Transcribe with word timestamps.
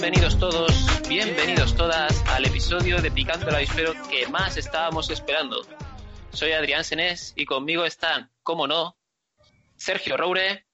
Bienvenidos 0.00 0.38
todos, 0.38 1.08
bienvenidos 1.10 1.74
todas 1.76 2.24
al 2.30 2.46
episodio 2.46 3.02
de 3.02 3.10
Picando 3.10 3.50
el 3.50 3.54
Avispero 3.54 3.92
que 4.08 4.26
más 4.28 4.56
estábamos 4.56 5.10
esperando. 5.10 5.60
Soy 6.32 6.52
Adrián 6.52 6.84
Senés 6.84 7.34
y 7.36 7.44
conmigo 7.44 7.84
están, 7.84 8.30
como 8.42 8.66
no, 8.66 8.96
Sergio 9.76 10.16
Roure, 10.16 10.64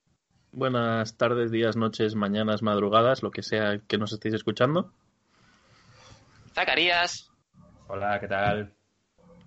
Buenas 0.52 1.16
tardes, 1.16 1.50
días, 1.50 1.74
noches, 1.74 2.14
mañanas, 2.14 2.62
madrugadas, 2.62 3.24
lo 3.24 3.32
que 3.32 3.42
sea 3.42 3.80
que 3.88 3.98
nos 3.98 4.12
estéis 4.12 4.36
escuchando. 4.36 4.92
Zacarías, 6.54 7.28
Hola, 7.88 8.20
¿qué 8.20 8.28
tal? 8.28 8.76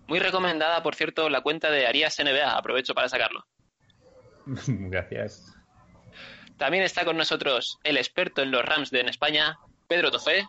muy 0.09 0.19
recomendada, 0.19 0.83
por 0.83 0.95
cierto, 0.95 1.29
la 1.29 1.39
cuenta 1.39 1.71
de 1.71 1.87
Arias 1.87 2.19
NBA, 2.19 2.51
aprovecho 2.51 2.93
para 2.93 3.07
sacarlo. 3.07 3.45
Gracias. 4.67 5.55
También 6.57 6.83
está 6.83 7.05
con 7.05 7.15
nosotros 7.15 7.79
el 7.85 7.95
experto 7.95 8.41
en 8.41 8.51
los 8.51 8.65
Rams 8.65 8.91
de 8.91 8.99
en 8.99 9.07
España, 9.07 9.57
Pedro 9.89 10.11
Tofé. 10.11 10.47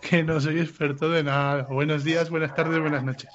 Que 0.00 0.24
no 0.24 0.40
soy 0.40 0.60
experto 0.60 1.10
de 1.10 1.22
nada. 1.22 1.64
Buenos 1.64 2.04
días, 2.04 2.30
buenas 2.30 2.54
tardes, 2.54 2.80
buenas 2.80 3.04
noches. 3.04 3.28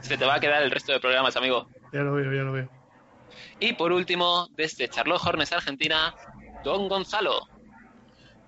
Se 0.00 0.16
te 0.16 0.24
va 0.24 0.36
a 0.36 0.40
quedar 0.40 0.62
el 0.62 0.70
resto 0.70 0.92
de 0.92 1.00
programas, 1.00 1.34
amigo. 1.34 1.68
Ya 1.92 2.02
lo 2.02 2.14
veo, 2.14 2.32
ya 2.32 2.42
lo 2.42 2.52
veo. 2.52 2.70
Y 3.58 3.72
por 3.72 3.90
último, 3.90 4.46
desde 4.56 4.88
Charlotte 4.88 5.20
Hornets, 5.24 5.52
Argentina, 5.52 6.14
Don 6.62 6.88
Gonzalo. 6.88 7.48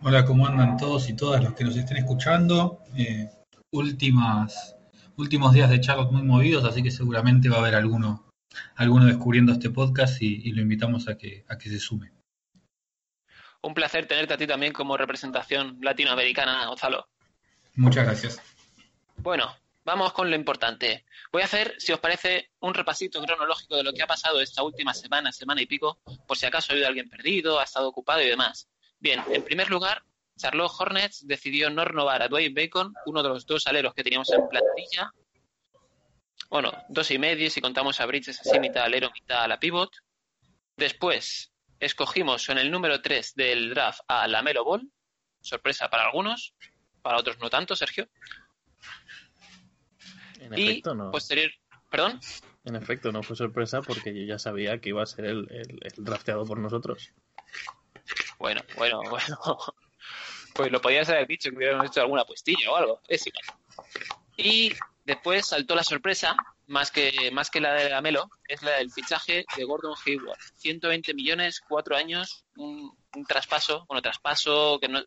Hola, 0.01 0.25
¿cómo 0.25 0.47
andan 0.47 0.77
todos 0.77 1.09
y 1.09 1.17
todas 1.17 1.43
los 1.43 1.55
que 1.55 1.65
nos 1.65 1.75
estén 1.77 1.97
escuchando? 1.97 2.79
Eh, 2.97 3.29
últimas, 3.73 4.77
últimos 5.17 5.53
días 5.53 5.71
de 5.71 5.81
Charlotte 5.81 6.13
muy 6.13 6.23
movidos, 6.23 6.65
así 6.65 6.85
que 6.85 6.93
seguramente 6.93 7.49
va 7.49 7.57
a 7.57 7.61
haber 7.61 7.75
alguno, 7.75 8.31
alguno 8.77 9.07
descubriendo 9.07 9.51
este 9.51 9.71
podcast 9.71 10.23
y, 10.23 10.41
y 10.49 10.53
lo 10.53 10.63
invitamos 10.63 11.09
a 11.09 11.19
que, 11.19 11.45
a 11.49 11.59
que 11.59 11.69
se 11.69 11.81
sume. 11.81 12.12
Un 13.63 13.75
placer 13.75 14.07
tenerte 14.07 14.35
a 14.35 14.37
ti 14.37 14.47
también 14.47 14.73
como 14.73 14.97
representación 14.97 15.79
latinoamericana, 15.81 16.67
Gonzalo. 16.67 17.09
Muchas 17.77 18.05
gracias. 18.05 18.43
Bueno, 19.17 19.57
vamos 19.85 20.13
con 20.13 20.29
lo 20.29 20.37
importante. 20.37 21.05
Voy 21.33 21.43
a 21.43 21.47
hacer, 21.47 21.75
si 21.79 21.93
os 21.93 22.01
parece, 22.01 22.51
un 22.61 22.75
repasito 22.75 23.23
cronológico 23.23 23.77
de 23.77 23.85
lo 23.85 23.93
que 23.93 24.03
ha 24.03 24.07
pasado 24.07 24.41
esta 24.41 24.63
última 24.63 24.93
semana, 24.93 25.33
semana 25.33 25.63
y 25.63 25.67
pico, 25.67 26.01
por 26.27 26.37
si 26.37 26.47
acaso 26.47 26.73
ha 26.73 26.75
habido 26.75 26.89
alguien 26.89 27.09
perdido, 27.09 27.61
ha 27.61 27.65
estado 27.65 27.89
ocupado 27.89 28.21
y 28.21 28.27
demás. 28.27 28.69
Bien, 28.99 29.23
en 29.29 29.45
primer 29.45 29.71
lugar, 29.71 30.03
Charlotte 30.37 30.73
Hornets 30.79 31.27
decidió 31.27 31.71
no 31.71 31.85
renovar 31.85 32.23
a 32.23 32.29
Dwayne 32.29 32.55
Bacon, 32.55 32.93
uno 33.07 33.23
de 33.23 33.29
los 33.29 33.47
dos 33.47 33.67
aleros 33.67 33.95
que 33.95 34.03
teníamos 34.03 34.31
en 34.33 34.49
plantilla. 34.49 35.13
Bueno, 36.51 36.73
dos 36.89 37.11
y 37.11 37.19
medio 37.19 37.49
si 37.49 37.61
contamos 37.61 38.01
a 38.01 38.07
Bridges 38.07 38.41
así, 38.41 38.59
mitad 38.59 38.85
alero, 38.85 39.11
mitad 39.13 39.45
a 39.45 39.49
la 39.49 39.59
pivot. 39.59 39.91
Después, 40.77 41.52
escogimos 41.85 42.49
en 42.49 42.59
el 42.59 42.71
número 42.71 43.01
3 43.03 43.35
del 43.35 43.71
draft 43.71 44.01
a 44.09 44.27
Lamelo 44.29 44.65
Ball. 44.65 44.91
Sorpresa 45.41 45.89
para 45.91 46.05
algunos, 46.07 46.55
para 47.03 47.19
otros 47.19 47.39
no 47.41 47.51
tanto, 47.51 47.75
Sergio. 47.77 48.09
En 50.41 50.57
y 50.59 50.69
efecto, 50.71 50.95
no. 50.95 51.11
posterior, 51.11 51.51
perdón, 51.91 52.21
En 52.65 52.77
efecto, 52.77 53.11
no 53.13 53.23
fue 53.23 53.37
sorpresa 53.37 53.81
porque 53.83 54.15
yo 54.15 54.25
ya 54.27 54.39
sabía 54.39 54.79
que 54.81 54.91
iba 54.91 55.03
a 55.03 55.07
ser 55.07 55.25
el, 55.27 55.47
el- 55.51 55.79
el 55.83 56.05
drafteado 56.05 56.45
por 56.45 56.59
nosotros. 56.59 57.13
bueno, 58.39 58.61
bueno, 58.77 59.01
bueno. 59.11 59.39
Pues 60.55 60.71
lo 60.71 60.81
podías 60.81 61.09
haber 61.09 61.27
dicho 61.27 61.51
que 61.51 61.57
hubiéramos 61.57 61.87
hecho 61.87 62.01
alguna 62.03 62.25
puestilla 62.25 62.71
o 62.71 62.77
algo. 62.77 63.01
Es 63.09 63.27
igual. 63.27 63.43
Y 64.37 64.73
después 65.05 65.47
saltó 65.47 65.75
la 65.75 65.83
sorpresa, 65.83 66.37
más 66.67 66.91
que, 66.91 67.31
más 67.33 67.51
que 67.51 67.61
la 67.61 67.75
de 67.75 67.91
Lamelo, 67.91 68.31
es 68.47 68.63
la 68.63 68.73
del 68.79 68.91
fichaje 68.91 69.45
de 69.57 69.65
Gordon 69.65 69.95
Hayward. 70.05 70.39
120 70.57 71.15
millones, 71.15 71.61
cuatro 71.69 71.97
años, 71.97 72.45
un, 72.57 72.97
un 73.15 73.25
traspaso, 73.25 73.85
bueno, 73.89 74.03
traspaso 74.03 74.79
que 74.81 74.89
no, 74.89 75.03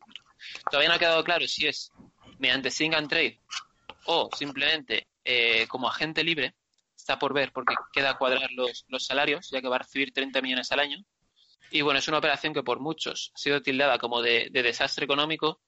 todavía 0.69 0.89
no 0.89 0.95
ha 0.95 0.99
quedado 0.99 1.23
claro 1.23 1.47
si 1.47 1.67
es 1.67 1.91
mediante 2.39 2.71
sing 2.71 2.93
and 2.93 3.09
trade 3.09 3.39
o 4.05 4.29
simplemente 4.35 5.07
eh, 5.23 5.67
como 5.67 5.87
agente 5.87 6.23
libre. 6.23 6.55
Está 6.95 7.19
por 7.19 7.33
ver 7.33 7.51
porque 7.51 7.75
queda 7.93 8.17
cuadrar 8.17 8.51
los, 8.51 8.85
los 8.87 9.05
salarios, 9.05 9.49
ya 9.51 9.61
que 9.61 9.67
va 9.67 9.75
a 9.75 9.79
recibir 9.79 10.11
30 10.13 10.41
millones 10.41 10.71
al 10.71 10.79
año. 10.79 10.97
Y 11.71 11.81
bueno, 11.81 11.99
es 11.99 12.07
una 12.07 12.19
operación 12.19 12.53
que 12.53 12.63
por 12.63 12.79
muchos 12.79 13.31
ha 13.35 13.37
sido 13.37 13.61
tildada 13.61 13.97
como 13.97 14.21
de 14.21 14.49
desastre 14.51 15.05
económico, 15.05 15.59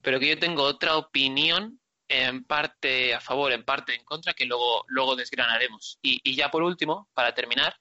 pero 0.00 0.20
que 0.20 0.28
yo 0.28 0.38
tengo 0.38 0.62
otra 0.62 0.96
opinión 0.96 1.80
en 2.08 2.44
parte 2.44 3.14
a 3.14 3.20
favor, 3.20 3.52
en 3.52 3.64
parte 3.64 3.94
en 3.94 4.04
contra, 4.04 4.34
que 4.34 4.46
luego, 4.46 4.84
luego 4.88 5.16
desgranaremos. 5.16 5.98
Y, 6.02 6.20
y 6.24 6.34
ya 6.34 6.50
por 6.50 6.62
último, 6.62 7.08
para 7.14 7.34
terminar, 7.34 7.76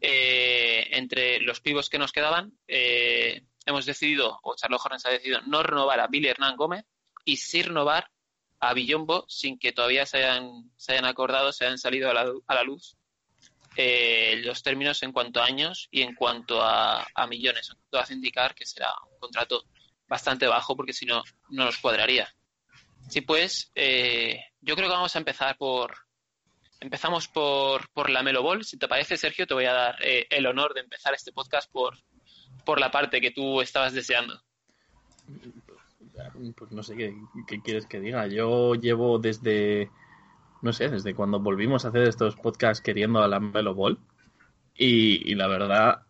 eh, 0.00 0.88
entre 0.92 1.40
los 1.40 1.60
pivos 1.60 1.88
que 1.88 1.98
nos 1.98 2.12
quedaban, 2.12 2.52
eh, 2.66 3.42
hemos 3.66 3.86
decidido, 3.86 4.38
o 4.42 4.56
Charlotte 4.56 4.80
Hornets 4.84 5.06
ha 5.06 5.10
decidido, 5.10 5.40
no 5.42 5.62
renovar 5.62 6.00
a 6.00 6.08
Billy 6.08 6.28
Hernán 6.28 6.56
Gómez 6.56 6.84
y 7.24 7.36
sí 7.36 7.62
renovar 7.62 8.10
a 8.58 8.74
Villombo 8.74 9.24
sin 9.28 9.58
que 9.58 9.72
todavía 9.72 10.04
se 10.06 10.18
hayan, 10.18 10.70
se 10.76 10.92
hayan 10.92 11.04
acordado, 11.04 11.52
se 11.52 11.64
hayan 11.64 11.78
salido 11.78 12.10
a 12.10 12.14
la, 12.14 12.32
a 12.46 12.54
la 12.54 12.62
luz 12.62 12.96
eh, 13.76 14.40
los 14.44 14.62
términos 14.62 15.02
en 15.02 15.12
cuanto 15.12 15.40
a 15.40 15.46
años 15.46 15.88
y 15.90 16.02
en 16.02 16.14
cuanto 16.14 16.60
a, 16.62 17.06
a 17.14 17.26
millones. 17.26 17.72
Todo 17.88 18.00
hace 18.00 18.14
indicar 18.14 18.54
que 18.54 18.66
será 18.66 18.92
un 19.12 19.18
contrato 19.18 19.64
bastante 20.08 20.46
bajo 20.46 20.76
porque 20.76 20.92
si 20.92 21.06
no, 21.06 21.22
no 21.50 21.64
nos 21.64 21.78
cuadraría. 21.78 22.28
Sí, 23.10 23.22
pues, 23.22 23.72
eh, 23.74 24.38
yo 24.60 24.76
creo 24.76 24.88
que 24.88 24.94
vamos 24.94 25.16
a 25.16 25.18
empezar 25.18 25.56
por... 25.58 25.92
Empezamos 26.78 27.26
por, 27.26 27.90
por 27.90 28.08
la 28.08 28.22
Melo 28.22 28.42
Ball. 28.42 28.64
Si 28.64 28.78
te 28.78 28.86
parece, 28.86 29.16
Sergio, 29.16 29.48
te 29.48 29.52
voy 29.52 29.64
a 29.66 29.72
dar 29.72 29.96
eh, 30.00 30.26
el 30.30 30.46
honor 30.46 30.72
de 30.74 30.80
empezar 30.80 31.12
este 31.12 31.32
podcast 31.32 31.70
por, 31.70 31.98
por 32.64 32.78
la 32.78 32.90
parte 32.90 33.20
que 33.20 33.32
tú 33.32 33.60
estabas 33.60 33.92
deseando. 33.94 34.40
Pues 36.56 36.70
no 36.70 36.84
sé 36.84 36.96
qué, 36.96 37.14
quieres 37.64 37.86
que 37.86 37.98
diga. 37.98 38.28
Yo 38.28 38.76
llevo 38.76 39.18
desde, 39.18 39.90
no 40.62 40.72
sé, 40.72 40.88
desde 40.88 41.14
cuando 41.14 41.40
volvimos 41.40 41.84
a 41.84 41.88
hacer 41.88 42.02
estos 42.02 42.36
podcasts 42.36 42.82
queriendo 42.82 43.20
a 43.20 43.28
la 43.28 43.40
Melo 43.40 43.74
Ball. 43.74 43.98
Y, 44.76 45.34
la 45.34 45.48
verdad, 45.48 46.02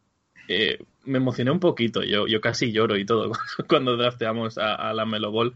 eh, 0.48 0.78
me 1.04 1.16
emocioné 1.16 1.50
un 1.50 1.60
poquito. 1.60 2.02
Yo, 2.02 2.26
yo 2.28 2.42
casi 2.42 2.70
lloro 2.70 2.98
y 2.98 3.06
todo 3.06 3.32
cuando 3.68 3.96
drafteamos 3.96 4.58
a, 4.58 4.74
a 4.74 4.92
la 4.92 5.06
Melo 5.06 5.32
Ball. 5.32 5.54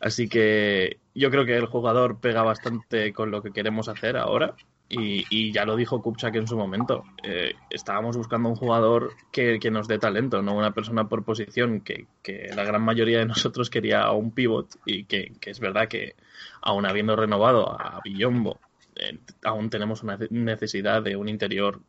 Así 0.00 0.28
que 0.28 0.98
yo 1.14 1.30
creo 1.30 1.44
que 1.44 1.56
el 1.56 1.66
jugador 1.66 2.20
pega 2.20 2.42
bastante 2.42 3.12
con 3.12 3.30
lo 3.30 3.42
que 3.42 3.52
queremos 3.52 3.88
hacer 3.88 4.16
ahora. 4.16 4.54
Y, 4.88 5.24
y 5.30 5.52
ya 5.52 5.64
lo 5.64 5.76
dijo 5.76 6.02
Kupchak 6.02 6.34
en 6.34 6.48
su 6.48 6.56
momento. 6.56 7.04
Eh, 7.22 7.54
estábamos 7.68 8.16
buscando 8.16 8.48
un 8.48 8.56
jugador 8.56 9.12
que, 9.30 9.60
que 9.60 9.70
nos 9.70 9.86
dé 9.86 10.00
talento, 10.00 10.42
no 10.42 10.56
una 10.56 10.72
persona 10.72 11.08
por 11.08 11.22
posición, 11.22 11.80
que, 11.82 12.06
que 12.22 12.50
la 12.56 12.64
gran 12.64 12.82
mayoría 12.82 13.20
de 13.20 13.26
nosotros 13.26 13.70
quería 13.70 14.10
un 14.10 14.32
pivot. 14.32 14.66
Y 14.86 15.04
que, 15.04 15.32
que 15.40 15.50
es 15.50 15.60
verdad 15.60 15.86
que, 15.86 16.16
aún 16.62 16.86
habiendo 16.86 17.14
renovado 17.14 17.70
a 17.70 18.00
Villombo, 18.02 18.58
eh, 18.96 19.18
aún 19.44 19.70
tenemos 19.70 20.02
una 20.02 20.18
necesidad 20.30 21.02
de 21.02 21.14
un 21.14 21.28
interior 21.28 21.80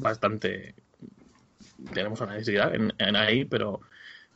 bastante. 0.00 0.74
Tenemos 1.92 2.20
una 2.22 2.32
necesidad 2.32 2.74
en 2.74 3.16
ahí, 3.16 3.44
pero 3.44 3.82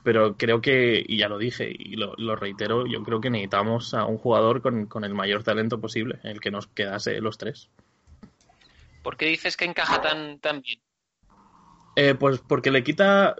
pero 0.02 0.36
creo 0.36 0.60
que, 0.60 1.04
y 1.06 1.18
ya 1.18 1.28
lo 1.28 1.38
dije 1.38 1.70
y 1.76 1.96
lo, 1.96 2.14
lo, 2.16 2.36
reitero, 2.36 2.86
yo 2.86 3.02
creo 3.02 3.20
que 3.20 3.30
necesitamos 3.30 3.94
a 3.94 4.04
un 4.04 4.18
jugador 4.18 4.62
con, 4.62 4.86
con, 4.86 5.04
el 5.04 5.14
mayor 5.14 5.44
talento 5.44 5.80
posible, 5.80 6.18
el 6.24 6.40
que 6.40 6.50
nos 6.50 6.66
quedase 6.66 7.20
los 7.20 7.38
tres. 7.38 7.70
¿Por 9.02 9.16
qué 9.16 9.26
dices 9.26 9.56
que 9.56 9.64
encaja 9.64 10.00
tan, 10.00 10.38
tan 10.38 10.62
bien? 10.62 10.80
Eh, 11.96 12.14
pues 12.14 12.40
porque 12.40 12.70
le 12.70 12.82
quita, 12.82 13.36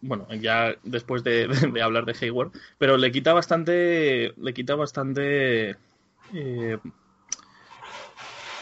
bueno, 0.00 0.26
ya 0.34 0.74
después 0.82 1.24
de, 1.24 1.48
de, 1.48 1.66
de, 1.72 1.82
hablar 1.82 2.04
de 2.04 2.16
Hayward, 2.20 2.52
pero 2.78 2.96
le 2.96 3.10
quita 3.10 3.32
bastante, 3.32 4.32
le 4.36 4.54
quita 4.54 4.74
bastante 4.76 5.76
eh, 6.32 6.78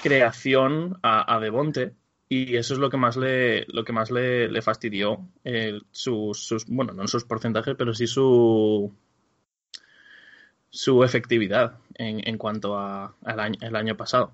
creación 0.03 0.99
a, 1.03 1.35
a 1.35 1.41
Devonte, 1.41 1.93
y 2.29 2.57
eso 2.57 2.75
es 2.75 2.81
lo 2.81 2.91
que 2.91 2.97
más 2.97 3.17
le, 3.17 3.67
lo 3.67 3.85
que 3.85 3.93
más 3.93 4.11
le, 4.11 4.49
le 4.49 4.63
fastidió 4.63 5.29
eh, 5.45 5.79
sus, 5.91 6.45
sus, 6.45 6.67
bueno, 6.67 6.93
no 6.93 7.07
sus 7.07 7.25
porcentajes, 7.25 7.75
pero 7.77 7.95
sí 7.95 8.07
su 8.07 8.93
su 10.71 11.03
efectividad 11.05 11.79
en, 11.95 12.27
en 12.29 12.37
cuanto 12.37 12.79
a, 12.79 13.15
al 13.25 13.41
año, 13.41 13.59
el 13.63 13.77
año 13.77 13.97
pasado. 13.97 14.33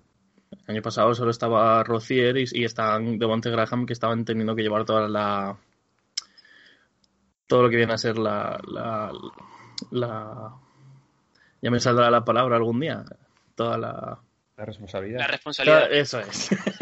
El 0.50 0.74
año 0.76 0.82
pasado 0.82 1.14
solo 1.14 1.30
estaba 1.30 1.82
Rocier 1.84 2.36
y, 2.36 2.44
y 2.52 2.64
estaban 2.64 3.18
Devonte 3.18 3.50
Graham 3.50 3.86
que 3.86 3.92
estaban 3.92 4.24
teniendo 4.24 4.56
que 4.56 4.62
llevar 4.62 4.84
toda 4.84 5.08
la 5.08 5.56
todo 7.46 7.62
lo 7.62 7.70
que 7.70 7.76
viene 7.76 7.92
a 7.92 7.98
ser 7.98 8.18
la, 8.18 8.60
la, 8.66 9.12
la 9.90 10.54
ya 11.60 11.70
me 11.70 11.80
saldrá 11.80 12.10
la 12.10 12.24
palabra 12.24 12.56
algún 12.56 12.80
día 12.80 13.04
toda 13.54 13.78
la 13.78 14.18
La 14.56 14.64
responsabilidad. 14.64 15.20
La 15.20 15.26
responsabilidad. 15.28 15.92
eso 15.92 16.18
es 16.20 16.50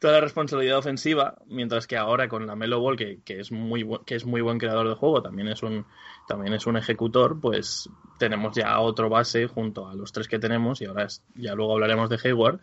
toda 0.00 0.14
la 0.14 0.20
responsabilidad 0.22 0.78
ofensiva 0.78 1.36
mientras 1.46 1.86
que 1.86 1.96
ahora 1.96 2.28
con 2.28 2.46
la 2.46 2.56
Melo 2.56 2.80
Ball 2.80 2.96
que, 2.96 3.20
que 3.22 3.38
es 3.38 3.52
muy 3.52 3.86
que 4.06 4.16
es 4.16 4.24
muy 4.24 4.40
buen 4.40 4.58
creador 4.58 4.88
de 4.88 4.94
juego 4.96 5.22
también 5.22 5.46
es 5.48 5.62
un 5.62 5.86
también 6.26 6.54
es 6.54 6.66
un 6.66 6.76
ejecutor 6.76 7.38
pues 7.40 7.88
tenemos 8.18 8.56
ya 8.56 8.80
otro 8.80 9.08
base 9.08 9.46
junto 9.46 9.86
a 9.88 9.94
los 9.94 10.10
tres 10.10 10.26
que 10.26 10.38
tenemos 10.40 10.80
y 10.80 10.86
ahora 10.86 11.04
es- 11.04 11.22
ya 11.36 11.54
luego 11.54 11.74
hablaremos 11.74 12.10
de 12.10 12.18
Hayward 12.24 12.60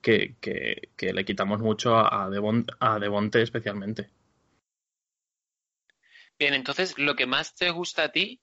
que, 0.00 0.36
que, 0.40 1.12
le 1.12 1.24
quitamos 1.24 1.60
mucho 1.60 1.94
a, 1.96 2.24
a, 2.24 2.28
Devon- 2.30 2.66
a 2.80 2.98
Devonte 2.98 3.42
especialmente 3.42 4.08
Bien, 6.38 6.54
entonces 6.54 6.96
lo 6.98 7.16
que 7.16 7.26
más 7.26 7.54
te 7.54 7.70
gusta 7.70 8.04
a 8.04 8.12
ti 8.12 8.40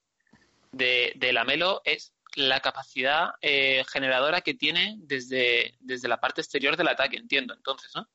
de, 0.71 1.13
de 1.15 1.33
Lamelo 1.33 1.81
es 1.85 2.13
la 2.35 2.59
capacidad 2.59 3.29
eh, 3.41 3.83
generadora 3.87 4.41
que 4.41 4.53
tiene 4.53 4.97
desde, 4.99 5.75
desde 5.79 6.09
la 6.09 6.19
parte 6.19 6.41
exterior 6.41 6.75
del 6.75 6.89
ataque, 6.89 7.15
entiendo, 7.15 7.53
entonces, 7.53 7.95
¿no? 7.95 8.07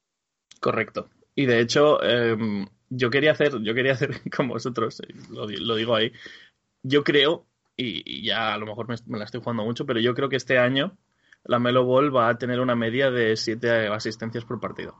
Correcto. 0.60 1.08
Y 1.34 1.46
de 1.46 1.60
hecho, 1.60 2.02
em, 2.02 2.66
yo 2.90 3.10
quería 3.10 3.32
hacer, 3.32 3.60
yo 3.62 3.74
quería 3.74 3.92
hacer 3.92 4.10
con 4.36 4.48
vosotros, 4.48 5.00
eh, 5.00 5.14
lo, 5.30 5.46
di- 5.46 5.56
lo 5.56 5.74
digo 5.74 5.94
ahí. 5.94 6.12
Yo 6.82 7.02
creo, 7.04 7.46
y, 7.76 8.02
y 8.04 8.24
ya 8.26 8.54
a 8.54 8.58
lo 8.58 8.66
mejor 8.66 8.88
me, 8.88 8.96
me 9.06 9.18
la 9.18 9.24
estoy 9.24 9.40
jugando 9.40 9.64
mucho, 9.64 9.86
pero 9.86 10.00
yo 10.00 10.14
creo 10.14 10.28
que 10.28 10.36
este 10.36 10.58
año 10.58 10.96
la 11.44 11.58
Melo 11.58 11.84
Ball 11.84 12.14
va 12.14 12.28
a 12.28 12.38
tener 12.38 12.60
una 12.60 12.74
media 12.76 13.10
de 13.10 13.36
siete 13.36 13.88
asistencias 13.88 14.44
por 14.44 14.60
partido. 14.60 14.94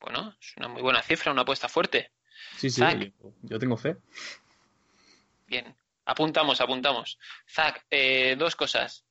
Bueno, 0.00 0.34
es 0.40 0.56
una 0.56 0.68
muy 0.68 0.82
buena 0.82 1.02
cifra, 1.02 1.32
una 1.32 1.42
apuesta 1.42 1.68
fuerte. 1.68 2.12
Sí, 2.56 2.70
sí, 2.70 2.80
Zac. 2.80 2.98
yo, 3.20 3.32
yo 3.42 3.58
tengo 3.58 3.76
fe. 3.76 3.96
Bien, 5.46 5.74
apuntamos, 6.04 6.60
apuntamos. 6.60 7.18
Zach, 7.48 7.84
eh, 7.90 8.36
dos 8.38 8.54
cosas. 8.56 9.04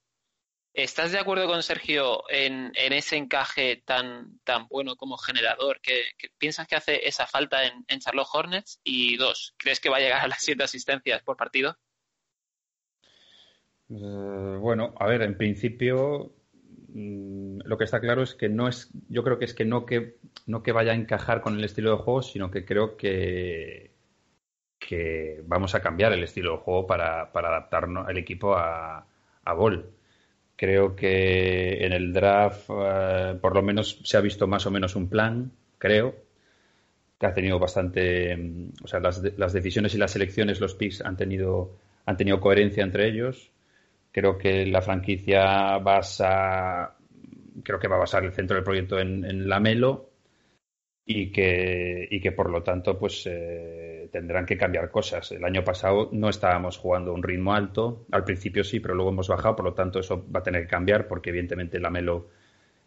¿Estás 0.77 1.11
de 1.11 1.17
acuerdo 1.17 1.47
con 1.47 1.63
Sergio 1.63 2.21
en, 2.29 2.71
ese 2.75 3.17
encaje 3.17 3.81
tan, 3.83 4.37
bueno 4.69 4.95
como 4.95 5.17
generador? 5.17 5.81
piensas 6.37 6.67
que 6.67 6.75
hace 6.75 7.07
esa 7.07 7.25
falta 7.25 7.65
en, 7.65 7.83
en 7.87 7.99
Charlotte 7.99 8.27
Hornets? 8.31 8.79
Y 8.83 9.17
dos, 9.17 9.55
¿crees 9.57 9.79
que 9.79 9.89
va 9.89 9.97
a 9.97 10.01
llegar 10.01 10.21
a 10.21 10.27
las 10.27 10.43
siete 10.43 10.63
asistencias 10.63 11.23
por 11.23 11.35
partido? 11.35 11.75
Eh, 13.89 14.57
bueno, 14.59 14.93
a 14.99 15.07
ver, 15.07 15.23
en 15.23 15.35
principio 15.35 16.35
mm, 16.89 17.61
lo 17.65 17.75
que 17.79 17.85
está 17.85 17.99
claro 17.99 18.21
es 18.21 18.35
que 18.35 18.47
no 18.47 18.67
es, 18.67 18.91
yo 19.09 19.23
creo 19.23 19.39
que 19.39 19.45
es 19.45 19.55
que 19.55 19.65
no 19.65 19.83
que 19.83 20.19
no 20.45 20.61
que 20.61 20.73
vaya 20.73 20.91
a 20.91 20.95
encajar 20.95 21.41
con 21.41 21.57
el 21.57 21.63
estilo 21.63 21.89
de 21.89 22.03
juego, 22.03 22.21
sino 22.21 22.51
que 22.51 22.65
creo 22.65 22.97
que 22.97 23.95
que 24.77 25.41
vamos 25.43 25.73
a 25.73 25.81
cambiar 25.81 26.13
el 26.13 26.21
estilo 26.21 26.51
de 26.51 26.57
juego 26.59 26.85
para, 26.85 27.31
para 27.31 27.47
adaptarnos 27.47 28.07
el 28.09 28.19
equipo 28.19 28.55
a, 28.55 29.07
a 29.43 29.53
Ball. 29.53 29.96
Creo 30.57 30.95
que 30.95 31.85
en 31.85 31.93
el 31.93 32.11
draft 32.11 32.69
eh, 32.69 33.37
por 33.39 33.55
lo 33.55 33.61
menos 33.61 34.01
se 34.03 34.17
ha 34.17 34.21
visto 34.21 34.47
más 34.47 34.65
o 34.65 34.71
menos 34.71 34.95
un 34.95 35.07
plan, 35.07 35.51
creo, 35.77 36.15
que 37.19 37.25
ha 37.27 37.33
tenido 37.33 37.59
bastante, 37.59 38.35
mm, 38.35 38.69
o 38.83 38.87
sea, 38.87 38.99
las, 38.99 39.21
las 39.37 39.53
decisiones 39.53 39.93
y 39.93 39.99
las 39.99 40.11
selecciones, 40.11 40.59
los 40.59 40.73
picks 40.75 41.01
han 41.01 41.15
tenido, 41.15 41.77
han 42.05 42.17
tenido 42.17 42.39
coherencia 42.41 42.83
entre 42.83 43.07
ellos. 43.07 43.51
Creo 44.11 44.37
que 44.37 44.65
la 44.65 44.81
franquicia 44.81 45.77
basa, 45.77 46.95
creo 47.63 47.79
que 47.79 47.87
va 47.87 47.97
a 47.97 47.99
basar 47.99 48.23
el 48.25 48.33
centro 48.33 48.55
del 48.55 48.63
proyecto 48.63 48.99
en, 48.99 49.25
en 49.25 49.47
Lamelo 49.47 50.09
y 51.05 51.31
que, 51.31 52.07
y 52.11 52.19
que 52.19 52.31
por 52.31 52.49
lo 52.49 52.63
tanto 52.63 52.97
pues 52.99 53.23
eh, 53.27 53.96
tendrán 54.11 54.45
que 54.45 54.57
cambiar 54.57 54.89
cosas. 54.91 55.31
El 55.31 55.43
año 55.45 55.63
pasado 55.63 56.09
no 56.11 56.29
estábamos 56.29 56.77
jugando 56.77 57.13
un 57.13 57.23
ritmo 57.23 57.53
alto, 57.53 58.05
al 58.11 58.23
principio 58.23 58.63
sí, 58.63 58.79
pero 58.79 58.95
luego 58.95 59.11
hemos 59.11 59.27
bajado, 59.27 59.55
por 59.55 59.65
lo 59.65 59.73
tanto 59.73 59.99
eso 59.99 60.25
va 60.33 60.39
a 60.41 60.43
tener 60.43 60.63
que 60.63 60.67
cambiar 60.69 61.07
porque 61.07 61.29
evidentemente 61.31 61.79
Lamelo 61.79 62.27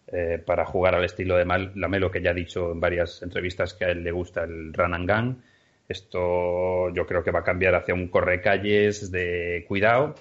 eh, 0.08 0.42
para 0.44 0.64
jugar 0.66 0.94
al 0.94 1.04
estilo 1.04 1.36
de 1.36 1.44
Mal- 1.44 1.72
Lamelo, 1.76 2.10
que 2.10 2.22
ya 2.22 2.30
ha 2.30 2.34
dicho 2.34 2.72
en 2.72 2.80
varias 2.80 3.22
entrevistas 3.22 3.74
que 3.74 3.84
a 3.84 3.90
él 3.90 4.02
le 4.04 4.12
gusta 4.12 4.44
el 4.44 4.72
run 4.72 4.94
and 4.94 5.10
gun. 5.10 5.42
Esto 5.88 6.90
yo 6.94 7.06
creo 7.06 7.22
que 7.24 7.30
va 7.32 7.40
a 7.40 7.44
cambiar 7.44 7.74
hacia 7.74 7.94
un 7.94 8.08
correcalles 8.08 9.10
de 9.10 9.64
cuidado. 9.68 10.14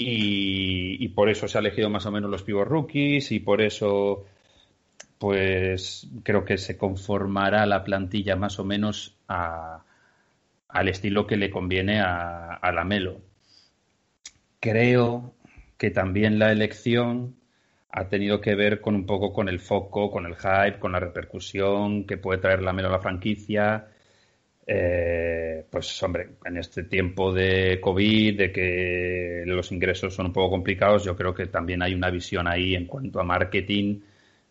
Y, 0.00 1.08
por 1.08 1.28
eso 1.28 1.48
se 1.48 1.58
ha 1.58 1.60
elegido 1.60 1.90
más 1.90 2.06
o 2.06 2.12
menos 2.12 2.30
los 2.30 2.42
pivos 2.44 2.68
rookies 2.68 3.32
y 3.32 3.40
por 3.40 3.60
eso 3.60 4.24
pues 5.18 6.08
creo 6.22 6.44
que 6.44 6.58
se 6.58 6.76
conformará 6.78 7.66
la 7.66 7.84
plantilla 7.84 8.36
más 8.36 8.58
o 8.60 8.64
menos 8.64 9.16
a- 9.28 9.84
al 10.68 10.88
estilo 10.88 11.26
que 11.26 11.36
le 11.36 11.50
conviene 11.50 12.00
a, 12.00 12.54
a 12.54 12.72
Lamelo. 12.72 13.20
Creo 14.60 15.34
que 15.76 15.90
también 15.90 16.38
la 16.38 16.52
elección 16.52 17.36
ha 17.90 18.08
tenido 18.08 18.40
que 18.40 18.54
ver 18.54 18.80
con 18.80 18.94
un 18.94 19.06
poco 19.06 19.32
con 19.32 19.48
el 19.48 19.60
foco, 19.60 20.10
con 20.10 20.26
el 20.26 20.36
hype, 20.36 20.78
con 20.78 20.92
la 20.92 21.00
repercusión 21.00 22.04
que 22.04 22.18
puede 22.18 22.40
traer 22.40 22.62
la 22.62 22.72
Melo 22.72 22.88
a 22.88 22.92
la 22.92 23.00
franquicia. 23.00 23.88
Eh, 24.66 25.64
pues 25.70 26.02
hombre, 26.02 26.28
en 26.44 26.58
este 26.58 26.82
tiempo 26.84 27.32
de 27.32 27.80
COVID, 27.80 28.36
de 28.36 28.52
que 28.52 29.42
los 29.46 29.72
ingresos 29.72 30.14
son 30.14 30.26
un 30.26 30.32
poco 30.32 30.50
complicados, 30.50 31.04
yo 31.04 31.16
creo 31.16 31.32
que 31.32 31.46
también 31.46 31.82
hay 31.82 31.94
una 31.94 32.10
visión 32.10 32.46
ahí 32.46 32.74
en 32.74 32.86
cuanto 32.86 33.18
a 33.20 33.24
marketing 33.24 34.00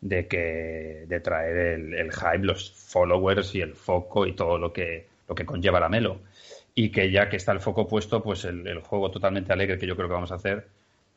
de 0.02 0.28
que 0.28 1.06
de 1.08 1.20
traer 1.20 1.58
el 1.94 2.12
hype, 2.12 2.46
los 2.46 2.72
followers 2.72 3.54
y 3.56 3.62
el 3.62 3.76
foco 3.76 4.26
y 4.26 4.34
todo 4.34 4.58
lo 4.58 4.74
que 4.74 5.06
lo 5.28 5.36
que 5.36 5.46
conlleva 5.46 5.80
la 5.80 5.90
Melo. 5.90 6.22
Y 6.76 6.92
que 6.92 7.12
ya 7.12 7.30
que 7.30 7.38
está 7.38 7.52
el 7.52 7.60
foco 7.60 7.88
puesto, 7.88 8.22
pues 8.24 8.46
el, 8.46 8.80
juego 8.82 9.10
totalmente 9.12 9.52
alegre 9.54 9.78
que 9.80 9.88
yo 9.88 9.96
creo 9.96 10.08
que 10.08 10.14
vamos 10.14 10.32
a 10.32 10.36
hacer, 10.36 10.68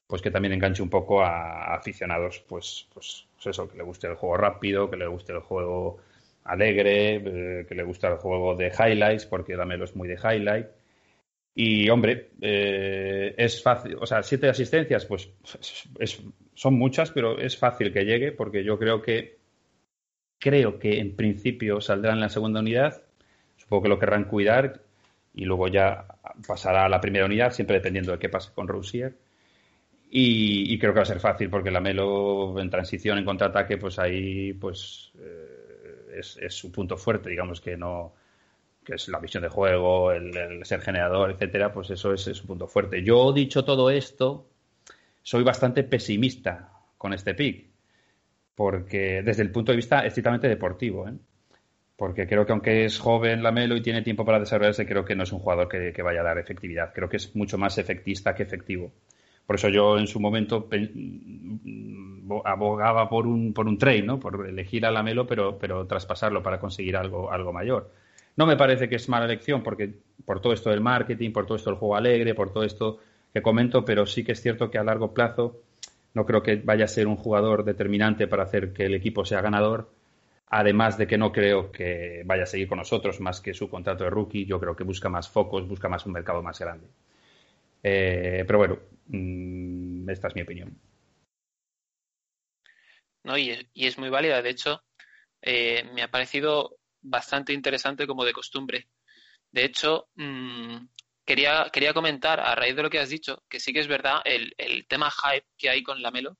pues 0.06 0.22
que 0.22 0.30
también 0.30 0.54
enganche 0.54 0.82
un 0.82 0.90
poco 0.90 1.22
a 1.22 1.74
aficionados, 1.74 2.44
pues, 2.48 2.88
pues, 2.94 3.26
eso, 3.44 3.68
que 3.68 3.76
le 3.76 3.84
guste 3.84 4.06
el 4.08 4.14
juego 4.16 4.36
rápido, 4.36 4.90
que 4.90 4.96
le 4.96 5.06
guste 5.06 5.32
el 5.32 5.40
juego 5.40 5.98
alegre, 6.44 7.16
eh, 7.60 7.66
que 7.68 7.74
le 7.74 7.82
guste 7.84 8.06
el 8.08 8.16
juego 8.16 8.56
de 8.56 8.68
highlights, 8.68 9.26
porque 9.26 9.56
la 9.56 9.66
Melo 9.66 9.84
es 9.84 9.94
muy 9.96 10.08
de 10.08 10.14
highlight. 10.16 10.66
Y 11.54 11.88
hombre, 11.90 12.30
eh, 12.40 13.34
es 13.36 13.62
fácil, 13.62 13.96
o 14.00 14.06
sea, 14.06 14.22
siete 14.22 14.48
asistencias, 14.48 15.04
pues 15.06 15.30
es- 15.98 16.22
son 16.54 16.74
muchas, 16.78 17.10
pero 17.10 17.38
es 17.38 17.56
fácil 17.58 17.92
que 17.92 18.04
llegue, 18.04 18.32
porque 18.32 18.64
yo 18.64 18.78
creo 18.78 19.02
que 19.02 19.38
creo 20.40 20.78
que 20.78 20.98
en 20.98 21.14
principio 21.16 21.80
saldrá 21.80 22.12
en 22.12 22.20
la 22.20 22.28
segunda 22.28 22.60
unidad. 22.60 23.02
Supongo 23.70 23.84
que 23.84 23.88
lo 23.88 23.98
querrán 24.00 24.24
cuidar 24.24 24.80
y 25.32 25.44
luego 25.44 25.68
ya 25.68 26.04
pasará 26.44 26.86
a 26.86 26.88
la 26.88 27.00
primera 27.00 27.26
unidad, 27.26 27.52
siempre 27.52 27.76
dependiendo 27.76 28.10
de 28.10 28.18
qué 28.18 28.28
pase 28.28 28.50
con 28.52 28.66
Rousier. 28.66 29.16
Y, 30.10 30.76
creo 30.80 30.92
que 30.92 30.98
va 30.98 31.02
a 31.04 31.06
ser 31.06 31.20
fácil 31.20 31.48
porque 31.48 31.70
la 31.70 31.80
Melo 31.80 32.58
en 32.58 32.68
transición, 32.68 33.16
en 33.16 33.24
contraataque, 33.24 33.76
pues 33.78 34.00
ahí 34.00 34.54
pues 34.54 35.12
eh, 35.20 36.18
es, 36.18 36.52
su 36.52 36.72
punto 36.72 36.96
fuerte, 36.96 37.30
digamos 37.30 37.60
que 37.60 37.76
no 37.76 38.12
que 38.84 38.94
es 38.94 39.06
la 39.06 39.20
visión 39.20 39.44
de 39.44 39.50
juego, 39.50 40.10
el, 40.10 40.36
el 40.36 40.64
ser 40.64 40.80
generador, 40.80 41.30
etcétera, 41.30 41.72
pues 41.72 41.90
eso 41.90 42.12
es, 42.12 42.26
es 42.26 42.38
su 42.38 42.48
punto 42.48 42.66
fuerte. 42.66 43.04
Yo, 43.04 43.32
dicho 43.32 43.64
todo 43.64 43.88
esto, 43.88 44.48
soy 45.22 45.44
bastante 45.44 45.84
pesimista 45.84 46.72
con 46.98 47.12
este 47.12 47.36
pick, 47.36 47.68
porque 48.56 49.22
desde 49.22 49.42
el 49.42 49.52
punto 49.52 49.70
de 49.70 49.76
vista 49.76 50.04
estrictamente 50.04 50.48
deportivo, 50.48 51.06
¿eh? 51.06 51.12
Porque 52.00 52.26
creo 52.26 52.46
que 52.46 52.52
aunque 52.52 52.86
es 52.86 52.98
joven 52.98 53.42
Lamelo 53.42 53.76
y 53.76 53.82
tiene 53.82 54.00
tiempo 54.00 54.24
para 54.24 54.40
desarrollarse, 54.40 54.86
creo 54.86 55.04
que 55.04 55.14
no 55.14 55.22
es 55.24 55.32
un 55.32 55.40
jugador 55.40 55.68
que, 55.68 56.02
vaya 56.02 56.20
a 56.22 56.24
dar 56.24 56.38
efectividad. 56.38 56.94
Creo 56.94 57.10
que 57.10 57.18
es 57.18 57.36
mucho 57.36 57.58
más 57.58 57.76
efectista 57.76 58.34
que 58.34 58.42
efectivo. 58.42 58.90
Por 59.46 59.56
eso 59.56 59.68
yo 59.68 59.98
en 59.98 60.06
su 60.06 60.18
momento 60.18 60.66
pe- 60.66 60.90
abogaba 62.46 63.06
por 63.10 63.26
un, 63.26 63.52
por 63.52 63.66
un 63.66 63.76
trade, 63.76 64.00
¿no? 64.02 64.18
por 64.18 64.48
elegir 64.48 64.86
a 64.86 64.90
Lamelo, 64.90 65.26
pero, 65.26 65.58
pero 65.58 65.86
traspasarlo 65.86 66.42
para 66.42 66.58
conseguir 66.58 66.96
algo, 66.96 67.30
algo 67.30 67.52
mayor. 67.52 67.90
No 68.34 68.46
me 68.46 68.56
parece 68.56 68.88
que 68.88 68.96
es 68.96 69.06
mala 69.10 69.26
elección 69.26 69.62
porque 69.62 69.92
por 70.24 70.40
todo 70.40 70.54
esto 70.54 70.70
del 70.70 70.80
marketing, 70.80 71.32
por 71.32 71.44
todo 71.44 71.56
esto 71.58 71.68
del 71.68 71.78
juego 71.78 71.96
alegre, 71.96 72.34
por 72.34 72.50
todo 72.50 72.62
esto 72.64 72.98
que 73.34 73.42
comento, 73.42 73.84
pero 73.84 74.06
sí 74.06 74.24
que 74.24 74.32
es 74.32 74.40
cierto 74.40 74.70
que 74.70 74.78
a 74.78 74.84
largo 74.84 75.12
plazo 75.12 75.58
no 76.14 76.24
creo 76.24 76.42
que 76.42 76.56
vaya 76.56 76.86
a 76.86 76.88
ser 76.88 77.06
un 77.08 77.16
jugador 77.16 77.62
determinante 77.64 78.26
para 78.26 78.44
hacer 78.44 78.72
que 78.72 78.86
el 78.86 78.94
equipo 78.94 79.26
sea 79.26 79.42
ganador. 79.42 79.90
Además 80.50 80.98
de 80.98 81.06
que 81.06 81.18
no 81.18 81.32
creo 81.32 81.70
que 81.72 82.22
vaya 82.26 82.42
a 82.44 82.46
seguir 82.46 82.68
con 82.68 82.78
nosotros 82.78 83.20
más 83.20 83.40
que 83.40 83.54
su 83.54 83.70
contrato 83.70 84.04
de 84.04 84.10
rookie, 84.10 84.46
yo 84.46 84.60
creo 84.60 84.76
que 84.76 84.84
busca 84.84 85.08
más 85.08 85.28
focos, 85.28 85.66
busca 85.68 85.88
más 85.88 86.06
un 86.06 86.12
mercado 86.12 86.42
más 86.42 86.58
grande. 86.58 86.88
Eh, 87.82 88.44
pero 88.46 88.58
bueno, 88.58 88.78
mm, 89.08 90.08
esta 90.10 90.28
es 90.28 90.34
mi 90.34 90.42
opinión. 90.42 90.76
¿no? 93.24 93.36
Y, 93.38 93.50
es- 93.74 93.98
muy 93.98 94.08
válida. 94.10 94.42
De 94.42 94.50
hecho, 94.50 94.82
eh, 95.42 95.84
me 95.94 96.02
ha 96.02 96.10
parecido 96.10 96.78
bastante 97.02 97.52
interesante 97.52 98.06
como 98.06 98.24
de 98.24 98.32
costumbre. 98.32 98.88
De 99.52 99.64
hecho, 99.64 100.08
mm, 100.16 100.76
quería, 101.26 101.70
quería 101.72 101.94
comentar, 101.94 102.40
a 102.40 102.54
raíz 102.54 102.76
de 102.76 102.82
lo 102.84 102.90
que 102.90 103.00
has 103.00 103.10
dicho, 103.10 103.44
que 103.48 103.60
sí 103.60 103.72
que 103.72 103.80
es 103.80 103.88
verdad, 103.88 104.20
el, 104.24 104.54
el 104.58 104.86
tema 104.88 105.10
hype 105.10 105.46
que 105.58 105.70
hay 105.70 105.82
con 105.82 106.02
Lamelo 106.02 106.38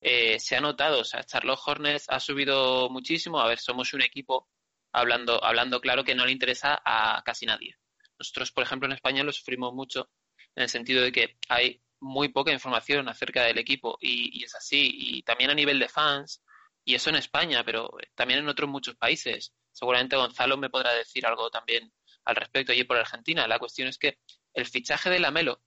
eh, 0.00 0.38
se 0.40 0.56
ha 0.56 0.60
notado. 0.60 1.00
O 1.00 1.04
sea, 1.04 1.24
Charlotte 1.24 1.60
Hornets 1.64 2.06
ha 2.08 2.20
subido 2.20 2.88
muchísimo. 2.90 3.40
A 3.40 3.48
ver, 3.48 3.58
somos 3.58 3.92
un 3.94 4.02
equipo, 4.02 4.48
hablando, 4.92 5.42
hablando 5.44 5.80
claro, 5.80 6.04
que 6.04 6.14
no 6.14 6.26
le 6.26 6.32
interesa 6.32 6.80
a 6.84 7.22
casi 7.24 7.46
nadie. 7.46 7.76
Nosotros, 8.18 8.52
por 8.52 8.64
ejemplo, 8.64 8.86
en 8.86 8.92
España 8.92 9.24
lo 9.24 9.32
sufrimos 9.32 9.72
mucho 9.74 10.10
en 10.54 10.64
el 10.64 10.68
sentido 10.68 11.02
de 11.02 11.12
que 11.12 11.38
hay 11.48 11.82
muy 12.00 12.28
poca 12.28 12.52
información 12.52 13.08
acerca 13.08 13.44
del 13.44 13.58
equipo 13.58 13.98
y, 14.00 14.42
es 14.44 14.54
así. 14.54 14.90
Y 14.94 15.22
también 15.22 15.50
a 15.50 15.54
nivel 15.54 15.78
de 15.78 15.88
fans, 15.88 16.42
y 16.84 16.94
eso 16.94 17.10
en 17.10 17.16
España, 17.16 17.64
pero 17.64 17.90
también 18.14 18.40
en 18.40 18.48
otros 18.48 18.68
muchos 18.68 18.96
países. 18.96 19.52
Seguramente 19.72 20.16
Gonzalo 20.16 20.56
me 20.56 20.70
podrá 20.70 20.92
decir 20.92 21.24
algo 21.26 21.50
también 21.50 21.92
al 22.24 22.36
respecto 22.36 22.72
allí 22.72 22.84
por 22.84 22.96
Argentina. 22.96 23.46
La 23.46 23.58
cuestión 23.58 23.88
es 23.88 23.98
que 23.98 24.18
el 24.54 24.66
fichaje 24.66 25.10
de 25.10 25.20
Lamelo 25.20 25.62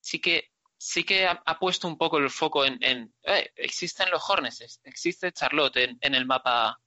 sí 0.00 0.20
que 0.20 0.50
sí 0.82 1.04
que 1.04 1.26
ha, 1.26 1.58
puesto 1.58 1.86
un 1.86 1.98
poco 1.98 2.16
el 2.16 2.30
foco 2.30 2.64
en, 2.64 2.78
en 2.80 3.12
eh, 3.24 3.52
existen 3.54 4.10
los 4.10 4.22
Hornets, 4.26 4.80
existe 4.84 5.30
Charlotte 5.30 5.76
en, 5.76 5.98
en, 6.00 6.14
el 6.14 6.24
mapa 6.24 6.80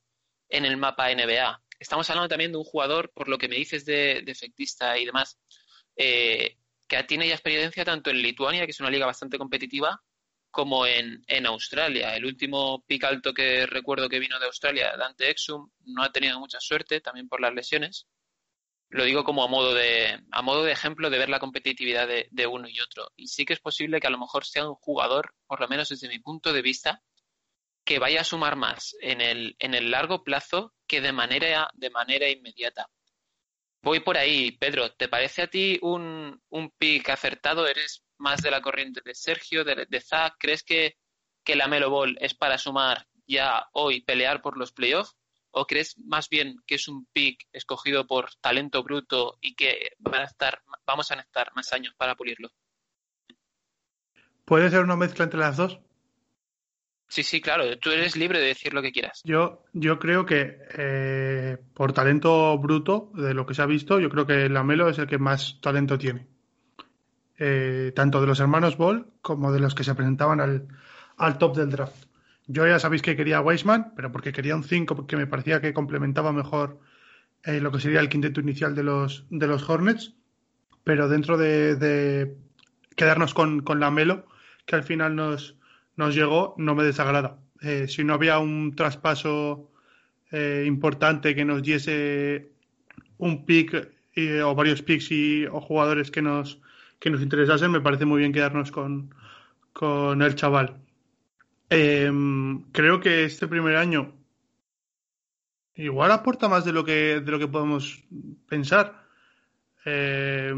en 0.50 0.66
el 0.66 0.78
mapa 0.78 1.14
NBA. 1.14 1.62
Estamos 1.80 2.10
hablando 2.10 2.28
también 2.28 2.52
de 2.52 2.58
un 2.58 2.64
jugador, 2.64 3.12
por 3.14 3.30
lo 3.30 3.38
que 3.38 3.48
me 3.48 3.56
dices 3.56 3.86
de, 3.86 4.24
de 4.26 4.32
efectista 4.32 4.98
y 4.98 5.06
demás, 5.06 5.38
eh, 5.96 6.58
que 6.88 7.04
tiene 7.04 7.28
ya 7.28 7.36
experiencia 7.36 7.86
tanto 7.86 8.10
en 8.10 8.18
Lituania, 8.18 8.66
que 8.66 8.72
es 8.72 8.80
una 8.80 8.90
liga 8.90 9.06
bastante 9.06 9.38
competitiva, 9.38 10.02
como 10.50 10.88
en, 10.88 11.24
en 11.28 11.46
Australia. 11.46 12.16
El 12.16 12.26
último 12.26 12.84
pick 12.88 13.04
alto 13.04 13.32
que 13.32 13.68
recuerdo 13.68 14.10
que 14.10 14.20
vino 14.20 14.40
de 14.40 14.48
Australia, 14.48 14.98
Dante 14.98 15.30
Exum, 15.30 15.70
no 15.86 16.02
ha 16.02 16.12
tenido 16.12 16.40
mucha 16.40 16.60
suerte, 16.60 17.00
también 17.00 17.30
por 17.30 17.42
las 17.42 17.54
lesiones 17.54 18.08
lo 18.94 19.06
digo 19.06 19.24
como 19.24 19.44
a 19.44 19.48
modo 19.48 19.74
de, 19.74 20.20
a 20.32 20.42
modo 20.44 20.64
de 20.64 20.72
ejemplo 20.72 21.10
de 21.10 21.18
ver 21.18 21.30
la 21.30 21.40
competitividad 21.40 22.08
de, 22.08 22.48
uno 22.48 22.68
y 22.70 22.80
otro. 22.80 23.12
Y 23.16 23.28
sí 23.28 23.44
que 23.44 23.54
es 23.54 23.60
posible 23.60 24.00
que 24.00 24.06
a 24.06 24.12
lo 24.12 24.20
mejor 24.20 24.46
sea 24.46 24.70
un 24.70 24.76
jugador, 24.76 25.34
por 25.48 25.60
lo 25.60 25.68
menos 25.68 25.90
desde 25.90 26.08
mi 26.08 26.20
punto 26.20 26.54
de 26.54 26.62
vista, 26.62 27.02
que 27.84 27.98
vaya 27.98 28.22
a 28.22 28.24
sumar 28.24 28.56
más 28.56 28.96
en 29.02 29.20
el, 29.20 29.56
en 29.58 29.74
el 29.74 29.90
largo 29.90 30.24
plazo 30.24 30.76
que 30.88 31.02
de 31.02 31.12
manera, 31.12 31.70
de 31.74 31.90
manera 31.90 32.30
inmediata. 32.30 32.88
Voy 33.82 34.00
por 34.00 34.16
ahí, 34.16 34.52
Pedro. 34.52 34.92
¿Te 34.94 35.10
parece 35.10 35.42
a 35.42 35.48
ti 35.48 35.80
un, 35.82 36.40
un 36.50 36.70
pick 36.78 37.10
acertado? 37.10 37.68
¿Eres 37.68 38.04
más 38.20 38.44
de 38.44 38.52
la 38.52 38.62
corriente 38.62 39.02
de 39.04 39.16
Sergio, 39.16 39.64
de, 39.64 39.88
de 39.90 40.02
Zach? 40.02 40.36
¿Crees 40.38 40.62
que, 40.64 40.98
que 41.44 41.56
la 41.56 41.68
Melo 41.68 41.90
Ball 41.90 42.16
es 42.22 42.36
para 42.36 42.60
sumar 42.60 43.08
ya 43.26 43.68
hoy, 43.74 44.02
pelear 44.02 44.44
por 44.44 44.56
los 44.56 44.72
playoffs? 44.72 45.18
¿O 45.56 45.66
crees 45.66 45.98
más 46.00 46.30
bien 46.30 46.58
que 46.66 46.76
es 46.76 46.88
un 46.88 47.06
pick 47.14 47.48
escogido 47.52 48.08
por 48.08 48.30
talento 48.42 48.84
bruto 48.84 49.38
y 49.40 49.54
que 49.54 49.92
van 50.00 50.22
a 50.22 50.26
estar, 50.26 50.62
vamos 50.86 51.12
a 51.12 51.16
necesitar 51.16 51.52
más 51.56 51.72
años 51.74 51.94
para 51.96 52.16
pulirlo? 52.16 52.50
¿Puede 54.46 54.70
ser 54.70 54.82
una 54.82 54.96
mezcla 54.96 55.24
entre 55.24 55.40
las 55.40 55.58
dos? 55.58 55.80
Sí, 57.08 57.22
sí, 57.22 57.40
claro. 57.40 57.78
Tú 57.78 57.92
eres 57.92 58.18
libre 58.18 58.40
de 58.40 58.48
decir 58.48 58.74
lo 58.74 58.82
que 58.82 58.92
quieras. 58.92 59.22
Yo, 59.24 59.64
yo 59.74 60.00
creo 60.00 60.26
que 60.26 60.58
eh, 60.76 61.58
por 61.76 61.94
talento 61.94 62.58
bruto, 62.58 63.12
de 63.14 63.36
lo 63.36 63.46
que 63.46 63.54
se 63.54 63.62
ha 63.62 63.68
visto, 63.68 64.00
yo 64.00 64.10
creo 64.10 64.26
que 64.26 64.50
Lamelo 64.50 64.90
es 64.90 64.98
el 64.98 65.06
que 65.06 65.20
más 65.20 65.62
talento 65.62 66.00
tiene. 66.00 66.28
Eh, 67.38 67.92
tanto 67.96 68.20
de 68.20 68.26
los 68.26 68.40
hermanos 68.40 68.78
Ball 68.78 69.06
como 69.22 69.52
de 69.52 69.60
los 69.60 69.76
que 69.76 69.84
se 69.84 69.94
presentaban 69.94 70.42
al, 70.42 70.68
al 71.18 71.38
top 71.38 71.56
del 71.56 71.70
draft. 71.70 72.06
Yo 72.48 72.68
ya 72.68 72.80
sabéis 72.80 73.02
que 73.02 73.16
quería 73.16 73.38
a 73.38 73.42
Weisman, 73.42 73.94
pero 73.96 74.12
porque 74.12 74.34
quería 74.34 74.56
un 74.56 74.64
5, 74.64 74.96
porque 74.96 75.16
me 75.16 75.28
parecía 75.28 75.62
que 75.62 75.74
complementaba 75.74 76.34
mejor 76.34 76.80
eh, 77.44 77.60
lo 77.62 77.72
que 77.72 77.80
sería 77.80 78.02
el 78.02 78.10
quinteto 78.10 78.42
inicial 78.42 78.76
de 78.76 78.84
los, 78.84 79.26
de 79.30 79.48
los 79.48 79.70
Hornets. 79.70 80.14
Pero 80.84 81.08
dentro 81.08 81.38
de, 81.38 81.76
de 81.78 82.36
quedarnos 82.96 83.34
con, 83.34 83.62
con, 83.62 83.80
la 83.80 83.92
Melo, 83.92 84.28
que 84.66 84.76
al 84.76 84.84
final 84.84 85.16
nos, 85.16 85.56
nos 85.96 86.14
llegó, 86.14 86.56
no 86.58 86.76
me 86.76 86.84
desagrada. 86.84 87.40
Eh, 87.62 87.88
si 87.88 88.04
no 88.04 88.14
había 88.14 88.40
un 88.40 88.76
traspaso 88.76 89.72
eh, 90.32 90.66
importante 90.68 91.36
que 91.36 91.46
nos 91.46 91.64
diese 91.64 92.52
un 93.18 93.46
pick 93.46 93.90
o 94.44 94.54
varios 94.54 94.82
picks 94.82 95.12
y, 95.12 95.46
o 95.46 95.62
jugadores 95.62 96.12
que 96.12 96.22
nos, 96.22 96.60
que 97.00 97.10
nos 97.10 97.22
interesasen, 97.22 97.72
me 97.72 97.82
parece 97.82 98.06
muy 98.06 98.20
bien 98.20 98.34
quedarnos 98.34 98.72
con, 98.72 99.16
con 99.72 100.22
el 100.22 100.36
chaval. 100.36 100.83
Eh, 101.76 102.12
creo 102.72 103.00
que 103.00 103.24
este 103.26 103.48
primer 103.48 103.78
año 103.78 104.14
igual 105.76 106.12
aporta 106.12 106.48
más 106.48 106.66
de 106.66 106.72
lo 106.72 106.86
que, 106.86 107.20
de 107.20 107.32
lo 107.32 107.40
que 107.40 107.48
podemos 107.48 108.04
pensar. 108.48 109.08
Eh, 109.86 110.54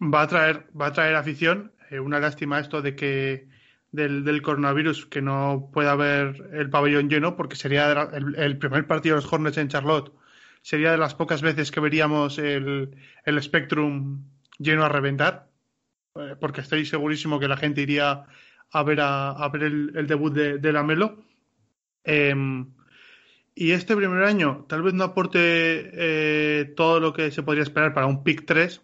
va 0.00 0.22
a 0.22 0.26
traer, 0.26 0.66
va 0.80 0.86
a 0.86 0.92
traer 0.92 1.14
afición. 1.16 1.72
Eh, 1.90 2.00
una 2.00 2.18
lástima 2.18 2.60
esto 2.60 2.80
de 2.80 2.96
que 2.96 3.48
del, 3.92 4.24
del, 4.24 4.40
coronavirus 4.40 5.06
que 5.06 5.20
no 5.20 5.70
pueda 5.72 5.92
haber 5.92 6.50
el 6.54 6.70
pabellón 6.70 7.08
lleno, 7.10 7.36
porque 7.36 7.56
sería 7.56 7.92
el, 7.92 8.34
el, 8.36 8.58
primer 8.58 8.86
partido 8.86 9.16
de 9.16 9.22
los 9.22 9.32
Hornets 9.32 9.58
en 9.58 9.68
Charlotte. 9.68 10.12
Sería 10.62 10.92
de 10.92 10.98
las 10.98 11.14
pocas 11.14 11.42
veces 11.42 11.70
que 11.70 11.80
veríamos 11.80 12.38
el, 12.38 12.96
el 13.24 13.42
Spectrum 13.42 14.24
lleno 14.58 14.84
a 14.84 14.88
reventar, 14.88 15.50
eh, 16.14 16.36
porque 16.40 16.62
estoy 16.62 16.86
segurísimo 16.86 17.38
que 17.38 17.48
la 17.48 17.58
gente 17.58 17.82
iría 17.82 18.24
a 18.70 18.82
ver, 18.82 18.98
a, 19.00 19.48
ver 19.52 19.62
el, 19.64 20.06
debut 20.06 20.32
de, 20.32 20.58
de 20.58 20.72
Lamelo. 20.72 21.22
Eh, 22.04 22.34
y 23.56 23.70
este 23.70 23.94
primer 23.94 24.24
año 24.24 24.66
tal 24.68 24.82
vez 24.82 24.94
no 24.94 25.04
aporte 25.04 25.38
eh, 25.40 26.64
todo 26.76 26.98
lo 26.98 27.12
que 27.12 27.30
se 27.30 27.42
podría 27.42 27.62
esperar 27.62 27.94
para 27.94 28.06
un 28.06 28.24
pick 28.24 28.44
3, 28.46 28.82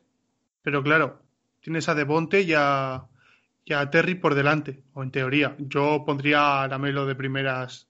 pero 0.63 0.83
claro, 0.83 1.21
tienes 1.61 1.89
a 1.89 1.95
Devonte 1.97 2.43
y 2.43 2.53
a, 2.57 3.05
y 3.65 3.73
a 3.73 3.91
Terry 3.91 4.15
por 4.15 4.37
delante, 4.37 4.81
o 4.95 5.03
en 5.03 5.11
teoría. 5.11 5.57
Yo 5.59 6.05
pondría 6.07 6.63
a 6.63 6.69
Lamelo 6.69 7.05
de 7.05 7.17
primeras 7.17 7.89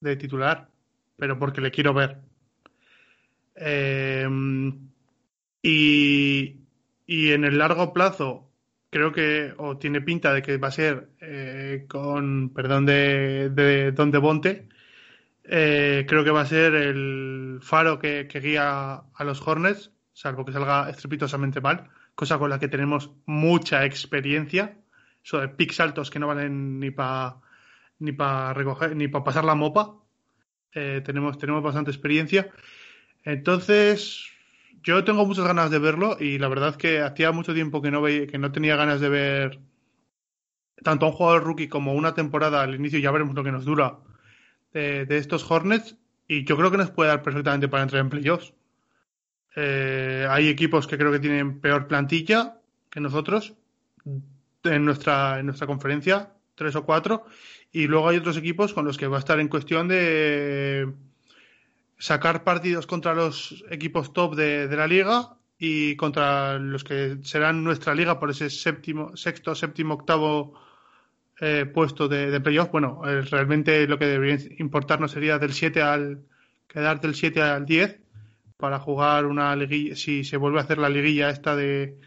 de 0.00 0.16
titular, 0.16 0.68
pero 1.16 1.38
porque 1.38 1.62
le 1.62 1.70
quiero 1.70 1.94
ver. 1.94 2.18
Eh, 3.54 4.28
y, 5.62 6.56
y 7.06 7.32
en 7.32 7.44
el 7.44 7.58
largo 7.58 7.94
plazo, 7.94 8.49
creo 8.90 9.12
que, 9.12 9.54
o 9.56 9.78
tiene 9.78 10.00
pinta 10.00 10.32
de 10.34 10.42
que 10.42 10.58
va 10.58 10.68
a 10.68 10.72
ser 10.72 11.10
eh, 11.20 11.86
con, 11.88 12.50
perdón, 12.50 12.86
de, 12.86 13.50
de 13.50 13.92
Don 13.92 14.10
Devonte, 14.10 14.68
eh, 15.44 16.04
creo 16.08 16.24
que 16.24 16.30
va 16.30 16.42
a 16.42 16.46
ser 16.46 16.74
el 16.74 17.58
faro 17.62 17.98
que, 17.98 18.28
guía 18.42 19.02
a 19.14 19.24
los 19.24 19.46
Hornets, 19.46 19.92
salvo 20.12 20.44
que 20.44 20.52
salga 20.52 20.90
estrepitosamente 20.90 21.60
mal, 21.60 21.88
cosa 22.14 22.38
con 22.38 22.50
la 22.50 22.58
que 22.58 22.68
tenemos 22.68 23.10
mucha 23.26 23.84
experiencia, 23.84 24.76
eso 25.24 25.40
de 25.40 25.48
picks 25.48 25.80
altos 25.80 26.10
que 26.10 26.18
no 26.18 26.26
valen 26.26 26.78
ni 26.80 26.90
para 26.90 27.36
ni 27.98 28.12
para 28.12 28.54
recoger, 28.54 28.96
ni 28.96 29.08
para 29.08 29.24
pasar 29.24 29.44
la 29.44 29.54
mopa. 29.54 29.94
Eh, 30.72 31.02
tenemos, 31.04 31.36
tenemos 31.38 31.62
bastante 31.62 31.90
experiencia. 31.90 32.50
Entonces, 33.24 34.30
yo 34.82 35.04
tengo 35.04 35.26
muchas 35.26 35.46
ganas 35.46 35.70
de 35.70 35.78
verlo 35.78 36.16
y 36.18 36.38
la 36.38 36.48
verdad 36.48 36.76
que 36.76 37.00
hacía 37.00 37.32
mucho 37.32 37.54
tiempo 37.54 37.82
que 37.82 37.90
no, 37.90 38.00
veía, 38.02 38.26
que 38.26 38.38
no 38.38 38.52
tenía 38.52 38.76
ganas 38.76 39.00
de 39.00 39.08
ver 39.08 39.60
tanto 40.82 41.06
a 41.06 41.08
un 41.10 41.14
jugador 41.14 41.44
rookie 41.44 41.68
como 41.68 41.94
una 41.94 42.14
temporada 42.14 42.62
al 42.62 42.74
inicio, 42.74 42.98
ya 42.98 43.10
veremos 43.10 43.34
lo 43.34 43.44
que 43.44 43.52
nos 43.52 43.64
dura, 43.64 43.98
de, 44.72 45.04
de 45.04 45.18
estos 45.18 45.48
Hornets 45.50 45.96
y 46.26 46.44
yo 46.44 46.56
creo 46.56 46.70
que 46.70 46.78
nos 46.78 46.90
puede 46.90 47.10
dar 47.10 47.22
perfectamente 47.22 47.68
para 47.68 47.82
entrar 47.82 48.00
en 48.00 48.08
playoffs. 48.08 48.54
Eh, 49.56 50.26
hay 50.30 50.48
equipos 50.48 50.86
que 50.86 50.96
creo 50.96 51.10
que 51.10 51.18
tienen 51.18 51.60
peor 51.60 51.88
plantilla 51.88 52.60
que 52.88 53.00
nosotros 53.00 53.54
en 54.04 54.84
nuestra, 54.84 55.40
en 55.40 55.46
nuestra 55.46 55.66
conferencia, 55.66 56.32
tres 56.54 56.76
o 56.76 56.84
cuatro, 56.84 57.24
y 57.72 57.86
luego 57.86 58.08
hay 58.08 58.18
otros 58.18 58.36
equipos 58.36 58.72
con 58.72 58.84
los 58.84 58.96
que 58.96 59.06
va 59.06 59.16
a 59.16 59.20
estar 59.20 59.40
en 59.40 59.48
cuestión 59.48 59.88
de 59.88 60.92
sacar 62.00 62.42
partidos 62.44 62.86
contra 62.86 63.14
los 63.14 63.62
equipos 63.70 64.12
top 64.12 64.34
de, 64.34 64.66
de, 64.66 64.76
la 64.76 64.86
liga 64.86 65.36
y 65.58 65.96
contra 65.96 66.58
los 66.58 66.82
que 66.82 67.18
serán 67.22 67.62
nuestra 67.62 67.94
liga 67.94 68.18
por 68.18 68.30
ese 68.30 68.48
séptimo, 68.48 69.14
sexto, 69.16 69.54
séptimo, 69.54 69.94
octavo 69.94 70.58
eh, 71.38 71.66
puesto 71.66 72.08
de, 72.08 72.30
de 72.30 72.40
playoff. 72.40 72.70
Bueno, 72.72 73.02
eh, 73.06 73.20
realmente 73.20 73.86
lo 73.86 73.98
que 73.98 74.06
debería 74.06 74.38
importarnos 74.58 75.12
sería 75.12 75.38
del 75.38 75.52
7 75.52 75.82
al 75.82 76.24
quedar 76.66 77.00
del 77.02 77.14
7 77.14 77.42
al 77.42 77.66
10 77.66 78.00
para 78.56 78.78
jugar 78.78 79.26
una 79.26 79.54
liguilla, 79.54 79.94
si 79.94 80.24
se 80.24 80.38
vuelve 80.38 80.58
a 80.58 80.62
hacer 80.62 80.78
la 80.78 80.88
liguilla 80.88 81.28
esta 81.28 81.54
de 81.54 81.98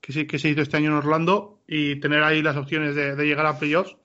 que, 0.00 0.12
sí, 0.12 0.26
que 0.26 0.38
se 0.38 0.48
hizo 0.48 0.62
este 0.62 0.78
año 0.78 0.90
en 0.90 0.96
Orlando 0.96 1.60
y 1.68 1.96
tener 1.96 2.22
ahí 2.22 2.40
las 2.40 2.56
opciones 2.56 2.94
de, 2.94 3.16
de 3.16 3.26
llegar 3.26 3.46
a 3.46 3.58
playoffs. 3.58 3.96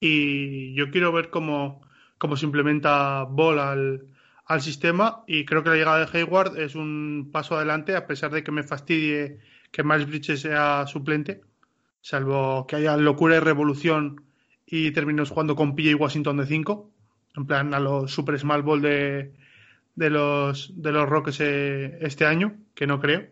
Y 0.00 0.74
yo 0.74 0.90
quiero 0.90 1.12
ver 1.12 1.28
cómo, 1.28 1.82
cómo 2.16 2.36
se 2.36 2.46
implementa 2.46 3.24
Ball 3.24 3.58
al, 3.58 4.15
al 4.46 4.62
sistema 4.62 5.24
y 5.26 5.44
creo 5.44 5.62
que 5.62 5.70
la 5.70 5.76
llegada 5.76 6.06
de 6.06 6.18
Hayward 6.18 6.58
es 6.58 6.74
un 6.74 7.30
paso 7.32 7.56
adelante 7.56 7.96
a 7.96 8.06
pesar 8.06 8.30
de 8.30 8.44
que 8.44 8.52
me 8.52 8.62
fastidie 8.62 9.40
que 9.72 9.82
Miles 9.82 10.06
Bridges 10.06 10.40
sea 10.40 10.86
suplente, 10.86 11.42
salvo 12.00 12.66
que 12.66 12.76
haya 12.76 12.96
locura 12.96 13.36
y 13.36 13.40
revolución 13.40 14.24
y 14.64 14.92
terminemos 14.92 15.30
jugando 15.30 15.56
con 15.56 15.74
PJ 15.74 15.96
Washington 15.96 16.38
de 16.38 16.46
5, 16.46 16.90
en 17.36 17.46
plan 17.46 17.74
a 17.74 17.80
los 17.80 18.12
Super 18.12 18.38
Small 18.38 18.62
Ball 18.62 18.82
de, 18.82 19.32
de 19.96 20.10
los, 20.10 20.72
de 20.80 20.92
los 20.92 21.08
Rockets 21.08 21.40
este 21.40 22.24
año, 22.26 22.56
que 22.74 22.86
no 22.86 23.00
creo. 23.00 23.26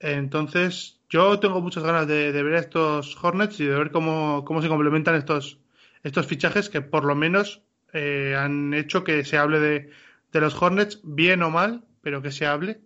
Entonces, 0.00 1.00
yo 1.08 1.38
tengo 1.38 1.60
muchas 1.60 1.84
ganas 1.84 2.06
de, 2.08 2.32
ver 2.32 2.54
estos 2.54 3.16
Hornets 3.22 3.60
y 3.60 3.66
de 3.66 3.76
ver 3.76 3.90
cómo, 3.90 4.44
cómo 4.44 4.62
se 4.62 4.68
complementan 4.68 5.14
estos, 5.14 5.58
estos 6.02 6.26
fichajes 6.26 6.68
que 6.68 6.80
por 6.80 7.04
lo 7.04 7.14
menos 7.14 7.62
eh, 7.92 8.34
han 8.36 8.74
hecho 8.74 9.04
que 9.04 9.24
se 9.24 9.38
hable 9.38 9.60
de, 9.60 9.90
de 10.32 10.40
los 10.40 10.60
Hornets, 10.60 11.00
bien 11.04 11.42
o 11.42 11.50
mal, 11.50 11.84
pero 12.00 12.22
que 12.22 12.32
se 12.32 12.46
hable. 12.46 12.80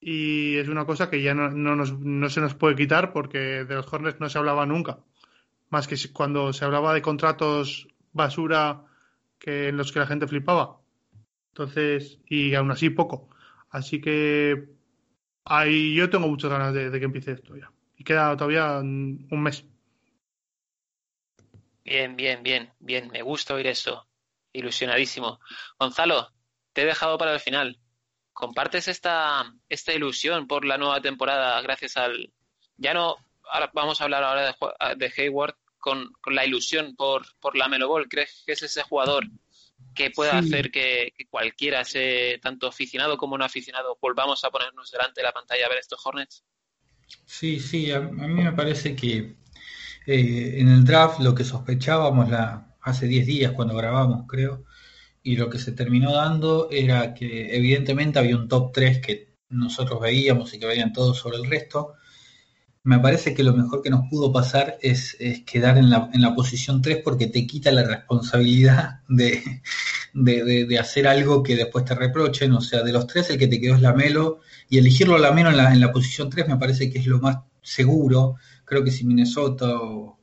Y 0.00 0.56
es 0.56 0.68
una 0.68 0.84
cosa 0.84 1.08
que 1.08 1.22
ya 1.22 1.34
no, 1.34 1.50
no, 1.50 1.76
nos, 1.76 1.92
no 1.98 2.28
se 2.28 2.40
nos 2.40 2.54
puede 2.54 2.74
quitar 2.74 3.12
porque 3.12 3.38
de 3.38 3.74
los 3.74 3.92
Hornets 3.92 4.18
no 4.18 4.28
se 4.28 4.38
hablaba 4.38 4.66
nunca. 4.66 4.98
Más 5.70 5.86
que 5.86 5.96
cuando 6.12 6.52
se 6.52 6.64
hablaba 6.64 6.92
de 6.92 7.02
contratos 7.02 7.88
basura 8.12 8.84
que 9.38 9.68
en 9.68 9.76
los 9.76 9.92
que 9.92 10.00
la 10.00 10.06
gente 10.06 10.26
flipaba. 10.26 10.80
Entonces, 11.48 12.18
y 12.26 12.54
aún 12.54 12.70
así 12.70 12.90
poco. 12.90 13.28
Así 13.70 14.00
que 14.00 14.68
ahí 15.44 15.94
yo 15.94 16.10
tengo 16.10 16.26
muchas 16.26 16.50
ganas 16.50 16.74
de, 16.74 16.90
de 16.90 16.98
que 16.98 17.04
empiece 17.04 17.32
esto 17.32 17.56
ya. 17.56 17.70
Y 17.96 18.04
queda 18.04 18.36
todavía 18.36 18.78
un 18.80 19.42
mes. 19.42 19.64
Bien, 21.84 22.16
bien, 22.16 22.42
bien, 22.42 22.72
bien. 22.80 23.10
Me 23.12 23.22
gusta 23.22 23.54
oír 23.54 23.66
eso. 23.66 24.06
Ilusionadísimo. 24.52 25.40
Gonzalo, 25.78 26.28
te 26.72 26.82
he 26.82 26.86
dejado 26.86 27.18
para 27.18 27.34
el 27.34 27.40
final. 27.40 27.78
¿Compartes 28.32 28.88
esta, 28.88 29.52
esta 29.68 29.92
ilusión 29.92 30.46
por 30.46 30.64
la 30.64 30.78
nueva 30.78 31.00
temporada 31.00 31.60
gracias 31.62 31.96
al... 31.96 32.32
Ya 32.76 32.94
no... 32.94 33.16
Ahora 33.50 33.70
vamos 33.74 34.00
a 34.00 34.04
hablar 34.04 34.24
ahora 34.24 34.46
de, 34.46 34.96
de 34.96 35.12
Hayward 35.16 35.54
con, 35.78 36.12
con 36.22 36.34
la 36.34 36.46
ilusión 36.46 36.96
por, 36.96 37.26
por 37.40 37.56
la 37.56 37.68
Melo 37.68 37.88
Ball. 37.88 38.08
¿Crees 38.08 38.42
que 38.46 38.52
es 38.52 38.62
ese 38.62 38.82
jugador 38.82 39.30
que 39.94 40.10
pueda 40.10 40.38
Sí. 40.38 40.38
hacer 40.38 40.70
que, 40.70 41.12
que 41.16 41.26
cualquiera, 41.26 41.84
se, 41.84 42.38
tanto 42.42 42.66
aficionado 42.68 43.16
como 43.18 43.36
no 43.38 43.44
aficionado, 43.44 43.98
volvamos 44.00 44.44
a 44.44 44.50
ponernos 44.50 44.90
delante 44.90 45.20
de 45.20 45.26
la 45.26 45.32
pantalla 45.32 45.66
a 45.66 45.68
ver 45.68 45.78
estos 45.78 46.00
Hornets? 46.06 46.44
Sí, 47.26 47.60
sí, 47.60 47.90
a, 47.90 47.96
a 47.98 48.00
mí 48.00 48.42
me 48.42 48.52
parece 48.52 48.94
que 48.96 49.36
eh, 50.06 50.54
en 50.60 50.68
el 50.68 50.84
draft 50.84 51.20
lo 51.20 51.34
que 51.34 51.44
sospechábamos 51.44 52.28
la, 52.30 52.76
hace 52.80 53.06
10 53.06 53.26
días 53.26 53.52
cuando 53.52 53.74
grabamos, 53.76 54.26
creo, 54.28 54.64
y 55.22 55.36
lo 55.36 55.48
que 55.50 55.58
se 55.58 55.72
terminó 55.72 56.12
dando 56.12 56.68
era 56.70 57.14
que 57.14 57.56
evidentemente 57.56 58.18
había 58.18 58.36
un 58.36 58.48
top 58.48 58.72
3 58.72 59.00
que 59.00 59.34
nosotros 59.50 60.00
veíamos 60.00 60.52
y 60.54 60.58
que 60.58 60.66
veían 60.66 60.92
todos 60.92 61.18
sobre 61.18 61.38
el 61.38 61.46
resto. 61.48 61.94
Me 62.84 62.98
parece 62.98 63.32
que 63.34 63.44
lo 63.44 63.54
mejor 63.54 63.82
que 63.82 63.90
nos 63.90 64.08
pudo 64.10 64.32
pasar 64.32 64.76
es, 64.82 65.16
es 65.20 65.42
quedar 65.44 65.78
en 65.78 65.88
la, 65.90 66.10
en 66.12 66.20
la 66.22 66.34
posición 66.34 66.82
3 66.82 66.98
porque 67.04 67.28
te 67.28 67.46
quita 67.46 67.70
la 67.72 67.84
responsabilidad 67.84 69.00
de, 69.08 69.62
de, 70.14 70.66
de- 70.66 70.78
hacer 70.78 71.06
algo 71.06 71.42
que 71.44 71.56
después 71.56 71.84
te 71.84 71.94
reprochen. 71.94 72.52
O 72.52 72.60
sea, 72.60 72.82
de 72.82 72.92
los 72.92 73.06
tres 73.06 73.30
el 73.30 73.38
que 73.38 73.46
te 73.48 73.60
quedó 73.60 73.76
es 73.76 73.82
Lamelo 73.82 74.40
y 74.68 74.78
elegirlo 74.78 75.18
Lamelo 75.18 75.50
en 75.50 75.56
la, 75.58 75.72
en 75.72 75.80
la 75.80 75.92
posición 75.92 76.28
3 76.30 76.48
me 76.48 76.56
parece 76.56 76.90
que 76.90 76.98
es 76.98 77.06
lo 77.06 77.20
más 77.20 77.38
seguro. 77.62 78.36
Creo 78.64 78.82
que 78.84 78.90
si 78.90 79.04
Minnesota 79.04 79.66
o, 79.80 80.18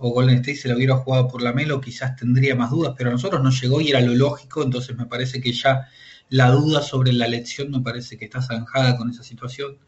o 0.00 0.10
Golden 0.10 0.36
State 0.36 0.56
se 0.56 0.68
lo 0.68 0.76
hubiera 0.76 0.96
jugado 0.96 1.28
por 1.28 1.42
Lamelo 1.42 1.80
quizás 1.80 2.16
tendría 2.16 2.54
más 2.54 2.70
dudas, 2.70 2.94
pero 2.96 3.10
a 3.10 3.12
nosotros 3.12 3.42
nos 3.42 3.60
llegó 3.60 3.80
y 3.80 3.90
era 3.90 4.00
lo 4.00 4.14
lógico, 4.14 4.62
entonces 4.62 4.96
me 4.96 5.06
parece 5.06 5.40
que 5.40 5.52
ya 5.52 5.88
la 6.30 6.50
duda 6.50 6.82
sobre 6.82 7.12
la 7.12 7.26
elección 7.26 7.70
me 7.70 7.80
parece 7.80 8.16
que 8.16 8.24
está 8.24 8.40
zanjada 8.40 8.96
con 8.96 9.10
esa 9.10 9.22
situación. 9.22 9.78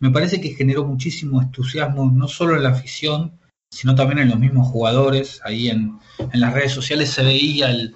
Me 0.00 0.10
parece 0.10 0.40
que 0.40 0.54
generó 0.54 0.84
muchísimo 0.84 1.40
entusiasmo, 1.40 2.10
no 2.10 2.26
solo 2.26 2.56
en 2.56 2.64
la 2.64 2.70
afición, 2.70 3.38
sino 3.70 3.94
también 3.94 4.18
en 4.20 4.30
los 4.30 4.38
mismos 4.38 4.68
jugadores. 4.68 5.40
Ahí 5.44 5.68
en, 5.68 5.98
en 6.18 6.40
las 6.40 6.52
redes 6.52 6.72
sociales 6.72 7.10
se 7.10 7.22
veía 7.22 7.70
el, 7.70 7.94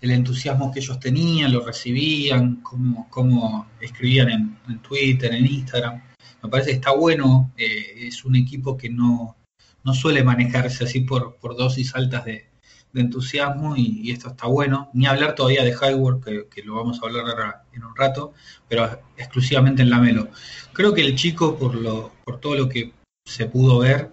el 0.00 0.10
entusiasmo 0.10 0.72
que 0.72 0.80
ellos 0.80 0.98
tenían, 0.98 1.52
lo 1.52 1.64
recibían, 1.64 2.56
cómo, 2.56 3.06
cómo 3.10 3.66
escribían 3.80 4.30
en, 4.30 4.58
en 4.68 4.78
Twitter, 4.78 5.34
en 5.34 5.46
Instagram. 5.46 6.02
Me 6.42 6.48
parece 6.48 6.70
que 6.70 6.76
está 6.76 6.92
bueno, 6.92 7.52
eh, 7.56 8.06
es 8.08 8.24
un 8.24 8.34
equipo 8.34 8.76
que 8.76 8.88
no, 8.88 9.36
no 9.84 9.94
suele 9.94 10.22
manejarse 10.22 10.84
así 10.84 11.00
por, 11.00 11.38
dosis 11.56 11.94
altas 11.94 12.24
de, 12.24 12.48
entusiasmo 12.94 13.74
y, 13.74 14.10
esto 14.10 14.28
está 14.28 14.46
bueno. 14.46 14.90
Ni 14.92 15.06
hablar 15.06 15.34
todavía 15.34 15.64
de 15.64 15.74
Hayward, 15.80 16.22
que, 16.22 16.48
que 16.48 16.62
lo 16.62 16.74
vamos 16.74 17.00
a 17.02 17.06
hablar 17.06 17.26
ahora 17.26 17.64
en 17.72 17.84
un 17.84 17.96
rato, 17.96 18.34
pero 18.68 19.00
exclusivamente 19.16 19.82
en 19.82 19.90
la 19.90 19.98
Melo. 19.98 20.28
Creo 20.72 20.92
que 20.92 21.00
el 21.00 21.16
chico, 21.16 21.58
por, 21.58 21.74
lo, 21.74 22.12
por 22.24 22.38
todo 22.38 22.54
lo 22.54 22.68
que 22.68 22.92
se 23.26 23.46
pudo 23.46 23.78
ver, 23.78 24.12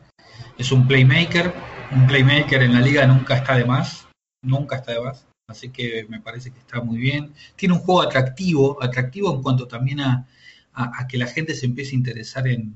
es 0.58 0.71
un 0.71 0.88
playmaker. 0.88 1.53
Un 1.91 2.08
playmaker 2.08 2.62
en 2.63 2.73
la 2.73 2.82
liga 2.82 3.05
nunca 3.05 3.36
está 3.36 3.55
de 3.55 3.65
más, 3.65 4.08
nunca 4.43 4.77
está 4.77 4.93
de 4.93 5.01
más. 5.01 5.27
Así 5.47 5.69
que 5.69 6.05
me 6.08 6.21
parece 6.21 6.51
que 6.51 6.60
está 6.60 6.79
muy 6.79 6.99
bien. 6.99 7.34
Tiene 7.55 7.73
un 7.73 7.82
juego 7.82 8.03
atractivo, 8.03 8.82
atractivo 8.82 9.34
en 9.36 9.41
cuanto 9.41 9.67
también 9.67 9.99
a, 10.01 10.27
que 11.10 11.17
la 11.17 11.27
gente 11.27 11.53
se 11.55 11.65
empiece 11.65 11.91
a 11.91 11.95
interesar 11.95 12.47
en 12.47 12.75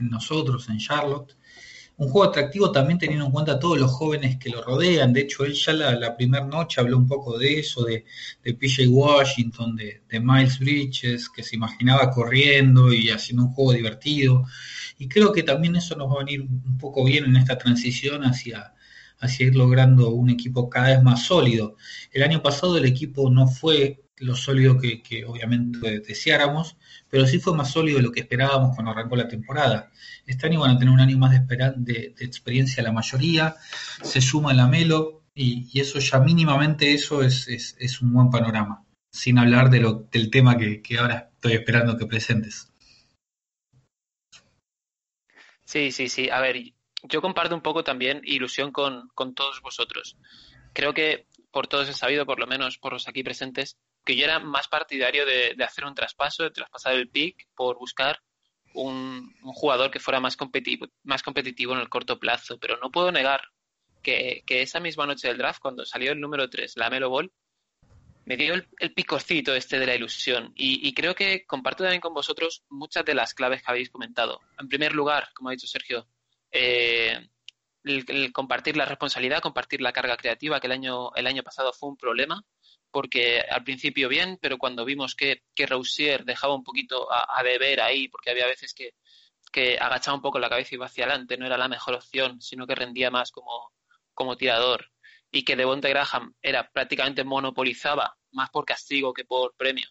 nosotros, 0.00 0.68
en 0.70 0.78
Charlotte 0.78 1.36
un 1.96 2.08
juego 2.08 2.28
atractivo 2.28 2.72
también 2.72 2.98
teniendo 2.98 3.26
en 3.26 3.30
cuenta 3.30 3.58
todos 3.58 3.78
los 3.78 3.90
jóvenes 3.92 4.36
que 4.36 4.50
lo 4.50 4.62
rodean. 4.62 5.12
De 5.12 5.20
hecho, 5.20 5.44
él 5.44 5.54
ya 5.54 5.72
la, 5.72 5.94
la 5.94 6.16
primera 6.16 6.44
noche 6.44 6.80
habló 6.80 6.98
un 6.98 7.06
poco 7.06 7.38
de 7.38 7.60
eso, 7.60 7.84
de, 7.84 8.04
de 8.42 8.54
PJ 8.54 8.88
Washington, 8.88 9.76
de, 9.76 10.02
de, 10.08 10.20
Miles 10.20 10.58
Bridges, 10.58 11.28
que 11.28 11.44
se 11.44 11.54
imaginaba 11.54 12.10
corriendo 12.10 12.92
y 12.92 13.10
haciendo 13.10 13.44
un 13.44 13.52
juego 13.52 13.72
divertido. 13.74 14.44
Y 14.98 15.08
creo 15.08 15.32
que 15.32 15.44
también 15.44 15.76
eso 15.76 15.94
nos 15.94 16.08
va 16.08 16.14
a 16.16 16.24
venir 16.24 16.40
un 16.42 16.78
poco 16.78 17.04
bien 17.04 17.26
en 17.26 17.36
esta 17.36 17.56
transición 17.58 18.22
hacia, 18.24 18.74
hacia 19.20 19.46
ir 19.46 19.54
logrando 19.54 20.10
un 20.10 20.30
equipo 20.30 20.68
cada 20.68 20.88
vez 20.88 21.02
más 21.02 21.24
sólido. 21.26 21.76
El 22.12 22.24
año 22.24 22.42
pasado 22.42 22.76
el 22.76 22.86
equipo 22.86 23.30
no 23.30 23.46
fue 23.46 24.03
lo 24.18 24.34
sólido 24.36 24.78
que, 24.78 25.24
obviamente 25.26 26.00
deseáramos, 26.00 26.76
pero 27.10 27.26
sí 27.26 27.38
fue 27.38 27.56
más 27.56 27.70
sólido 27.72 27.98
de 27.98 28.04
lo 28.04 28.12
que 28.12 28.20
esperábamos 28.20 28.74
cuando 28.74 28.92
arrancó 28.92 29.16
la 29.16 29.28
temporada. 29.28 29.90
Este 30.26 30.46
año 30.46 30.60
van 30.60 30.72
a 30.72 30.78
tener 30.78 30.92
un 30.92 31.00
año 31.00 31.18
más 31.18 31.32
de, 31.32 31.72
de, 31.76 32.14
de 32.16 32.24
experiencia 32.24 32.82
la 32.82 32.92
mayoría, 32.92 33.56
se 34.02 34.20
suma 34.20 34.54
la 34.54 34.66
Melo 34.66 35.24
y, 35.34 35.80
eso 35.80 35.98
ya 35.98 36.20
mínimamente 36.20 36.92
eso 36.92 37.22
es, 37.22 37.48
es, 37.48 37.76
es, 37.80 38.00
un 38.00 38.12
buen 38.12 38.30
panorama, 38.30 38.84
sin 39.12 39.38
hablar 39.38 39.68
de 39.68 39.80
lo, 39.80 40.06
del 40.10 40.30
tema 40.30 40.56
que, 40.56 40.80
ahora 40.98 41.30
estoy 41.34 41.54
esperando 41.54 41.96
que 41.98 42.06
presentes. 42.06 42.70
Sí, 45.64 45.90
sí, 45.90 46.08
sí. 46.08 46.30
A 46.30 46.40
ver, 46.40 46.72
yo 47.02 47.20
comparto 47.20 47.54
un 47.54 47.62
poco 47.62 47.82
también 47.82 48.20
ilusión 48.24 48.70
con, 48.70 49.08
con 49.08 49.34
todos 49.34 49.60
vosotros. 49.60 50.16
Creo 50.72 50.94
que 50.94 51.26
por 51.50 51.66
todos 51.66 51.88
he 51.88 51.94
sabido, 51.94 52.26
por 52.26 52.38
lo 52.38 52.46
menos 52.46 52.78
por 52.78 52.92
los 52.92 53.08
aquí 53.08 53.24
presentes, 53.24 53.76
que 54.04 54.16
yo 54.16 54.24
era 54.24 54.38
más 54.38 54.68
partidario 54.68 55.24
de, 55.24 55.56
hacer 55.64 55.84
un 55.84 55.94
traspaso, 55.94 56.42
de 56.42 56.50
traspasar 56.50 56.94
el 56.94 57.08
pick 57.08 57.48
por 57.54 57.78
buscar 57.78 58.20
un, 58.74 59.34
jugador 59.42 59.90
que 59.90 60.00
fuera 60.00 60.20
más 60.20 60.36
competitivo, 60.36 60.86
más 61.02 61.22
competitivo 61.22 61.72
en 61.74 61.80
el 61.80 61.88
corto 61.88 62.18
plazo. 62.18 62.58
Pero 62.58 62.76
no 62.78 62.90
puedo 62.90 63.10
negar 63.10 63.40
que, 64.02 64.44
esa 64.46 64.80
misma 64.80 65.06
noche 65.06 65.28
del 65.28 65.38
draft, 65.38 65.60
cuando 65.60 65.84
salió 65.84 66.12
el 66.12 66.20
número 66.20 66.48
3, 66.50 66.76
la 66.76 66.90
Melo 66.90 67.08
Ball, 67.08 67.32
me 68.26 68.36
dio 68.36 68.54
el, 68.54 68.94
picorcito 68.94 69.54
este 69.54 69.78
de 69.78 69.86
la 69.86 69.94
ilusión. 69.94 70.52
Y, 70.54 70.86
y, 70.86 70.92
creo 70.94 71.14
que 71.14 71.46
comparto 71.46 71.84
también 71.84 72.00
con 72.00 72.14
vosotros 72.14 72.64
muchas 72.68 73.04
de 73.04 73.14
las 73.14 73.34
claves 73.34 73.62
que 73.62 73.70
habéis 73.70 73.90
comentado. 73.90 74.40
En 74.58 74.68
primer 74.68 74.94
lugar, 74.94 75.28
como 75.34 75.48
ha 75.48 75.52
dicho 75.52 75.66
Sergio, 75.66 76.06
eh, 76.50 77.28
el, 77.84 78.04
el, 78.08 78.32
compartir 78.32 78.76
la 78.76 78.86
responsabilidad, 78.86 79.40
compartir 79.40 79.82
la 79.82 79.92
carga 79.92 80.16
creativa, 80.16 80.58
que 80.60 80.66
el 80.66 80.72
año, 80.72 81.14
el 81.14 81.26
año 81.26 81.42
pasado 81.42 81.72
fue 81.72 81.90
un 81.90 81.96
problema, 81.96 82.42
porque 82.94 83.40
al 83.40 83.64
principio 83.64 84.08
bien, 84.08 84.38
pero 84.40 84.56
cuando 84.56 84.84
vimos 84.84 85.16
que, 85.16 85.42
que 85.52 85.66
dejaba 86.24 86.54
un 86.54 86.62
poquito 86.62 87.08
a, 87.10 87.42
beber 87.42 87.80
ahí, 87.80 88.06
porque 88.06 88.30
había 88.30 88.46
veces 88.46 88.72
que, 88.72 88.94
que 89.50 89.78
agachaba 89.80 90.16
un 90.16 90.22
poco 90.22 90.38
la 90.38 90.48
cabeza 90.48 90.68
y 90.70 90.74
iba 90.76 90.86
hacia 90.86 91.04
adelante, 91.04 91.36
no 91.36 91.44
era 91.44 91.58
la 91.58 91.66
mejor 91.66 91.94
opción, 91.94 92.40
sino 92.40 92.68
que 92.68 92.76
rendía 92.76 93.10
más 93.10 93.32
como, 93.32 93.72
como 94.12 94.36
tirador, 94.36 94.92
y 95.32 95.44
que 95.44 95.56
Devonte 95.56 95.88
Graham 95.88 96.36
era 96.40 96.70
prácticamente 96.70 97.24
monopolizaba, 97.24 98.16
más 98.30 98.50
por 98.50 98.64
castigo 98.64 99.12
que 99.12 99.24
por 99.24 99.56
premio, 99.56 99.88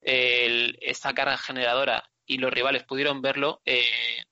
el, 0.00 0.76
esta 0.80 1.14
carga 1.14 1.38
generadora, 1.38 2.10
y 2.26 2.38
los 2.38 2.52
rivales 2.52 2.82
pudieron 2.82 3.22
verlo, 3.22 3.62
eh, 3.64 4.24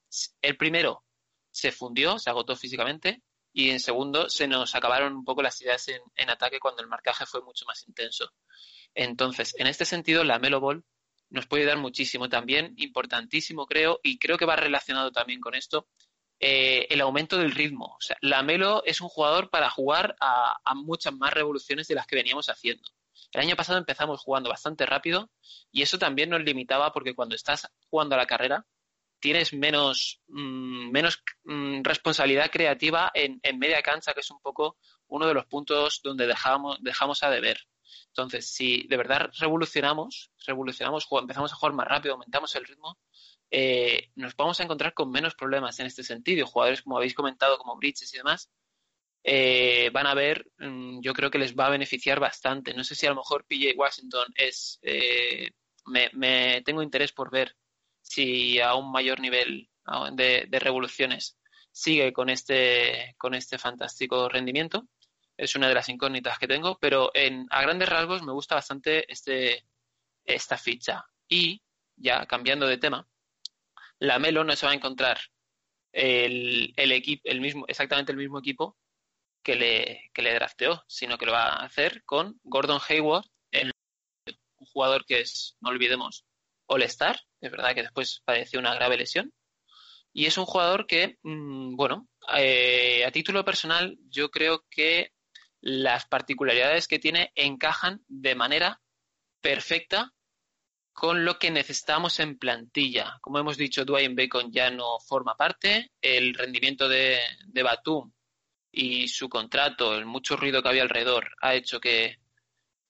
el 0.43 0.57
primero 0.57 1.05
se 1.53 1.71
fundió, 1.71 2.19
se 2.19 2.29
agotó 2.29 2.57
físicamente, 2.57 3.23
y 3.53 3.71
en 3.71 3.81
segundo 3.81 4.29
se 4.29 4.47
nos 4.47 4.75
acabaron 4.75 5.15
un 5.15 5.25
poco 5.25 5.43
las 5.43 5.61
ideas 5.61 5.89
en, 5.89 6.01
en, 6.17 6.31
ataque 6.31 6.61
cuando 6.61 6.83
el 6.83 6.89
marcaje 6.89 7.27
fue 7.27 7.43
mucho 7.43 7.65
más 7.67 7.87
intenso. 7.87 8.33
Entonces, 8.95 9.55
en 9.59 9.67
este 9.67 9.85
sentido, 9.85 10.25
la 10.25 10.39
Melo 10.39 10.61
Ball 10.61 10.85
nos 11.31 11.47
puede 11.47 11.65
dar 11.65 11.79
muchísimo 11.79 12.29
también, 12.29 12.75
importantísimo 12.77 13.67
creo, 13.67 14.01
y 14.03 14.19
creo 14.19 14.37
que 14.37 14.47
va 14.47 14.57
relacionado 14.57 15.13
también 15.13 15.41
con 15.41 15.55
esto, 15.55 15.89
eh, 16.41 16.87
el 16.91 17.01
aumento 17.01 17.39
del 17.39 17.53
ritmo. 17.53 17.97
O 17.99 18.01
sea, 18.01 18.17
la 18.21 18.43
Melo 18.43 18.83
es 18.85 19.01
un 19.01 19.09
jugador 19.09 19.51
para 19.51 19.71
jugar 19.71 20.17
a, 20.21 20.59
a 20.65 20.75
muchas 20.75 21.13
más 21.15 21.33
revoluciones 21.33 21.87
de 21.89 21.95
las 21.95 22.07
que 22.07 22.17
veníamos 22.17 22.49
haciendo. 22.49 22.83
El 23.33 23.43
año 23.43 23.57
pasado 23.57 23.79
empezamos 23.79 24.21
jugando 24.21 24.51
bastante 24.51 24.87
rápido 24.87 25.31
y 25.71 25.83
eso 25.83 25.99
también 25.99 26.31
nos 26.31 26.43
limitaba 26.43 26.93
porque 26.93 27.15
cuando 27.15 27.37
estás 27.37 27.69
jugando 27.89 28.15
a 28.15 28.19
la 28.19 28.27
carrera 28.27 28.67
tienes 29.21 29.53
menos, 29.53 30.21
mmm, 30.29 30.91
menos 30.91 31.23
mmm, 31.45 31.83
responsabilidad 31.83 32.51
creativa 32.51 33.11
en, 33.15 33.41
en, 33.43 33.59
media 33.59 33.83
cancha, 33.83 34.15
que 34.15 34.21
es 34.21 34.31
un 34.31 34.41
poco 34.41 34.79
uno 35.09 35.27
de 35.27 35.35
los 35.35 35.47
puntos 35.47 36.01
donde 36.03 36.27
dejamos, 36.27 36.79
dejamos 36.83 37.23
a 37.23 37.31
deber. 37.31 37.59
Entonces, 38.09 38.53
si 38.53 38.87
de 38.89 38.97
verdad 38.97 39.31
revolucionamos, 39.39 40.33
revolucionamos, 40.47 41.07
empezamos 41.11 41.53
a 41.53 41.57
jugar 41.57 41.75
más 41.75 41.89
rápido, 41.89 42.15
aumentamos 42.15 42.55
el 42.57 42.65
ritmo, 42.65 42.99
eh, 43.51 44.11
nos 44.15 44.37
vamos 44.37 44.61
a 44.61 44.65
encontrar 44.65 44.95
con 44.95 45.11
menos 45.11 45.35
problemas 45.35 45.79
en 45.81 45.87
este 45.87 46.05
sentido. 46.05 46.47
Jugadores, 46.47 46.83
como 46.83 46.97
habéis 46.97 47.15
comentado, 47.15 47.59
como 47.59 47.77
Bridges 47.77 48.15
y 48.15 48.19
demás, 48.19 48.51
eh, 49.25 49.91
van 49.93 50.07
a 50.07 50.15
ver, 50.15 50.47
mm, 50.59 51.01
yo 51.01 51.13
creo 51.13 51.31
que 51.31 51.39
les 51.39 51.55
va 51.55 51.67
a 51.67 51.71
beneficiar 51.71 52.21
bastante. 52.21 52.75
No 52.75 52.85
sé 52.85 52.95
si 52.95 53.07
a 53.07 53.11
lo 53.11 53.17
mejor 53.17 53.45
PJ 53.47 53.75
Washington 53.77 54.27
es, 54.37 54.79
eh, 54.83 55.51
me, 55.87 56.63
tengo 56.63 56.83
interés 56.83 57.13
por 57.13 57.31
ver 57.31 57.57
si 58.11 58.61
a 58.61 58.75
un 58.75 58.91
mayor 58.91 59.21
nivel 59.21 59.71
de, 60.13 60.47
de, 60.49 60.59
revoluciones 60.59 61.39
sigue 61.71 62.13
con 62.13 62.29
este, 62.29 63.15
con 63.17 63.35
este 63.35 63.57
fantástico 63.57 64.29
rendimiento. 64.29 64.89
Es 65.37 65.55
una 65.55 65.69
de 65.69 65.75
las 65.75 65.89
incógnitas 65.89 66.37
que 66.39 66.49
tengo, 66.49 66.77
pero 66.81 67.13
en, 67.15 67.47
a 67.51 67.63
grandes 67.63 67.89
rasgos 67.89 68.23
me 68.23 68.33
gusta 68.33 68.57
bastante 68.57 69.11
este, 69.11 69.65
esta 70.25 70.59
ficha. 70.59 71.05
Y 71.29 71.63
ya 71.95 72.27
cambiando 72.27 72.67
de 72.67 72.79
tema, 72.79 73.07
la 74.01 74.19
Melo 74.19 74.43
no 74.43 74.57
se 74.57 74.67
va 74.67 74.73
a 74.73 74.75
encontrar 74.75 75.21
el, 75.93 76.73
el, 76.77 76.91
equipo, 76.91 77.23
el 77.27 77.41
mismo, 77.41 77.65
exactamente 77.69 78.11
el 78.11 78.19
mismo 78.19 78.41
equipo 78.41 78.77
que 79.45 79.55
le, 79.55 80.11
que 80.13 80.23
le 80.23 80.35
drafteó, 80.35 80.83
sino 80.89 81.17
que 81.17 81.27
lo 81.27 81.33
va 81.33 81.45
a 81.45 81.65
hacer 81.65 82.03
con 82.05 82.41
Gordon 82.43 82.81
Hayward, 82.89 83.27
un 84.59 84.67
jugador 84.67 85.07
que 85.07 85.21
es, 85.21 85.57
no 85.61 85.71
olvidemos, 85.71 86.27
All-Star, 86.71 87.21
es 87.41 87.51
verdad 87.51 87.75
que 87.75 87.83
después 87.83 88.23
padeció 88.25 88.61
una 88.61 88.75
grave 88.75 88.97
lesión, 88.97 89.33
y 90.13 90.27
es 90.27 90.39
un 90.39 90.47
jugador 90.47 90.87
que, 90.87 91.19
mm, 91.23 91.77
bueno, 91.77 92.09
eh, 92.37 93.05
a 93.05 93.11
título 93.11 93.45
personal, 93.45 93.99
yo 94.09 94.31
creo 94.31 94.65
que 94.71 95.13
las 95.61 96.07
particularidades 96.07 96.89
que 96.89 96.99
tiene 96.99 97.33
encajan 97.35 98.03
de 98.09 98.35
manera 98.35 98.81
perfecta 99.41 100.13
con 100.93 101.25
lo 101.25 101.39
que 101.39 101.51
necesitamos 101.51 102.19
en 102.21 102.39
plantilla. 102.39 103.19
Como 103.21 103.39
hemos 103.39 103.57
dicho, 103.57 103.85
Dwayne 103.85 104.15
Bacon 104.15 104.53
ya 104.53 104.71
no 104.71 104.99
forma 105.01 105.37
parte. 105.37 105.93
El 106.01 106.35
rendimiento 106.35 106.89
de, 106.89 107.21
de 107.47 107.63
Batum 107.63 108.13
y 108.73 109.09
su 109.09 109.29
contrato, 109.29 109.97
el 109.97 110.07
mucho 110.07 110.37
ruido 110.37 110.63
que 110.63 110.69
había 110.69 110.83
alrededor, 110.83 111.31
ha 111.41 111.55
hecho 111.55 111.81
que, 111.81 112.19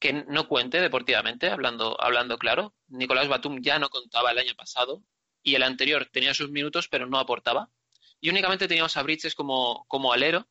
que 0.01 0.13
no 0.15 0.49
cuente 0.49 0.81
deportivamente, 0.81 1.51
hablando, 1.51 1.97
hablando 2.01 2.39
claro. 2.39 2.75
Nicolás 2.89 3.29
Batum 3.29 3.61
ya 3.61 3.79
no 3.79 3.91
contaba 3.91 4.33
el 4.33 4.39
año 4.39 4.55
pasado 4.57 5.05
y 5.43 5.55
el 5.55 5.63
anterior 5.63 6.09
tenía 6.11 6.35
sus 6.35 6.51
minutos, 6.51 6.89
pero 6.89 7.07
no 7.07 7.19
aportaba. 7.19 7.71
Y 8.19 8.31
únicamente 8.31 8.67
teníamos 8.67 8.97
a 8.97 9.03
Bridges 9.03 9.35
como, 9.35 9.85
como 9.89 10.13
alero 10.13 10.49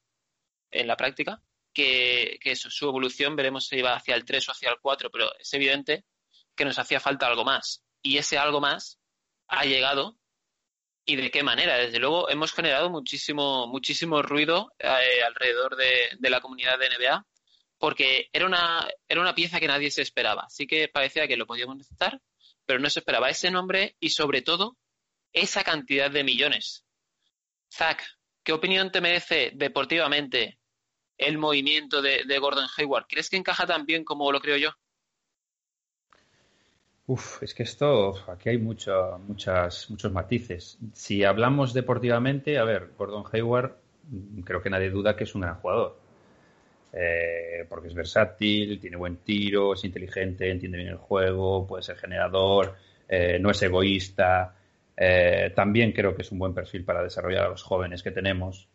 en 0.72 0.88
la 0.88 0.96
práctica, 0.96 1.42
que, 1.74 2.38
que 2.42 2.52
eso, 2.52 2.70
su 2.70 2.88
evolución 2.88 3.36
veremos 3.36 3.68
si 3.68 3.78
iba 3.78 3.96
hacia 3.96 4.16
el 4.16 4.24
3 4.24 4.50
o 4.50 4.52
hacia 4.52 4.70
el 4.70 4.80
4, 4.80 5.10
pero 5.10 5.36
es 5.38 5.52
evidente 5.54 6.06
que 6.56 6.66
nos 6.66 6.78
hacía 6.78 7.00
falta 7.00 7.28
algo 7.28 7.44
más. 7.44 7.84
Y 8.04 8.18
ese 8.18 8.38
algo 8.38 8.62
más 8.62 9.00
ha 9.48 9.66
llegado 9.66 10.20
y 11.06 11.16
de 11.16 11.32
qué 11.32 11.42
manera. 11.42 11.78
Desde 11.78 12.00
luego 12.00 12.30
hemos 12.30 12.54
generado 12.54 12.92
muchísimo, 12.92 13.66
muchísimo 13.66 14.22
ruido 14.22 14.74
eh, 14.78 15.24
alrededor 15.26 15.76
de, 15.76 16.10
de, 16.20 16.30
la 16.30 16.40
comunidad 16.40 16.78
de 16.78 16.90
NBA 16.90 17.26
porque 17.80 18.30
era 18.34 18.46
una, 18.46 18.88
era 19.08 19.22
una 19.22 19.34
pieza 19.34 19.60
que 19.60 19.68
nadie 19.68 19.90
se 19.90 20.02
esperaba. 20.02 20.48
Sí 20.50 20.68
que 20.68 20.90
parecía 20.90 21.28
que 21.28 21.38
lo 21.38 21.48
podíamos 21.48 21.78
necesitar, 21.78 22.22
pero 22.66 22.80
no 22.80 22.90
se 22.90 23.00
esperaba 23.00 23.30
ese 23.30 23.50
nombre 23.50 23.96
y 24.00 24.10
sobre 24.10 24.42
todo 24.42 24.78
esa 25.34 25.64
cantidad 25.64 26.12
de 26.12 26.24
millones. 26.24 26.86
Zach, 27.72 28.02
¿qué 28.44 28.52
opinión 28.52 28.92
te 28.92 29.02
merece 29.02 29.52
deportivamente 29.56 30.60
el 31.18 31.38
movimiento 31.38 32.02
de, 32.02 32.40
Gordon 32.40 32.68
Hayward? 32.78 33.06
¿Crees 33.08 33.30
que 33.30 33.38
encaja 33.38 33.66
tan 33.66 33.86
bien 33.86 34.04
como 34.04 34.32
lo 34.32 34.42
creo 34.42 34.58
yo? 34.58 34.72
Uf, 37.08 37.42
es 37.42 37.54
que 37.54 37.64
esto, 37.64 38.24
aquí 38.30 38.50
hay 38.50 38.58
mucho, 38.58 39.18
muchas, 39.20 39.90
muchos 39.90 40.12
matices. 40.12 40.78
Si 40.94 41.24
hablamos 41.24 41.74
deportivamente, 41.74 42.60
a 42.60 42.64
ver, 42.64 42.92
Gordon 42.98 43.24
Hayward, 43.32 43.78
creo 44.44 44.62
que 44.62 44.70
nadie 44.70 44.92
duda 44.92 45.16
que 45.16 45.24
es 45.24 45.34
un 45.34 45.42
gran 45.42 45.56
jugador. 45.56 45.99
Eh, 46.92 47.66
porque 47.70 47.88
es 47.88 47.94
versátil, 47.94 48.80
tiene 48.80 48.98
buen 48.98 49.18
tiro, 49.18 49.74
es 49.74 49.84
inteligente, 49.84 50.50
entiende 50.50 50.78
bien 50.78 50.90
el 50.90 50.98
juego, 50.98 51.68
puede 51.68 51.84
ser 51.84 51.98
generador, 51.98 52.76
eh, 53.08 53.38
no 53.40 53.52
es 53.52 53.62
egoísta. 53.62 54.56
Eh, 54.98 55.52
también 55.56 55.92
creo 55.92 56.16
que 56.16 56.24
es 56.24 56.32
un 56.32 56.40
buen 56.40 56.54
perfil 56.54 56.84
para 56.84 57.04
desarrollar 57.04 57.46
a 57.46 57.50
los 57.50 57.64
jóvenes 57.64 58.04
que 58.04 58.12
tenemos. 58.12 58.68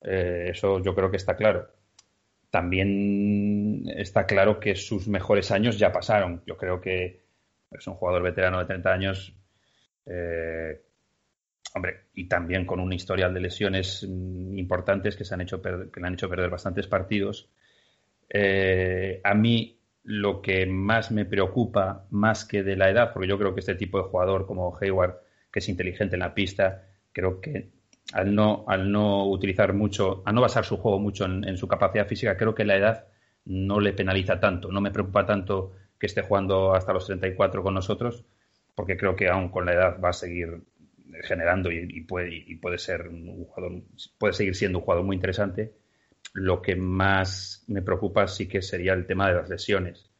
Eso 0.00 0.80
yo 0.80 0.94
creo 0.94 1.10
que 1.10 1.16
está 1.16 1.36
claro. 1.36 1.68
También 2.50 3.84
está 3.96 4.26
claro 4.26 4.60
que 4.60 4.76
sus 4.76 5.08
mejores 5.08 5.50
años 5.50 5.78
ya 5.78 5.92
pasaron. 5.92 6.42
Yo 6.46 6.56
creo 6.56 6.80
que 6.80 7.20
es 7.72 7.86
un 7.86 7.94
jugador 7.94 8.22
veterano 8.22 8.60
de 8.60 8.66
30 8.66 8.92
años. 8.92 9.34
Hombre, 11.74 12.04
y 12.14 12.28
también 12.28 12.64
con 12.66 12.80
un 12.80 12.92
historial 12.92 13.32
de 13.34 13.40
lesiones 13.40 14.06
mm, 14.08 14.58
importantes 14.58 15.16
que, 15.16 15.24
se 15.24 15.34
han 15.34 15.40
hecho 15.40 15.60
que 15.62 16.00
le 16.00 16.06
han 16.06 16.14
hecho 16.14 16.28
perder 16.28 16.50
bastantes 16.50 16.86
partidos. 16.86 17.48
Eh, 18.28 19.20
a 19.24 19.34
mí 19.34 19.78
lo 20.04 20.40
que 20.40 20.66
más 20.66 21.10
me 21.10 21.24
preocupa, 21.24 22.06
más 22.10 22.44
que 22.44 22.62
de 22.62 22.76
la 22.76 22.90
edad, 22.90 23.12
porque 23.12 23.28
yo 23.28 23.38
creo 23.38 23.54
que 23.54 23.60
este 23.60 23.74
tipo 23.74 23.98
de 23.98 24.08
jugador 24.08 24.46
como 24.46 24.76
Hayward, 24.80 25.16
que 25.52 25.58
es 25.58 25.68
inteligente 25.68 26.16
en 26.16 26.20
la 26.20 26.34
pista, 26.34 26.86
creo 27.12 27.40
que 27.40 27.70
al 28.12 28.34
no, 28.34 28.64
al 28.68 28.90
no 28.90 29.26
utilizar 29.28 29.74
mucho, 29.74 30.22
al 30.24 30.34
no 30.34 30.40
basar 30.40 30.64
su 30.64 30.78
juego 30.78 30.98
mucho 30.98 31.26
en, 31.26 31.46
en 31.46 31.58
su 31.58 31.68
capacidad 31.68 32.06
física, 32.06 32.36
creo 32.36 32.54
que 32.54 32.64
la 32.64 32.76
edad 32.76 33.06
no 33.44 33.80
le 33.80 33.92
penaliza 33.92 34.40
tanto, 34.40 34.70
no 34.70 34.80
me 34.80 34.90
preocupa 34.90 35.26
tanto 35.26 35.72
que 35.98 36.06
esté 36.06 36.22
jugando 36.22 36.74
hasta 36.74 36.92
los 36.92 37.06
34 37.06 37.62
con 37.62 37.74
nosotros, 37.74 38.24
porque 38.74 38.96
creo 38.96 39.16
que 39.16 39.28
aún 39.28 39.48
con 39.50 39.66
la 39.66 39.72
edad 39.72 40.00
va 40.02 40.10
a 40.10 40.14
seguir 40.14 40.62
generando 41.22 41.70
y, 41.70 42.02
puede, 42.02 42.34
y 42.34 42.56
puede 42.56 42.78
ser 42.78 43.08
un 43.08 43.44
jugador, 43.44 43.82
puede 44.18 44.32
seguir 44.32 44.54
siendo 44.54 44.78
un 44.78 44.84
jugador 44.84 45.04
muy 45.04 45.16
interesante. 45.16 45.74
Lo 46.34 46.60
que 46.62 46.76
más 46.76 47.64
me 47.68 47.82
preocupa 47.82 48.26
sí 48.28 48.48
que 48.48 48.62
sería 48.62 48.92
el 48.92 49.06
tema 49.06 49.28
de 49.28 49.34
las 49.34 49.48
lesiones, 49.48 50.10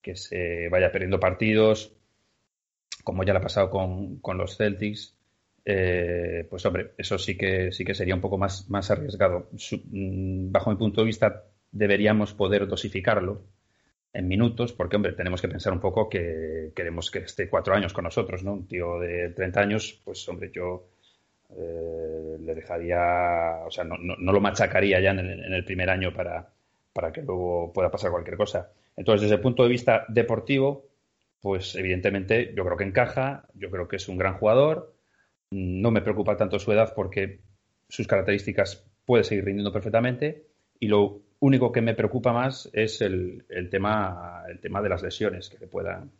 que 0.00 0.16
se 0.16 0.68
vaya 0.68 0.92
perdiendo 0.92 1.18
partidos, 1.18 1.96
como 3.04 3.24
ya 3.24 3.32
le 3.32 3.38
ha 3.38 3.42
pasado 3.42 3.70
con, 3.70 4.18
con 4.18 4.38
los 4.38 4.56
Celtics. 4.56 5.16
Eh, 5.64 6.46
pues 6.48 6.64
hombre, 6.64 6.92
eso 6.96 7.18
sí 7.18 7.36
que 7.36 7.72
sí 7.72 7.84
que 7.84 7.94
sería 7.94 8.14
un 8.14 8.20
poco 8.20 8.38
más, 8.38 8.70
más 8.70 8.90
arriesgado. 8.90 9.50
Mm, 9.90 10.52
bajo 10.52 10.70
mi 10.70 10.76
punto 10.76 11.00
de 11.00 11.06
vista, 11.06 11.44
deberíamos 11.72 12.34
poder 12.34 12.66
dosificarlo 12.68 13.44
en 14.16 14.28
minutos, 14.28 14.72
porque, 14.72 14.96
hombre, 14.96 15.12
tenemos 15.12 15.42
que 15.42 15.48
pensar 15.48 15.72
un 15.72 15.80
poco 15.80 16.08
que 16.08 16.72
queremos 16.74 17.10
que 17.10 17.18
esté 17.18 17.50
cuatro 17.50 17.74
años 17.74 17.92
con 17.92 18.04
nosotros, 18.04 18.42
¿no? 18.42 18.54
Un 18.54 18.66
tío 18.66 18.98
de 18.98 19.30
30 19.30 19.60
años, 19.60 20.00
pues, 20.04 20.26
hombre, 20.28 20.50
yo 20.52 20.88
eh, 21.50 22.38
le 22.40 22.54
dejaría, 22.54 23.62
o 23.66 23.70
sea, 23.70 23.84
no, 23.84 23.96
no, 23.98 24.32
lo 24.32 24.40
machacaría 24.40 25.00
ya 25.00 25.10
en 25.10 25.18
el, 25.18 25.44
en 25.44 25.52
el 25.52 25.64
primer 25.64 25.90
año 25.90 26.14
para, 26.14 26.48
para, 26.94 27.12
que 27.12 27.20
luego 27.20 27.72
pueda 27.74 27.90
pasar 27.90 28.10
cualquier 28.10 28.38
cosa. 28.38 28.72
Entonces, 28.96 29.22
desde 29.22 29.34
el 29.36 29.42
punto 29.42 29.62
de 29.62 29.68
vista 29.68 30.06
deportivo, 30.08 30.86
pues, 31.42 31.74
evidentemente, 31.74 32.54
yo 32.56 32.64
creo 32.64 32.78
que 32.78 32.84
encaja, 32.84 33.46
yo 33.52 33.70
creo 33.70 33.86
que 33.86 33.96
es 33.96 34.08
un 34.08 34.16
gran 34.16 34.38
jugador, 34.38 34.94
no 35.50 35.90
me 35.90 36.00
preocupa 36.00 36.38
tanto 36.38 36.58
su 36.58 36.72
edad 36.72 36.94
porque 36.96 37.40
sus 37.88 38.06
características 38.06 38.88
puede 39.04 39.24
seguir 39.24 39.44
rindiendo 39.44 39.72
perfectamente 39.72 40.46
y 40.80 40.88
lo 40.88 41.20
único 41.46 41.72
que 41.72 41.80
me 41.80 41.94
preocupa 41.94 42.32
más 42.32 42.68
es 42.72 43.00
el, 43.00 43.46
el, 43.48 43.70
tema, 43.70 44.42
el 44.48 44.60
tema 44.60 44.82
de 44.82 44.88
las 44.88 45.02
lesiones 45.02 45.48
que 45.48 45.58
le 45.58 45.68
puedan, 45.68 46.10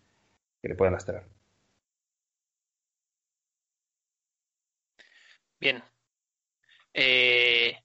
que 0.63 0.69
le 0.69 0.75
puedan 0.75 0.95
lastrar. 0.95 1.27
Bien. 5.59 5.83
Eh, 6.95 7.77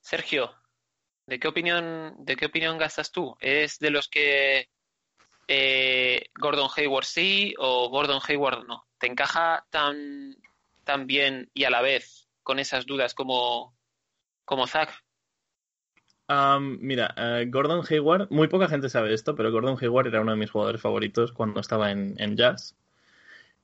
Sergio, 0.00 0.54
¿de 1.26 1.38
qué 1.38 1.48
opinión, 1.48 2.14
de 2.18 2.36
qué 2.36 2.46
opinión 2.46 2.78
gastas 2.78 3.12
tú? 3.12 3.36
¿Es 3.40 3.78
de 3.78 3.90
los 3.90 4.08
que 4.08 4.68
eh, 5.48 6.30
Gordon 6.40 6.70
Hayward 6.76 7.04
sí 7.04 7.54
o 7.58 7.88
Gordon 7.90 8.20
Hayward 8.26 8.66
no? 8.66 8.86
¿Te 8.98 9.08
encaja 9.08 9.66
tan, 9.70 10.36
tan 10.84 11.06
bien 11.06 11.50
y 11.52 11.64
a 11.64 11.70
la 11.70 11.82
vez 11.82 12.28
con 12.42 12.58
esas 12.58 12.86
dudas 12.86 13.14
como, 13.14 13.76
como 14.44 14.66
Zach? 14.66 15.05
Um, 16.28 16.78
mira, 16.80 17.14
uh, 17.16 17.48
Gordon 17.48 17.84
Hayward, 17.88 18.28
muy 18.30 18.48
poca 18.48 18.68
gente 18.68 18.88
sabe 18.88 19.14
esto, 19.14 19.36
pero 19.36 19.52
Gordon 19.52 19.76
Hayward 19.80 20.08
era 20.08 20.20
uno 20.20 20.32
de 20.32 20.38
mis 20.38 20.50
jugadores 20.50 20.80
favoritos 20.80 21.32
cuando 21.32 21.60
estaba 21.60 21.92
en, 21.92 22.36
Jazz. 22.36 22.74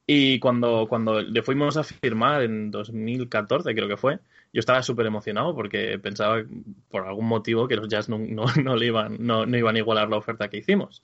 Y 0.06 0.38
cuando, 0.40 0.86
cuando 0.88 1.22
le 1.22 1.42
fuimos 1.42 1.76
a 1.76 1.84
firmar 1.84 2.42
en 2.42 2.70
2014, 2.70 3.74
creo 3.74 3.88
que 3.88 3.96
fue, 3.96 4.20
yo 4.52 4.60
estaba 4.60 4.82
súper 4.82 5.06
emocionado 5.06 5.54
porque 5.54 5.98
pensaba 5.98 6.42
por 6.90 7.06
algún 7.06 7.26
motivo 7.26 7.68
que 7.68 7.76
los 7.76 7.88
Jazz 7.88 8.08
no, 8.08 8.18
no, 8.18 8.46
iban, 8.82 9.16
no, 9.20 9.46
no, 9.46 9.58
iban 9.58 9.76
a 9.76 9.78
igualar 9.78 10.08
la 10.08 10.16
oferta 10.18 10.48
que 10.48 10.58
hicimos. 10.58 11.02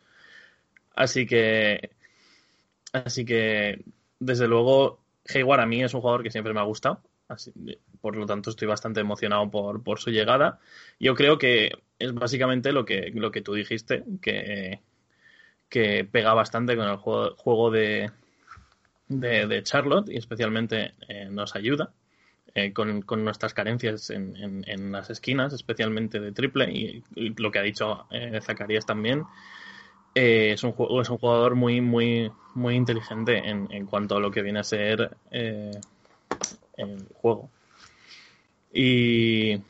Así 0.95 1.27
que, 1.27 1.91
así 2.93 3.25
que, 3.25 3.85
desde 4.21 4.49
luego, 4.49 5.01
Hayward 5.35 5.61
a 5.61 5.67
mí 5.67 5.83
es 5.83 5.95
un 5.95 6.01
jugador 6.01 6.23
que 6.23 6.31
siempre 6.31 6.55
me 6.55 6.61
ha 6.61 6.65
gustado. 6.65 7.03
Por 8.01 8.17
lo 8.17 8.27
tanto, 8.27 8.51
estoy 8.51 8.67
bastante 8.69 9.01
emocionado 9.01 9.51
por, 9.51 9.83
por, 9.83 9.99
su 10.01 10.11
llegada. 10.11 10.61
Yo 10.99 11.15
creo 11.15 11.39
que 11.39 11.73
es 11.99 12.15
básicamente 12.15 12.73
lo 12.73 12.85
que, 12.85 13.11
lo 13.15 13.31
que 13.31 13.43
tú 13.43 13.55
dijiste, 13.55 14.05
que, 14.23 14.81
que 15.69 16.05
pega 16.11 16.33
bastante 16.33 16.77
con 16.77 16.89
el 16.89 16.97
juego, 16.97 17.37
juego 17.37 17.71
de, 17.71 18.11
de, 19.09 19.63
Charlotte 19.63 20.09
y 20.09 20.17
especialmente 20.17 20.95
eh, 21.09 21.29
nos 21.31 21.55
ayuda 21.55 21.93
eh, 22.55 22.73
con, 22.73 23.03
con, 23.03 23.25
nuestras 23.25 23.53
carencias 23.53 24.11
en, 24.11 24.65
en, 24.67 24.93
las 24.93 25.11
esquinas, 25.11 25.53
especialmente 25.53 26.21
de 26.21 26.33
triple 26.33 26.73
y, 26.73 27.05
y 27.15 27.35
lo 27.41 27.51
que 27.51 27.59
ha 27.59 27.63
dicho 27.63 28.07
eh, 28.11 28.41
Zacarías 28.41 28.87
también. 28.87 29.25
Eh, 30.15 30.53
es, 30.53 30.65
un, 30.65 30.71
es 31.01 31.11
un 31.11 31.19
jugador 31.19 31.55
muy, 31.55 31.81
muy, 31.83 32.33
muy 32.55 32.75
inteligente 32.75 33.37
en, 33.37 33.69
en 33.71 33.87
cuanto 33.87 34.17
a 34.17 34.21
lo 34.21 34.31
que 34.31 34.43
viene 34.43 34.61
a 34.61 34.65
ser 34.65 35.17
eh, 36.79 36.83
el 36.83 37.07
juego. 37.15 37.51
Y 38.73 39.61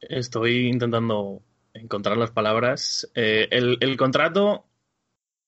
estoy 0.00 0.68
intentando 0.68 1.42
encontrar 1.72 2.16
las 2.16 2.30
palabras. 2.30 3.10
Eh, 3.14 3.48
el, 3.50 3.96
contrato 3.96 4.66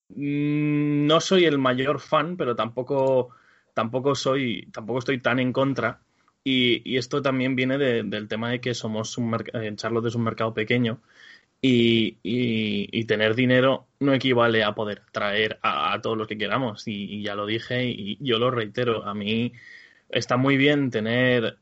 mmm, 0.09 1.07
no 1.07 1.21
soy 1.21 1.45
el 1.45 1.59
mayor 1.59 2.01
fan, 2.01 2.37
pero 2.37 2.57
tampoco 2.57 3.31
tampoco 3.75 4.15
soy 4.15 4.69
tampoco 4.73 5.01
estoy 5.01 5.21
tan 5.21 5.39
en 5.39 5.53
contra. 5.53 6.01
Y, 6.45 6.97
esto 6.97 7.23
también 7.23 7.57
viene 7.57 7.77
de, 7.79 8.05
del 8.05 8.29
tema 8.29 8.51
de 8.51 8.61
que 8.61 8.75
somos 8.75 9.19
un 9.19 9.37
en 9.53 9.77
Charlotte 9.77 10.07
es 10.07 10.15
un 10.15 10.23
mercado 10.25 10.55
pequeño 10.55 11.01
y, 11.61 13.05
tener 13.07 13.35
dinero 13.35 13.87
no 14.01 14.15
equivale 14.15 14.63
a 14.65 14.75
poder 14.75 15.03
traer 15.13 15.59
a, 15.63 15.93
a 15.95 16.01
todos 16.01 16.17
los 16.17 16.29
que 16.29 16.39
queramos. 16.39 16.87
Y, 16.87 17.23
ya 17.23 17.35
lo 17.35 17.47
dije 17.47 17.85
y 17.87 18.19
yo 18.21 18.39
lo 18.39 18.51
reitero. 18.51 19.05
A 19.07 19.15
mí 19.15 19.53
está 20.09 20.37
muy 20.37 20.57
bien 20.57 20.91
tener 20.91 21.59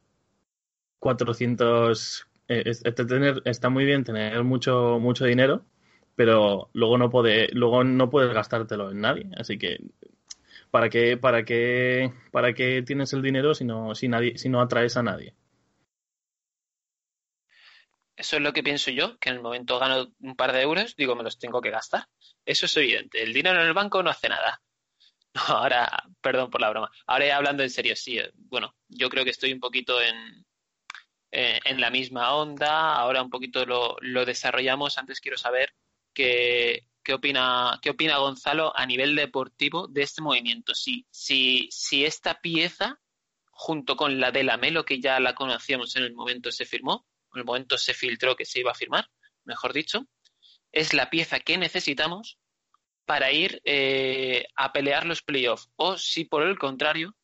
400 0.98 2.26
este 2.48 3.04
tener, 3.04 3.42
está 3.44 3.70
muy 3.70 3.84
bien 3.84 4.04
tener 4.04 4.42
mucho, 4.44 4.98
mucho 5.00 5.24
dinero, 5.24 5.64
pero 6.14 6.68
luego 6.72 6.98
no 6.98 7.10
puede, 7.10 7.48
luego 7.52 7.84
no 7.84 8.10
puedes 8.10 8.32
gastártelo 8.32 8.90
en 8.90 9.00
nadie. 9.00 9.30
Así 9.36 9.58
que 9.58 9.78
¿para 10.70 10.88
qué, 10.88 11.16
para 11.16 11.44
qué, 11.44 12.12
para 12.32 12.52
qué 12.52 12.82
tienes 12.82 13.12
el 13.12 13.22
dinero 13.22 13.54
si 13.54 13.64
no, 13.64 13.94
si 13.94 14.08
nadie, 14.08 14.36
si 14.38 14.48
no 14.48 14.60
atraes 14.60 14.96
a 14.96 15.02
nadie? 15.02 15.34
Eso 18.16 18.36
es 18.36 18.42
lo 18.42 18.52
que 18.52 18.62
pienso 18.62 18.90
yo, 18.90 19.18
que 19.18 19.30
en 19.30 19.36
el 19.36 19.42
momento 19.42 19.78
gano 19.80 20.12
un 20.20 20.36
par 20.36 20.52
de 20.52 20.62
euros, 20.62 20.94
digo, 20.94 21.16
me 21.16 21.24
los 21.24 21.38
tengo 21.38 21.60
que 21.60 21.70
gastar. 21.70 22.06
Eso 22.44 22.66
es 22.66 22.76
evidente. 22.76 23.22
El 23.22 23.32
dinero 23.32 23.60
en 23.60 23.66
el 23.66 23.74
banco 23.74 24.02
no 24.02 24.10
hace 24.10 24.28
nada. 24.28 24.62
Ahora, 25.48 26.04
perdón 26.20 26.50
por 26.50 26.60
la 26.60 26.70
broma. 26.70 26.90
Ahora 27.06 27.36
hablando 27.36 27.62
en 27.62 27.70
serio, 27.70 27.96
sí. 27.96 28.18
Bueno, 28.34 28.74
yo 28.88 29.08
creo 29.10 29.24
que 29.24 29.30
estoy 29.30 29.52
un 29.52 29.60
poquito 29.60 30.00
en, 30.00 30.46
eh, 31.32 31.58
en 31.64 31.80
la 31.80 31.90
misma 31.90 32.34
onda. 32.34 32.94
Ahora 32.94 33.22
un 33.22 33.30
poquito 33.30 33.66
lo, 33.66 33.96
lo 34.00 34.24
desarrollamos. 34.24 34.96
Antes 34.96 35.20
quiero 35.20 35.36
saber 35.36 35.74
qué, 36.12 36.86
qué, 37.02 37.14
opina, 37.14 37.78
qué 37.82 37.90
opina 37.90 38.18
Gonzalo 38.18 38.76
a 38.76 38.86
nivel 38.86 39.16
deportivo 39.16 39.88
de 39.88 40.02
este 40.02 40.22
movimiento. 40.22 40.74
Si, 40.74 41.06
si, 41.10 41.68
si 41.72 42.04
esta 42.04 42.40
pieza, 42.40 43.00
junto 43.50 43.96
con 43.96 44.20
la 44.20 44.30
de 44.30 44.44
la 44.44 44.56
Melo, 44.56 44.84
que 44.84 45.00
ya 45.00 45.18
la 45.18 45.34
conocíamos 45.34 45.96
en 45.96 46.04
el 46.04 46.14
momento 46.14 46.52
se 46.52 46.64
firmó, 46.64 47.06
en 47.34 47.40
el 47.40 47.44
momento 47.44 47.76
se 47.76 47.92
filtró 47.92 48.36
que 48.36 48.44
se 48.44 48.60
iba 48.60 48.70
a 48.70 48.74
firmar, 48.74 49.10
mejor 49.44 49.72
dicho, 49.72 50.06
es 50.70 50.94
la 50.94 51.10
pieza 51.10 51.40
que 51.40 51.58
necesitamos 51.58 52.38
para 53.04 53.32
ir 53.32 53.60
eh, 53.64 54.46
a 54.56 54.72
pelear 54.72 55.06
los 55.06 55.22
playoffs. 55.22 55.70
O 55.76 55.96
si 55.96 56.24
por 56.24 56.42
el 56.42 56.58
contrario, 56.58 57.14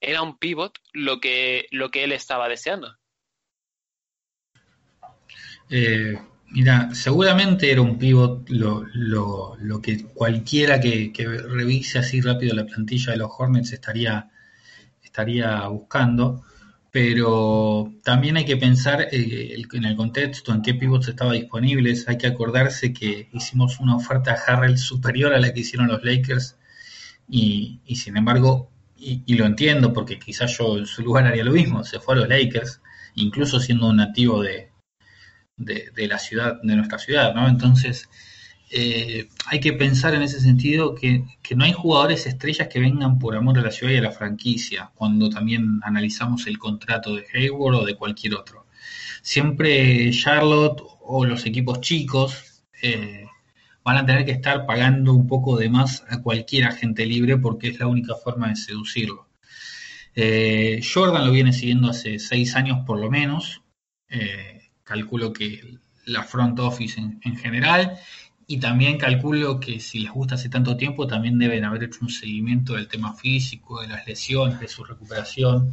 era 0.00 0.22
un 0.22 0.36
pivot 0.38 0.78
lo 0.92 1.20
que, 1.20 1.66
lo 1.70 1.90
que 1.90 2.04
él 2.04 2.12
estaba 2.12 2.48
deseando. 2.48 2.96
Eh, 5.70 6.18
mira, 6.50 6.94
seguramente 6.94 7.70
era 7.70 7.80
un 7.80 7.98
pivot 7.98 8.48
lo, 8.50 8.84
lo, 8.92 9.56
lo 9.58 9.80
que 9.80 10.04
cualquiera 10.04 10.80
que, 10.80 11.12
que, 11.12 11.26
revise 11.26 11.98
así 11.98 12.20
rápido 12.20 12.54
la 12.54 12.66
plantilla 12.66 13.12
de 13.12 13.18
los 13.18 13.30
Hornets 13.38 13.72
estaría, 13.72 14.30
estaría 15.02 15.66
buscando, 15.68 16.44
pero 16.92 17.90
también 18.04 18.36
hay 18.36 18.44
que 18.44 18.58
pensar 18.58 19.08
eh, 19.10 19.64
en 19.72 19.84
el 19.84 19.96
contexto, 19.96 20.52
en 20.52 20.60
qué 20.60 20.74
pivots 20.74 21.08
estaban 21.08 21.32
disponibles. 21.32 22.06
Hay 22.06 22.18
que 22.18 22.26
acordarse 22.26 22.92
que 22.92 23.30
hicimos 23.32 23.80
una 23.80 23.96
oferta 23.96 24.32
a 24.32 24.34
Harrell 24.34 24.76
superior 24.76 25.32
a 25.32 25.40
la 25.40 25.54
que 25.54 25.60
hicieron 25.60 25.88
los 25.88 26.04
Lakers 26.04 26.58
y, 27.28 27.80
y 27.86 27.96
sin 27.96 28.18
embargo, 28.18 28.70
y, 28.98 29.34
lo 29.34 29.46
entiendo 29.46 29.92
porque 29.94 30.18
quizás 30.18 30.56
yo 30.58 30.76
en 30.78 30.86
su 30.86 31.02
lugar 31.02 31.26
haría 31.26 31.44
lo 31.44 31.52
mismo, 31.52 31.82
se 31.82 31.98
fue 31.98 32.14
a 32.14 32.18
los 32.18 32.28
Lakers, 32.28 32.82
incluso 33.14 33.58
siendo 33.58 33.88
un 33.88 33.96
nativo 33.96 34.42
de, 34.42 34.70
de, 35.56 36.08
la 36.08 36.18
ciudad, 36.18 36.60
de 36.62 36.76
nuestra 36.76 36.98
ciudad, 36.98 37.34
¿no? 37.34 37.48
Entonces, 37.48 38.08
eh, 38.74 39.28
hay 39.46 39.60
que 39.60 39.74
pensar 39.74 40.14
en 40.14 40.22
ese 40.22 40.40
sentido 40.40 40.94
que, 40.94 41.24
no 41.54 41.64
hay 41.64 41.74
jugadores 41.74 42.26
estrellas 42.26 42.68
que 42.68 42.80
vengan 42.80 43.18
por 43.18 43.36
amor 43.36 43.58
a 43.58 43.62
la 43.62 43.70
ciudad 43.70 43.92
y 43.92 43.98
a 43.98 44.02
la 44.02 44.12
franquicia, 44.12 44.90
cuando 44.94 45.28
también 45.28 45.80
analizamos 45.82 46.46
el 46.46 46.58
contrato 46.58 47.14
de 47.14 47.26
Hayward 47.34 47.74
o 47.74 47.84
de 47.84 47.96
cualquier 47.96 48.34
otro. 48.34 48.66
Siempre 49.20 50.10
Charlotte 50.12 50.82
o 51.02 51.26
los 51.26 51.44
equipos 51.44 51.82
chicos 51.82 52.64
eh, 52.82 53.26
van 53.84 53.98
a 53.98 54.06
tener 54.06 54.24
que 54.24 54.32
estar 54.32 54.64
pagando 54.64 55.12
un 55.12 55.26
poco 55.26 55.58
de 55.58 55.68
más 55.68 56.02
a 56.08 56.22
cualquier 56.22 56.64
agente 56.64 57.04
libre 57.04 57.36
porque 57.36 57.68
es 57.68 57.78
la 57.78 57.88
única 57.88 58.14
forma 58.14 58.48
de 58.48 58.56
seducirlo. 58.56 59.28
Eh, 60.14 60.80
Jordan 60.82 61.26
lo 61.26 61.32
viene 61.32 61.52
siguiendo 61.52 61.90
hace 61.90 62.18
seis 62.18 62.56
años 62.56 62.78
por 62.86 62.98
lo 62.98 63.10
menos. 63.10 63.60
Calculo 64.84 65.32
que 65.32 65.78
la 66.06 66.22
front 66.22 66.58
office 66.58 67.00
en, 67.00 67.36
general 67.36 67.98
y 68.46 68.58
también 68.58 68.98
calculo 68.98 69.60
que 69.60 69.80
si 69.80 70.00
les 70.00 70.12
gusta 70.12 70.34
hace 70.34 70.48
tanto 70.48 70.76
tiempo 70.76 71.06
también 71.06 71.38
deben 71.38 71.64
haber 71.64 71.84
hecho 71.84 72.00
un 72.02 72.10
seguimiento 72.10 72.74
del 72.74 72.88
tema 72.88 73.14
físico, 73.14 73.80
de 73.80 73.88
las 73.88 74.06
lesiones, 74.06 74.60
de 74.60 74.68
su 74.68 74.84
recuperación. 74.84 75.72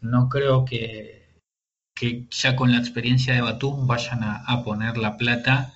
No 0.00 0.28
creo 0.28 0.64
que, 0.64 1.28
que 1.94 2.26
ya 2.30 2.56
con 2.56 2.72
la 2.72 2.78
experiencia 2.78 3.34
de 3.34 3.40
Batum 3.40 3.86
vayan 3.86 4.20
a, 4.22 4.62
poner 4.64 4.96
la 4.96 5.16
plata 5.16 5.74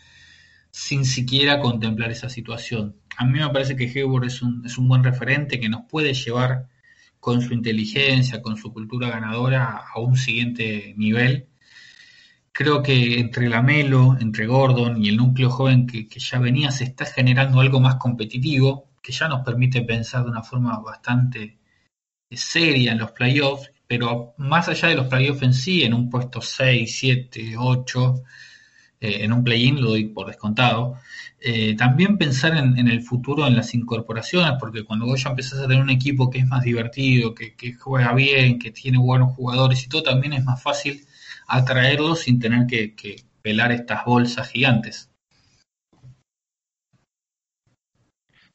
sin 0.71 1.05
siquiera 1.05 1.61
contemplar 1.61 2.11
esa 2.11 2.29
situación. 2.29 2.97
A 3.17 3.25
mí 3.25 3.39
me 3.39 3.49
parece 3.51 3.77
que 3.77 3.89
Hayward 3.89 4.25
es 4.27 4.43
un, 4.43 4.65
es 4.65 4.79
un 4.79 4.89
buen 4.89 5.05
referente 5.05 5.61
que 5.61 5.69
nos 5.69 5.83
puede 5.91 6.15
llevar 6.15 6.69
con 7.21 7.43
su 7.43 7.55
inteligencia, 7.55 8.43
con 8.43 8.57
su 8.57 8.73
cultura 8.73 9.11
ganadora 9.11 9.85
a 9.95 10.01
un 10.01 10.17
siguiente 10.17 10.95
nivel 10.97 11.49
creo 12.53 12.83
que 12.83 13.19
entre 13.19 13.49
Lamelo, 13.49 14.17
entre 14.21 14.47
Gordon 14.47 15.03
y 15.03 15.09
el 15.09 15.17
núcleo 15.17 15.51
joven 15.51 15.87
que, 15.87 16.07
ya 16.19 16.39
venía 16.39 16.71
se 16.71 16.85
está 16.85 17.07
generando 17.07 17.61
algo 17.61 17.81
más 17.81 17.97
competitivo, 17.97 18.91
que 19.03 19.13
ya 19.13 19.27
nos 19.29 19.45
permite 19.45 19.83
pensar 19.83 20.25
de 20.25 20.31
una 20.31 20.43
forma 20.43 20.79
bastante 20.79 21.59
seria 22.31 22.93
en 22.93 22.99
los 22.99 23.13
playoffs, 23.13 23.71
pero 23.87 24.35
más 24.39 24.69
allá 24.69 24.89
de 24.89 24.95
los 24.97 25.07
playoffs 25.07 25.43
en 25.43 25.55
sí, 25.55 25.83
en 25.83 25.95
un 25.95 26.09
puesto 26.09 26.41
6, 26.41 26.99
7, 26.99 27.55
8, 27.59 28.23
eh, 29.01 29.25
en 29.25 29.33
un 29.33 29.45
play-in 29.45 29.81
lo 29.81 29.91
doy 29.91 30.07
por 30.07 30.29
descontado, 30.29 30.99
eh, 31.41 31.75
también 31.77 32.17
pensar 32.17 32.57
en, 32.57 32.89
el 32.89 33.03
futuro, 33.03 33.47
en 33.47 33.57
las 33.57 33.75
incorporaciones, 33.75 34.55
porque 34.61 34.85
cuando 34.85 35.07
vos 35.07 35.23
ya 35.23 35.31
empezás 35.31 35.59
a 35.59 35.67
tener 35.67 35.83
un 35.83 35.91
equipo 35.91 36.31
que 36.31 36.39
es 36.39 36.47
más 36.47 36.63
divertido, 36.63 37.35
que 37.35 37.75
juega 37.75 38.15
bien, 38.15 38.59
que 38.59 38.71
tiene 38.71 38.99
buenos 38.99 39.35
jugadores 39.35 39.85
y 39.85 39.89
todo, 39.89 40.03
también 40.05 40.35
es 40.35 40.45
más 40.45 40.63
fácil 40.63 41.05
atraerlos 41.53 42.21
sin 42.21 42.41
tener 42.41 42.67
que, 42.67 42.95
pelar 43.43 43.73
estas 43.73 44.05
bolsas 44.07 44.49
gigantes. 44.51 45.11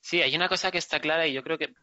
Sí, 0.02 0.22
hay 0.22 0.36
una 0.36 0.50
cosa 0.50 0.72
que 0.72 0.80
está 0.80 1.00
clara 1.00 1.28
y 1.28 1.34
yo 1.34 1.44
creo 1.44 1.60
que, 1.60 1.74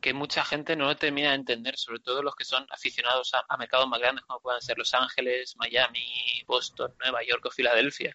que 0.00 0.14
mucha 0.14 0.44
gente 0.44 0.76
no 0.76 0.84
lo 0.84 0.96
termina 0.96 1.30
de 1.30 1.36
entender, 1.36 1.76
sobre 1.76 1.98
todo 1.98 2.22
los 2.22 2.36
que 2.36 2.44
son 2.44 2.64
aficionados 2.70 3.32
a, 3.34 3.42
a, 3.48 3.56
mercados 3.56 3.88
más 3.88 3.98
grandes 3.98 4.24
como 4.24 4.40
puedan 4.40 4.60
ser 4.60 4.78
Los 4.78 4.94
Ángeles, 4.94 5.54
Miami, 5.56 6.42
Boston, 6.46 6.94
Nueva 7.00 7.24
York 7.24 7.44
o 7.46 7.50
Filadelfia. 7.50 8.14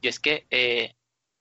Y 0.00 0.08
es 0.08 0.20
que 0.20 0.46
eh, 0.50 0.94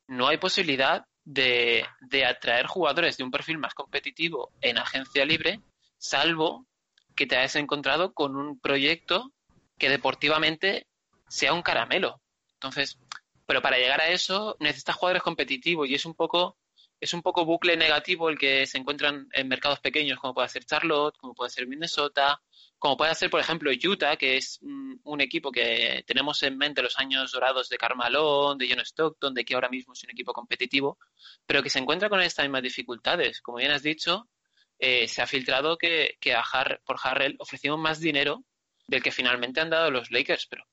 no 0.07 0.29
hay 0.29 0.37
posibilidad 0.37 1.05
de, 1.25 1.85
de 1.99 2.25
atraer 2.25 2.65
jugadores 2.65 3.17
de 3.17 3.23
un 3.23 3.31
perfil 3.31 3.59
más 3.59 3.75
competitivo 3.75 4.53
en 4.61 4.79
agencia 4.79 5.25
libre, 5.25 5.61
salvo 5.97 6.65
que 7.15 7.27
te 7.27 7.35
hayas 7.35 7.57
encontrado 7.57 8.13
con 8.13 8.35
un 8.35 8.59
proyecto 8.59 9.33
que 9.79 9.89
deportivamente 9.89 10.87
sea 11.27 11.53
un 11.53 11.61
caramelo. 11.61 12.21
Entonces, 12.53 12.99
pero 13.45 13.61
para 13.61 13.77
llegar 13.77 14.01
a 14.01 14.09
eso 14.09 14.55
necesitas 14.59 14.95
jugadores 14.95 15.23
competitivos 15.23 15.87
y 15.89 15.95
es 15.95 16.05
un 16.05 16.13
poco 16.13 16.57
es 17.01 17.13
un 17.13 17.21
poco 17.21 17.45
bucle 17.45 17.77
negativo 17.77 18.29
el 18.29 18.37
que 18.37 18.65
se 18.67 18.77
encuentran 18.77 19.29
en 19.31 19.47
mercados 19.47 19.79
pequeños 19.79 20.19
como 20.19 20.33
puede 20.33 20.49
ser 20.49 20.65
Charlotte, 20.65 21.17
como 21.17 21.33
puede 21.33 21.49
ser 21.49 21.65
Minnesota, 21.65 22.41
como 22.77 22.97
puede 22.97 23.15
ser 23.15 23.29
por 23.29 23.39
ejemplo 23.39 23.71
Utah, 23.71 24.17
que 24.17 24.35
es 24.35 24.59
un 24.61 25.21
equipo 25.21 25.49
que 25.51 26.03
tenemos 26.05 26.43
en 26.43 26.57
mente 26.57 26.81
los 26.81 26.99
años 26.99 27.31
dorados 27.31 27.69
de 27.69 27.77
Carmalón, 27.77 28.57
de 28.57 28.67
John 28.69 28.81
Stockton, 28.81 29.33
de 29.33 29.45
que 29.45 29.55
ahora 29.55 29.69
mismo 29.69 29.93
es 29.93 30.03
un 30.03 30.11
equipo 30.11 30.33
competitivo, 30.33 30.97
pero 31.45 31.63
que 31.63 31.69
se 31.69 31.79
encuentra 31.79 32.09
con 32.09 32.21
estas 32.21 32.45
mismas 32.45 32.63
dificultades. 32.63 33.41
Como 33.41 33.59
bien 33.59 33.71
has 33.71 33.81
dicho, 33.81 34.27
eh, 34.77 35.07
se 35.07 35.21
ha 35.21 35.27
filtrado 35.27 35.77
que, 35.77 36.17
que 36.19 36.33
a 36.35 36.41
Har 36.41 36.81
por 36.85 36.97
Harrell 37.01 37.35
ofrecimos 37.39 37.79
más 37.79 37.99
dinero 37.99 38.43
del 38.89 39.03
que 39.03 39.11
finalmente 39.11 39.61
han 39.61 39.69
dado 39.69 39.91
los 39.91 40.11
Lakers, 40.11 40.47
pero 40.47 40.65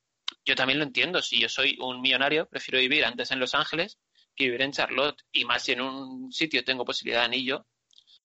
yo 0.45 0.55
también 0.55 0.79
lo 0.79 0.85
entiendo. 0.85 1.23
Si 1.23 1.41
yo 1.41 1.49
soy 1.49 1.77
un 1.81 2.01
millonario, 2.01 2.49
prefiero 2.49 2.79
vivir 2.79 3.05
antes 3.05 3.31
en 3.31 3.41
Los 3.41 3.55
Ángeles 3.55 3.99
que 4.35 4.45
vivir 4.45 4.63
en 4.63 4.73
Charlotte. 4.73 5.23
Y 5.33 5.45
más 5.45 5.63
si 5.63 5.73
en 5.73 5.81
un 5.81 6.33
sitio 6.33 6.65
tengo 6.65 6.85
posibilidad 6.85 7.21
de 7.21 7.27
anillo, 7.27 7.67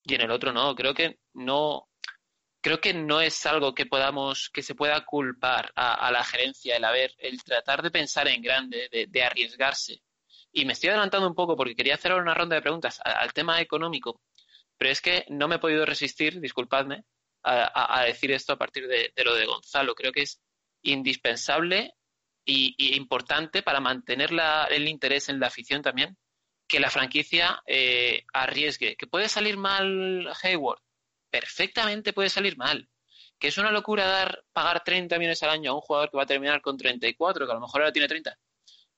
y 0.03 0.15
en 0.15 0.21
el 0.21 0.31
otro 0.31 0.51
no. 0.51 0.75
Creo 0.75 0.93
que 0.93 1.19
no, 1.33 1.89
creo 2.61 2.79
que 2.79 2.93
no 2.93 3.21
es 3.21 3.45
algo 3.45 3.73
que 3.73 3.85
podamos, 3.85 4.49
que 4.49 4.63
se 4.63 4.75
pueda 4.75 5.03
culpar 5.05 5.71
a, 5.75 6.11
la 6.11 6.23
gerencia 6.23 6.77
el 6.77 6.83
haber, 6.83 7.13
el 7.17 7.43
tratar 7.43 7.81
de 7.81 7.91
pensar 7.91 8.27
en 8.27 8.41
grande, 8.41 9.07
de, 9.09 9.23
arriesgarse. 9.23 10.01
Y 10.51 10.65
me 10.65 10.73
estoy 10.73 10.89
adelantando 10.89 11.27
un 11.27 11.35
poco 11.35 11.55
porque 11.55 11.75
quería 11.75 11.95
hacer 11.95 12.13
una 12.13 12.33
ronda 12.33 12.55
de 12.55 12.61
preguntas 12.61 12.99
al, 13.03 13.33
tema 13.33 13.61
económico, 13.61 14.21
pero 14.77 14.91
es 14.91 15.01
que 15.01 15.25
no 15.29 15.47
me 15.47 15.55
he 15.55 15.59
podido 15.59 15.85
resistir, 15.85 16.39
disculpadme, 16.39 17.03
a, 17.43 18.03
decir 18.05 18.31
esto 18.31 18.53
a 18.53 18.57
partir 18.57 18.87
de, 18.87 19.11
lo 19.23 19.35
de 19.35 19.45
Gonzalo. 19.45 19.95
Creo 19.95 20.11
que 20.11 20.23
es 20.23 20.41
indispensable 20.83 21.93
y, 22.45 22.95
importante 22.95 23.63
para 23.63 23.79
mantener 23.79 24.31
el 24.69 24.87
interés 24.87 25.29
en 25.29 25.39
la 25.39 25.47
afición 25.47 25.81
también 25.81 26.17
que 26.67 26.79
la 26.79 26.89
franquicia 26.89 27.61
eh, 27.67 28.23
arriesgue. 28.33 28.95
¿Que 28.95 29.05
puede 29.05 29.27
salir 29.27 29.57
mal 29.57 30.31
Hayward? 30.41 30.79
Perfectamente 31.29 32.13
puede 32.13 32.29
salir 32.29 32.57
mal. 32.57 32.89
¿Que 33.37 33.49
es 33.49 33.57
una 33.57 33.71
locura 33.71 34.05
dar 34.05 34.43
pagar 34.53 34.83
30 34.83 35.17
millones 35.17 35.43
al 35.43 35.49
año 35.49 35.71
a 35.71 35.75
un 35.75 35.81
jugador 35.81 36.09
que 36.09 36.17
va 36.17 36.23
a 36.23 36.27
terminar 36.27 36.61
con 36.61 36.77
34, 36.77 37.45
que 37.45 37.51
a 37.51 37.55
lo 37.55 37.61
mejor 37.61 37.81
ahora 37.81 37.91
tiene 37.91 38.07
30? 38.07 38.37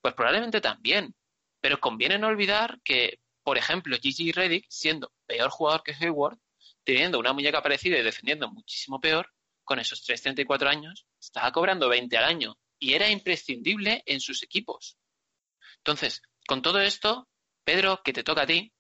Pues 0.01 0.13
probablemente 0.13 0.62
también. 0.62 1.15
Pero 1.62 1.79
conviene 1.79 2.19
no 2.19 2.27
olvidar 2.27 2.79
que, 2.84 3.19
por 3.41 3.58
ejemplo, 3.58 3.97
Gigi 3.99 4.32
Reddick, 4.32 4.65
siendo 4.69 5.12
peor 5.25 5.49
jugador 5.49 5.82
que 5.82 5.95
Hayward, 5.99 6.38
teniendo 6.84 7.19
una 7.19 7.34
muñeca 7.34 7.62
parecida 7.62 7.98
y 7.98 8.04
defendiendo 8.04 8.50
muchísimo 8.50 9.00
peor, 9.00 9.32
con 9.63 9.80
esos 9.80 10.04
334 10.04 10.69
años, 10.69 11.08
estaba 11.19 11.52
cobrando 11.52 11.89
20 11.89 12.17
al 12.17 12.26
año 12.26 12.58
y 12.80 12.93
era 12.93 13.10
imprescindible 13.10 14.04
en 14.06 14.19
sus 14.19 14.43
equipos. 14.43 14.98
Entonces, 15.78 16.22
con 16.48 16.62
todo 16.62 16.82
esto, 16.82 17.30
Pedro, 17.63 18.02
que 18.04 18.13
te 18.13 18.24
toca 18.24 18.43
a 18.43 18.46
ti, 18.46 18.74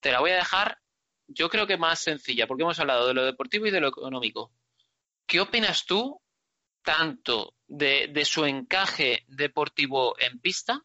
te 0.00 0.12
la 0.12 0.20
voy 0.20 0.30
a 0.30 0.36
dejar, 0.36 0.78
yo 1.26 1.48
creo 1.48 1.66
que 1.66 1.76
más 1.76 2.00
sencilla, 2.00 2.46
porque 2.46 2.62
hemos 2.62 2.78
hablado 2.80 3.06
de 3.06 3.14
lo 3.14 3.24
deportivo 3.24 3.66
y 3.66 3.70
de 3.70 3.80
lo 3.80 3.88
económico. 3.88 4.52
¿Qué 5.26 5.40
opinas 5.40 5.86
tú 5.86 6.20
tanto 6.82 7.54
de, 7.66 8.24
su 8.24 8.44
encaje 8.44 9.24
deportivo 9.28 10.18
en 10.18 10.38
pista 10.38 10.82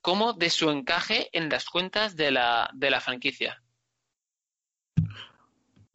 como 0.00 0.32
de 0.32 0.50
su 0.50 0.70
encaje 0.70 1.28
en 1.32 1.48
las 1.48 1.66
cuentas 1.66 2.16
de 2.16 2.30
la, 2.30 2.70
de 2.74 2.90
la 2.90 3.00
franquicia? 3.00 3.62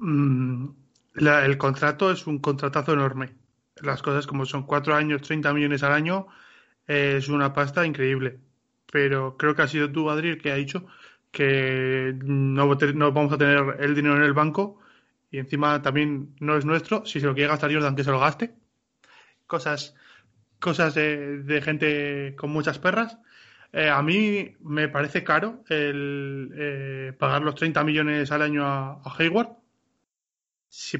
Mm, 0.03 0.69
el 1.15 1.57
contrato 1.57 2.11
es 2.11 2.27
un 2.27 2.39
contratazo 2.39 2.93
enorme. 2.93 3.33
Las 3.81 4.01
cosas 4.01 4.27
como 4.27 4.45
son 4.45 4.63
cuatro 4.63 4.95
años, 4.95 5.21
30 5.21 5.53
millones 5.53 5.83
al 5.83 5.93
año, 5.93 6.27
es 6.87 7.29
una 7.29 7.53
pasta 7.53 7.85
increíble 7.85 8.39
pero 8.93 9.37
creo 9.37 9.55
que 9.55 9.63
ha 9.63 9.67
sido 9.67 9.91
tú, 9.91 10.07
Adri, 10.11 10.29
el 10.29 10.37
que 10.37 10.51
ha 10.51 10.55
dicho 10.55 10.85
que 11.31 12.13
no, 12.23 12.67
vamos 13.11 13.33
a 13.33 13.37
tener 13.39 13.77
el 13.79 13.95
dinero 13.95 14.17
en 14.17 14.21
el 14.21 14.33
banco 14.33 14.79
y 15.31 15.39
encima 15.39 15.81
también 15.81 16.35
no 16.39 16.55
es 16.55 16.63
nuestro. 16.63 17.03
Si 17.03 17.19
se 17.19 17.25
lo 17.25 17.33
quiere 17.33 17.49
gastar 17.49 17.73
Jordan, 17.73 17.95
que 17.95 18.03
se 18.03 18.11
lo 18.11 18.19
gaste. 18.19 18.53
Cosas, 19.47 19.95
cosas 20.59 20.93
de, 20.93 21.61
gente 21.65 22.35
con 22.37 22.51
muchas 22.51 22.77
perras. 22.77 23.17
Eh, 23.71 23.89
a 23.89 24.03
mí 24.03 24.55
me 24.59 24.89
parece 24.89 25.23
caro 25.23 25.63
el 25.69 26.51
eh, 26.55 27.13
pagar 27.17 27.41
los 27.41 27.55
30 27.55 27.83
millones 27.83 28.31
al 28.31 28.43
año 28.43 28.63
a, 28.67 29.01
Hayward. 29.17 29.57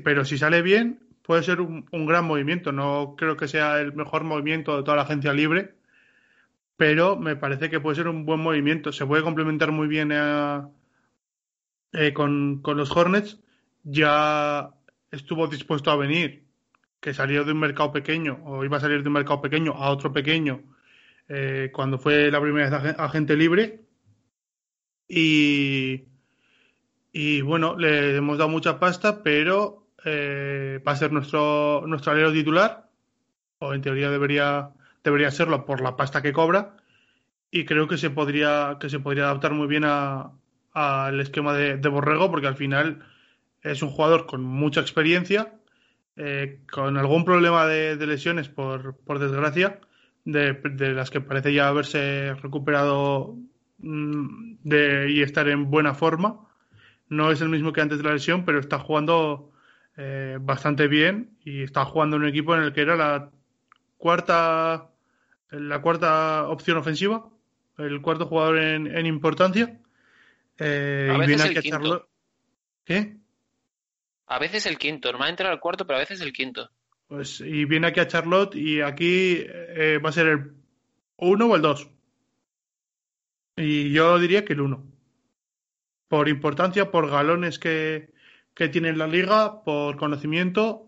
Pero 0.04 0.24
si 0.26 0.38
sale 0.38 0.62
bien, 0.62 1.00
puede 1.24 1.44
ser 1.44 1.62
un, 1.62 1.86
gran 2.06 2.26
movimiento. 2.26 2.72
No 2.72 3.16
creo 3.18 3.38
que 3.38 3.48
sea 3.48 3.80
el 3.80 3.94
mejor 3.94 4.24
movimiento 4.24 4.78
de 4.78 4.84
toda 4.84 4.98
la 4.98 5.04
agencia 5.04 5.34
libre, 5.34 5.76
pero 6.78 7.18
me 7.18 7.36
parece 7.36 7.70
que 7.70 7.80
puede 7.80 7.96
ser 7.96 8.08
un 8.08 8.26
buen 8.26 8.40
movimiento. 8.40 8.92
Se 8.92 9.06
puede 9.06 9.24
complementar 9.24 9.72
muy 9.72 9.88
bien 9.88 10.12
eh, 10.12 10.62
eh, 11.94 12.14
con, 12.14 12.62
los 12.64 12.92
Hornets. 12.92 13.40
Ya 13.84 14.72
estuvo 15.12 15.48
dispuesto 15.48 15.92
a 15.92 15.96
venir, 15.98 16.46
que 17.00 17.14
salió 17.14 17.44
de 17.44 17.52
un 17.54 17.60
mercado 17.60 17.92
pequeño, 17.92 18.40
o 18.46 18.64
iba 18.64 18.78
a 18.78 18.82
salir 18.82 19.02
de 19.02 19.08
un 19.10 19.14
mercado 19.14 19.42
pequeño 19.42 19.74
a 19.74 19.90
otro 19.90 20.14
pequeño, 20.14 20.62
eh, 21.28 21.70
cuando 21.74 21.98
fue 21.98 22.32
la 22.32 22.42
primera 22.42 22.80
vez 22.80 22.96
agente 22.98 23.36
libre. 23.36 23.82
Y, 25.08 26.06
y 27.14 27.42
bueno, 27.42 27.78
le 27.78 28.18
hemos 28.18 28.38
dado 28.38 28.50
mucha 28.50 28.80
pasta, 28.80 29.24
pero 29.24 29.88
va 30.06 30.92
a 30.92 30.96
ser 30.98 31.14
nuestro, 31.14 31.84
nuestro 31.88 32.12
alero 32.12 32.34
titular, 32.34 32.90
o 33.60 33.74
en 33.74 33.82
teoría 33.82 34.10
debería 34.10 34.74
debería 35.04 35.32
serlo 35.32 35.66
por 35.66 35.82
la 35.82 35.96
pasta 35.96 36.22
que 36.22 36.34
cobra 36.34 36.78
y 37.52 37.66
creo 37.66 37.88
que 37.88 37.98
se 37.98 38.10
podría 38.10 38.78
que 38.80 38.90
se 38.90 39.00
podría 39.00 39.26
adaptar 39.26 39.54
muy 39.54 39.68
bien 39.68 39.84
al 39.86 41.20
esquema 41.20 41.54
de, 41.54 41.76
Borrego 41.88 42.32
porque 42.32 42.48
al 42.48 42.56
final 42.56 43.06
es 43.62 43.82
un 43.82 43.90
jugador 43.90 44.26
con 44.26 44.44
mucha 44.44 44.82
experiencia 44.82 45.54
eh, 46.16 46.60
con 46.72 46.98
algún 46.98 47.26
problema 47.26 47.66
de, 47.66 47.96
lesiones 48.08 48.48
por, 48.48 49.20
desgracia 49.20 49.80
de, 50.26 50.58
las 50.94 51.10
que 51.10 51.22
parece 51.22 51.54
ya 51.54 51.68
haberse 51.68 52.34
recuperado 52.36 53.36
mm, 53.80 54.56
y 55.10 55.22
estar 55.22 55.48
en 55.50 55.70
buena 55.70 55.94
forma 55.94 56.48
no 57.10 57.32
es 57.32 57.42
el 57.42 57.50
mismo 57.50 57.74
que 57.74 57.82
antes 57.82 58.00
de 58.00 58.04
la 58.04 58.14
lesión 58.14 58.46
pero 58.46 58.60
está 58.60 58.80
jugando 58.80 59.52
eh, 59.98 60.38
bastante 60.42 60.88
bien 60.88 61.38
y 61.44 61.64
está 61.64 61.86
jugando 61.86 62.16
en 62.16 62.24
un 62.24 62.30
equipo 62.30 62.56
en 62.56 62.64
el 62.64 62.74
que 62.74 62.82
era 62.82 62.96
la 62.96 63.30
cuarta 63.98 64.90
la 65.54 65.82
cuarta 65.82 66.48
opción 66.48 66.78
ofensiva, 66.78 67.30
el 67.78 68.02
cuarto 68.02 68.26
jugador 68.26 68.58
en, 68.58 69.06
importancia. 69.06 69.80
Eh, 70.58 71.10
a 71.12 71.18
veces 71.18 71.46
el 71.46 71.62
quinto. 71.62 72.08
¿Qué? 72.86 73.18
A 74.28 74.40
veces 74.40 74.66
el 74.66 74.78
quinto, 74.78 75.12
normalmente 75.12 75.44
era 75.44 75.54
el 75.54 75.60
cuarto, 75.60 75.86
pero 75.86 75.98
a 75.98 76.00
veces 76.00 76.22
el 76.22 76.34
quinto. 76.34 76.70
Pues 77.08 77.40
y 77.42 77.66
viene 77.66 77.88
aquí 77.88 78.00
a 78.00 78.08
Charlotte 78.08 78.56
y 78.56 78.82
aquí 78.82 79.44
eh, 79.46 80.00
va 80.04 80.10
a 80.10 80.14
ser 80.14 80.28
el 80.28 80.54
uno 81.18 81.48
o 81.48 81.56
el 81.56 81.62
dos. 81.62 81.88
Y 83.56 83.92
yo 83.92 84.18
diría 84.18 84.44
que 84.44 84.54
el 84.54 84.62
uno. 84.62 84.84
Por 86.14 86.30
importancia, 86.30 86.92
por 86.92 87.10
galones 87.10 87.58
que, 87.58 88.14
que 88.54 88.70
tiene 88.70 88.96
la 88.96 89.08
liga, 89.08 89.64
por 89.64 89.98
conocimiento. 89.98 90.88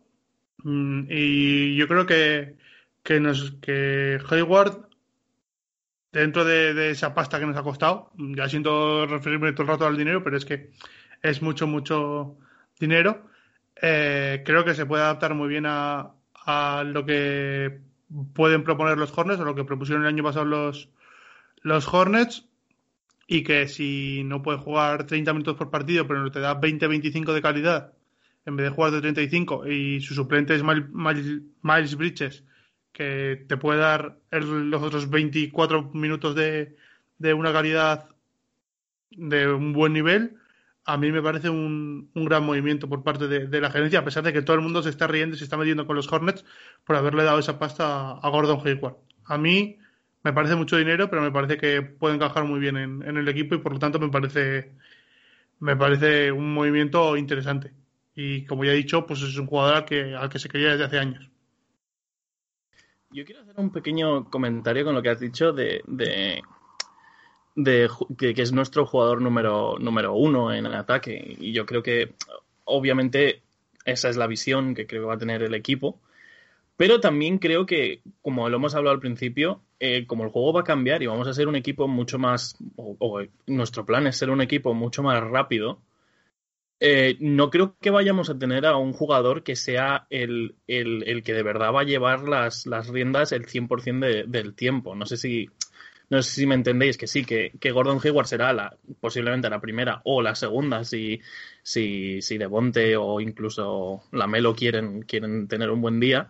Mm, 0.59 1.07
y 1.09 1.75
yo 1.75 1.87
creo 1.87 2.05
que, 2.05 2.57
que, 3.01 3.19
nos, 3.19 3.53
que 3.59 4.19
Hayward, 4.29 4.87
dentro 6.11 6.45
de, 6.45 6.91
esa 6.91 7.15
pasta 7.15 7.39
que 7.39 7.47
nos 7.47 7.57
ha 7.57 7.63
costado, 7.63 8.11
ya 8.19 8.47
siento 8.47 9.07
referirme 9.07 9.51
todo 9.53 9.63
el 9.63 9.69
rato 9.69 9.87
al 9.87 9.97
dinero, 9.97 10.23
pero 10.23 10.37
es 10.37 10.45
que 10.45 10.69
es 11.23 11.41
mucho, 11.41 11.65
mucho 11.65 12.37
dinero, 12.79 13.25
eh, 13.81 14.43
creo 14.45 14.63
que 14.63 14.75
se 14.75 14.85
puede 14.85 15.01
adaptar 15.01 15.33
muy 15.33 15.47
bien 15.47 15.65
a, 15.65 16.11
a, 16.45 16.83
lo 16.85 17.03
que 17.03 17.79
pueden 18.35 18.63
proponer 18.63 18.99
los 18.99 19.17
Hornets 19.17 19.41
o 19.41 19.45
lo 19.45 19.55
que 19.55 19.65
propusieron 19.65 20.03
el 20.03 20.09
año 20.09 20.23
pasado 20.23 20.45
los, 20.45 20.89
los 21.63 21.91
Hornets 21.91 22.47
y 23.27 23.43
que 23.43 23.67
si 23.67 24.23
no 24.25 24.41
puede 24.41 24.59
jugar 24.59 25.05
30 25.05 25.33
minutos 25.33 25.55
por 25.55 25.69
partido, 25.69 26.07
pero 26.07 26.31
te 26.31 26.39
da 26.39 26.59
20-25 26.59 27.33
de 27.33 27.41
calidad, 27.41 27.93
en 28.45 28.55
vez 28.55 28.65
de 28.65 28.75
jugar 28.75 28.91
de 28.91 29.01
35 29.01 29.67
y 29.67 30.01
su 30.01 30.13
suplente 30.13 30.55
es 30.55 30.63
Miles, 30.63 31.95
Bridges, 31.95 32.43
que 32.91 33.45
te 33.47 33.57
puede 33.57 33.79
dar 33.79 34.19
los 34.31 34.81
otros 34.81 35.09
24 35.09 35.91
minutos 35.93 36.35
de, 36.35 36.75
de, 37.17 37.33
una 37.33 37.51
calidad 37.51 38.09
de 39.11 39.51
un 39.51 39.73
buen 39.73 39.93
nivel, 39.93 40.37
a 40.85 40.97
mí 40.97 41.11
me 41.11 41.21
parece 41.21 41.49
un, 41.49 42.11
un 42.13 42.25
gran 42.25 42.45
movimiento 42.45 42.87
por 42.87 43.03
parte 43.03 43.27
de, 43.27 43.61
la 43.61 43.71
gerencia, 43.71 43.99
a 43.99 44.05
pesar 44.05 44.23
de 44.23 44.31
que 44.31 44.43
todo 44.43 44.55
el 44.55 44.61
mundo 44.61 44.83
se 44.83 44.89
está 44.89 45.07
riendo 45.07 45.35
y 45.35 45.39
se 45.39 45.43
está 45.43 45.57
metiendo 45.57 45.87
con 45.87 45.95
los 45.95 46.11
Hornets 46.11 46.45
por 46.85 46.95
haberle 46.95 47.23
dado 47.23 47.39
esa 47.39 47.57
pasta 47.57 48.11
a 48.11 48.29
Gordon 48.29 48.61
Hayward. 48.65 48.97
A 49.25 49.39
mí 49.39 49.79
me 50.25 50.33
parece 50.33 50.55
mucho 50.55 50.75
dinero, 50.75 51.07
pero 51.07 51.21
me 51.21 51.31
parece 51.31 51.55
que 51.55 51.83
puede 51.83 52.15
encajar 52.15 52.45
muy 52.45 52.59
bien 52.59 52.77
en, 52.77 53.03
en 53.03 53.15
el 53.15 53.27
equipo 53.27 53.53
y 53.53 53.59
por 53.59 53.73
lo 53.73 53.79
tanto 53.79 53.99
me 53.99 54.09
parece, 54.09 54.71
me 55.59 55.75
parece 55.77 56.31
un 56.31 56.51
movimiento 56.51 57.15
interesante. 57.15 57.71
Y 58.15 58.43
como 58.45 58.65
ya 58.65 58.71
he 58.71 58.75
dicho, 58.75 59.05
pues 59.05 59.21
es 59.21 59.37
un 59.37 59.45
jugador 59.45 59.85
que, 59.85 60.15
al 60.15 60.27
que 60.27 60.39
se 60.39 60.49
quería 60.49 60.71
desde 60.71 60.85
hace 60.85 60.97
años. 60.97 61.29
Yo 63.11 63.23
quiero 63.23 63.41
hacer 63.41 63.53
un 63.57 63.71
pequeño 63.71 64.31
comentario 64.31 64.83
con 64.83 64.95
lo 64.95 65.03
que 65.03 65.09
has 65.09 65.19
dicho 65.19 65.53
de, 65.53 65.83
de, 65.85 66.41
que, 68.17 68.33
es 68.35 68.51
nuestro 68.51 68.87
jugador 68.87 69.21
número, 69.21 69.77
número 69.79 70.15
uno 70.15 70.51
en 70.51 70.65
el 70.65 70.73
ataque. 70.73 71.35
Y 71.39 71.53
yo 71.53 71.67
creo 71.67 71.83
que, 71.83 72.15
obviamente, 72.63 73.43
esa 73.85 74.09
es 74.09 74.17
la 74.17 74.25
visión 74.25 74.73
que 74.73 74.87
creo 74.87 75.03
que 75.03 75.07
va 75.07 75.13
a 75.13 75.19
tener 75.19 75.43
el 75.43 75.53
equipo. 75.53 76.01
Pero 76.77 76.99
también 76.99 77.37
creo 77.37 77.67
que, 77.67 78.01
como 78.23 78.49
lo 78.49 78.57
hemos 78.57 78.73
hablado 78.73 78.95
al 78.95 78.99
principio, 78.99 79.61
eh, 79.79 80.05
como 80.07 80.23
el 80.23 80.29
juego 80.29 80.53
va 80.53 80.61
a 80.61 80.63
cambiar 80.63 81.03
y 81.03 81.07
vamos 81.07 81.27
a 81.27 81.33
ser 81.33 81.47
un 81.47 81.55
equipo 81.55 81.87
mucho 81.87 82.17
más, 82.19 82.57
o 82.77 83.21
nuestro 83.47 83.85
plan 83.85 84.07
es 84.07 84.17
ser 84.17 84.29
un 84.29 84.41
equipo 84.41 84.73
mucho 84.73 85.03
más 85.03 85.21
rápido, 85.23 85.81
eh, 86.79 87.17
no 87.19 87.49
creo 87.49 87.77
que 87.79 87.89
vayamos 87.89 88.29
a 88.29 88.37
tener 88.37 88.65
a 88.65 88.75
un 88.75 88.93
jugador 88.93 89.43
que 89.43 89.55
sea 89.55 90.07
el, 90.09 90.55
el, 90.67 91.23
que 91.23 91.33
de 91.33 91.43
verdad 91.43 91.73
va 91.73 91.81
a 91.81 91.85
llevar 91.85 92.27
las, 92.27 92.65
las 92.65 92.87
riendas 92.89 93.31
el 93.31 93.45
100% 93.45 94.27
del 94.27 94.55
tiempo. 94.55 94.93
No 94.95 95.05
sé 95.05 95.17
si 95.17 95.49
no 96.09 96.21
sé 96.21 96.31
si 96.31 96.45
me 96.45 96.55
entendéis 96.55 96.97
que 96.97 97.07
sí, 97.07 97.25
que, 97.25 97.53
que 97.59 97.71
Gordon 97.71 97.99
Hayward 98.03 98.27
será 98.27 98.53
la, 98.53 98.77
posiblemente 98.99 99.49
la 99.49 99.61
primera 99.61 100.01
o 100.03 100.21
la 100.21 100.35
segunda 100.35 100.83
si, 100.83 101.19
si, 101.63 102.21
si 102.21 102.37
Devonte 102.37 102.95
o 102.97 103.19
incluso 103.19 104.03
Lamelo 104.11 104.53
quieren, 104.55 105.01
quieren 105.03 105.47
tener 105.47 105.71
un 105.71 105.81
buen 105.81 105.99
día. 105.99 106.29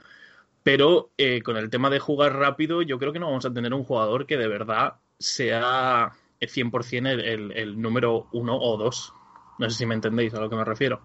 Pero 0.65 1.11
eh, 1.19 1.43
con 1.43 1.57
el 1.57 1.69
tema 1.69 1.91
de 1.91 1.99
jugar 1.99 2.37
rápido, 2.37 2.81
yo 2.81 2.97
creo 2.97 3.13
que 3.13 3.19
no 3.19 3.27
vamos 3.27 3.45
a 3.45 3.53
tener 3.53 3.71
un 3.71 3.83
jugador 3.83 4.25
que 4.25 4.35
de 4.35 4.47
verdad 4.47 4.95
sea 5.19 6.11
100% 6.41 7.07
el, 7.07 7.19
el, 7.21 7.51
el 7.51 7.79
número 7.79 8.27
uno 8.31 8.57
o 8.57 8.75
dos. 8.75 9.13
No 9.59 9.69
sé 9.69 9.77
si 9.77 9.85
me 9.85 9.93
entendéis 9.93 10.33
a 10.33 10.39
lo 10.39 10.49
que 10.49 10.55
me 10.55 10.65
refiero. 10.65 11.03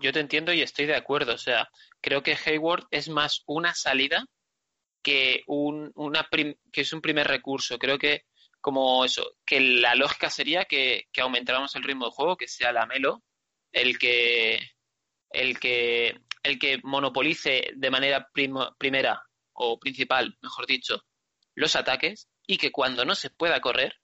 Yo 0.00 0.12
te 0.12 0.20
entiendo 0.20 0.52
y 0.52 0.62
estoy 0.62 0.86
de 0.86 0.94
acuerdo. 0.94 1.34
O 1.34 1.38
sea, 1.38 1.68
creo 2.00 2.22
que 2.22 2.36
Hayward 2.46 2.86
es 2.92 3.08
más 3.08 3.42
una 3.46 3.74
salida 3.74 4.24
que, 5.02 5.42
un, 5.48 5.90
una 5.96 6.28
que 6.30 6.80
es 6.80 6.92
un 6.92 7.00
primer 7.00 7.26
recurso. 7.26 7.76
Creo 7.80 7.98
que 7.98 8.22
como 8.60 9.04
eso, 9.04 9.34
que 9.44 9.58
la 9.58 9.96
lógica 9.96 10.30
sería 10.30 10.64
que, 10.66 11.08
que 11.12 11.22
aumentáramos 11.22 11.74
el 11.74 11.82
ritmo 11.82 12.04
de 12.04 12.12
juego, 12.12 12.36
que 12.36 12.46
sea 12.46 12.70
la 12.70 12.86
Melo 12.86 13.24
el 13.72 13.98
que 13.98 14.60
el 15.30 15.58
que 15.58 16.20
el 16.44 16.58
que 16.58 16.78
monopolice 16.84 17.72
de 17.74 17.90
manera 17.90 18.28
primo- 18.32 18.74
primera 18.78 19.22
o 19.52 19.78
principal, 19.80 20.36
mejor 20.42 20.66
dicho, 20.66 21.02
los 21.54 21.74
ataques 21.74 22.28
y 22.46 22.58
que 22.58 22.70
cuando 22.70 23.04
no 23.04 23.14
se 23.14 23.30
pueda 23.30 23.60
correr, 23.60 23.94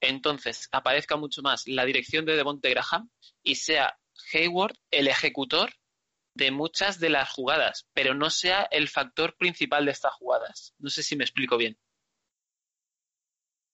entonces 0.00 0.68
aparezca 0.72 1.16
mucho 1.16 1.40
más 1.40 1.66
la 1.66 1.84
dirección 1.84 2.26
de 2.26 2.36
Devonte 2.36 2.70
Graham 2.70 3.10
y 3.42 3.54
sea 3.54 3.98
Hayward 4.32 4.76
el 4.90 5.08
ejecutor 5.08 5.70
de 6.34 6.50
muchas 6.50 6.98
de 6.98 7.10
las 7.10 7.30
jugadas, 7.32 7.86
pero 7.94 8.12
no 8.14 8.28
sea 8.28 8.66
el 8.70 8.88
factor 8.88 9.36
principal 9.36 9.84
de 9.84 9.92
estas 9.92 10.12
jugadas. 10.14 10.74
No 10.78 10.90
sé 10.90 11.02
si 11.02 11.16
me 11.16 11.24
explico 11.24 11.56
bien. 11.56 11.78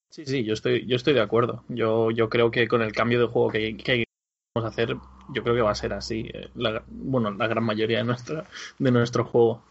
Sí, 0.09 0.25
sí, 0.25 0.43
yo 0.43 0.53
estoy, 0.53 0.85
yo 0.85 0.97
estoy 0.97 1.13
de 1.13 1.21
acuerdo. 1.21 1.63
Yo, 1.69 2.11
yo 2.11 2.29
creo 2.29 2.51
que 2.51 2.67
con 2.67 2.81
el 2.81 2.91
cambio 2.91 3.19
de 3.19 3.27
juego 3.27 3.49
que, 3.49 3.77
que 3.77 3.93
vamos 3.93 4.10
a 4.55 4.67
hacer, 4.67 4.97
yo 5.29 5.43
creo 5.43 5.55
que 5.55 5.61
va 5.61 5.71
a 5.71 5.75
ser 5.75 5.93
así. 5.93 6.29
eh, 6.33 6.49
La, 6.55 6.83
bueno, 6.87 7.31
la 7.31 7.47
gran 7.47 7.63
mayoría 7.63 7.99
de, 7.99 8.03
nuestra, 8.03 8.47
de 8.79 8.91
nuestro 8.91 9.23
juego. 9.25 9.63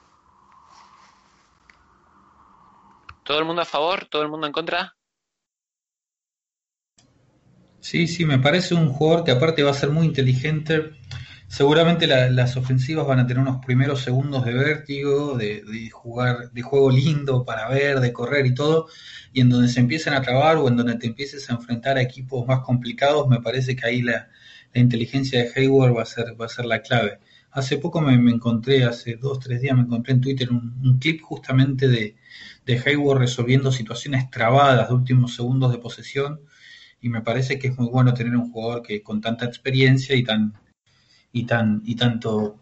¿Todo 3.22 3.38
el 3.38 3.46
mundo 3.46 3.62
a 3.62 3.64
favor? 3.64 4.04
¿Todo 4.10 4.20
el 4.20 4.28
mundo 4.28 4.46
en 4.46 4.52
contra? 4.52 4.94
Sí, 7.80 8.06
sí, 8.06 8.24
me 8.26 8.38
parece 8.38 8.74
un 8.74 8.92
jugador 8.92 9.24
que 9.24 9.30
aparte 9.32 9.62
va 9.62 9.70
a 9.70 9.74
ser 9.74 9.90
muy 9.90 10.06
inteligente. 10.06 10.90
Seguramente 11.48 12.06
la- 12.06 12.30
las 12.30 12.56
ofensivas 12.56 13.06
van 13.06 13.18
a 13.20 13.26
tener 13.26 13.42
unos 13.42 13.64
primeros 13.64 14.02
segundos 14.02 14.44
de 14.44 14.54
vértigo, 14.54 15.36
de, 15.36 15.62
de 15.64 15.90
jugar, 15.90 16.50
de 16.52 16.62
juego 16.62 16.90
lindo 16.90 17.44
para 17.44 17.68
ver, 17.68 18.00
de 18.00 18.12
correr 18.12 18.46
y 18.46 18.54
todo, 18.54 18.86
y 19.32 19.40
en 19.40 19.48
donde 19.50 19.68
se 19.68 19.80
empiecen 19.80 20.14
a 20.14 20.22
trabar 20.22 20.58
o 20.58 20.68
en 20.68 20.76
donde 20.76 20.96
te 20.96 21.06
empieces 21.08 21.48
a 21.50 21.54
enfrentar 21.54 21.96
a 21.96 22.02
equipos 22.02 22.46
más 22.46 22.60
complicados, 22.60 23.28
me 23.28 23.40
parece 23.40 23.74
que 23.76 23.86
ahí 23.86 24.02
la, 24.02 24.28
la 24.74 24.80
inteligencia 24.80 25.42
de 25.42 25.50
Hayward 25.54 25.96
va 25.96 26.02
a 26.02 26.06
ser, 26.06 26.40
va 26.40 26.46
a 26.46 26.48
ser 26.48 26.64
la 26.66 26.82
clave. 26.82 27.18
Hace 27.50 27.78
poco 27.78 28.00
me, 28.00 28.16
me 28.18 28.30
encontré, 28.30 28.84
hace 28.84 29.16
dos, 29.16 29.40
tres 29.40 29.60
días 29.60 29.76
me 29.76 29.82
encontré 29.82 30.14
en 30.14 30.20
Twitter 30.20 30.50
un, 30.50 30.98
clip 31.00 31.20
justamente 31.22 31.88
de, 31.88 32.16
de 32.64 32.82
Hayward 32.84 33.18
resolviendo 33.18 33.72
situaciones 33.72 34.30
trabadas 34.30 34.88
de 34.88 34.94
últimos 34.94 35.34
segundos 35.34 35.72
de 35.72 35.78
posesión 35.78 36.40
y 37.00 37.08
me 37.08 37.22
parece 37.22 37.58
que 37.58 37.68
es 37.68 37.78
muy 37.78 37.88
bueno 37.88 38.14
tener 38.14 38.36
un 38.36 38.52
jugador 38.52 38.82
que 38.82 39.02
con 39.02 39.20
tanta 39.20 39.46
experiencia 39.46 40.14
y 40.14 40.22
tan 40.22 40.54
y 41.32 41.44
tan 41.44 41.82
y 41.84 41.96
tanto 41.96 42.58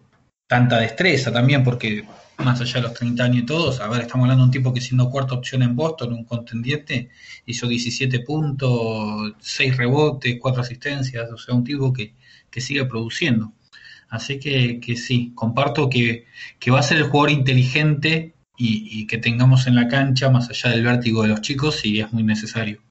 tanta 0.46 0.78
destreza 0.78 1.32
también 1.32 1.64
porque 1.64 2.04
más 2.38 2.60
allá 2.60 2.74
de 2.74 2.82
los 2.82 2.94
30 2.94 3.24
años 3.24 3.42
y 3.42 3.46
todos, 3.46 3.80
a 3.80 3.88
ver, 3.88 4.02
estamos 4.02 4.24
hablando 4.24 4.44
de 4.44 4.46
un 4.46 4.52
tipo 4.52 4.72
que 4.72 4.80
siendo 4.80 5.10
cuarta 5.10 5.34
opción 5.34 5.62
en 5.62 5.74
Boston, 5.74 6.12
un 6.12 6.24
contendiente, 6.24 7.10
hizo 7.46 7.66
17 7.66 8.20
puntos, 8.20 9.34
6 9.40 9.76
rebotes, 9.76 10.38
4 10.40 10.62
asistencias, 10.62 11.30
o 11.32 11.36
sea, 11.36 11.54
un 11.54 11.64
tipo 11.64 11.92
que, 11.92 12.14
que 12.50 12.60
sigue 12.60 12.84
produciendo. 12.84 13.52
Así 14.08 14.38
que, 14.38 14.80
que 14.80 14.96
sí, 14.96 15.32
comparto 15.34 15.88
que, 15.90 16.26
que 16.58 16.70
va 16.70 16.80
a 16.80 16.82
ser 16.82 16.98
el 16.98 17.04
jugador 17.04 17.30
inteligente 17.30 18.34
y, 18.56 19.00
y 19.00 19.06
que 19.06 19.18
tengamos 19.18 19.66
en 19.66 19.74
la 19.74 19.88
cancha, 19.88 20.30
más 20.30 20.48
allá 20.48 20.70
del 20.70 20.84
vértigo 20.84 21.22
de 21.22 21.28
los 21.28 21.40
chicos, 21.42 21.76
si 21.76 22.00
es 22.00 22.12
muy 22.12 22.22
necesario. 22.22 22.82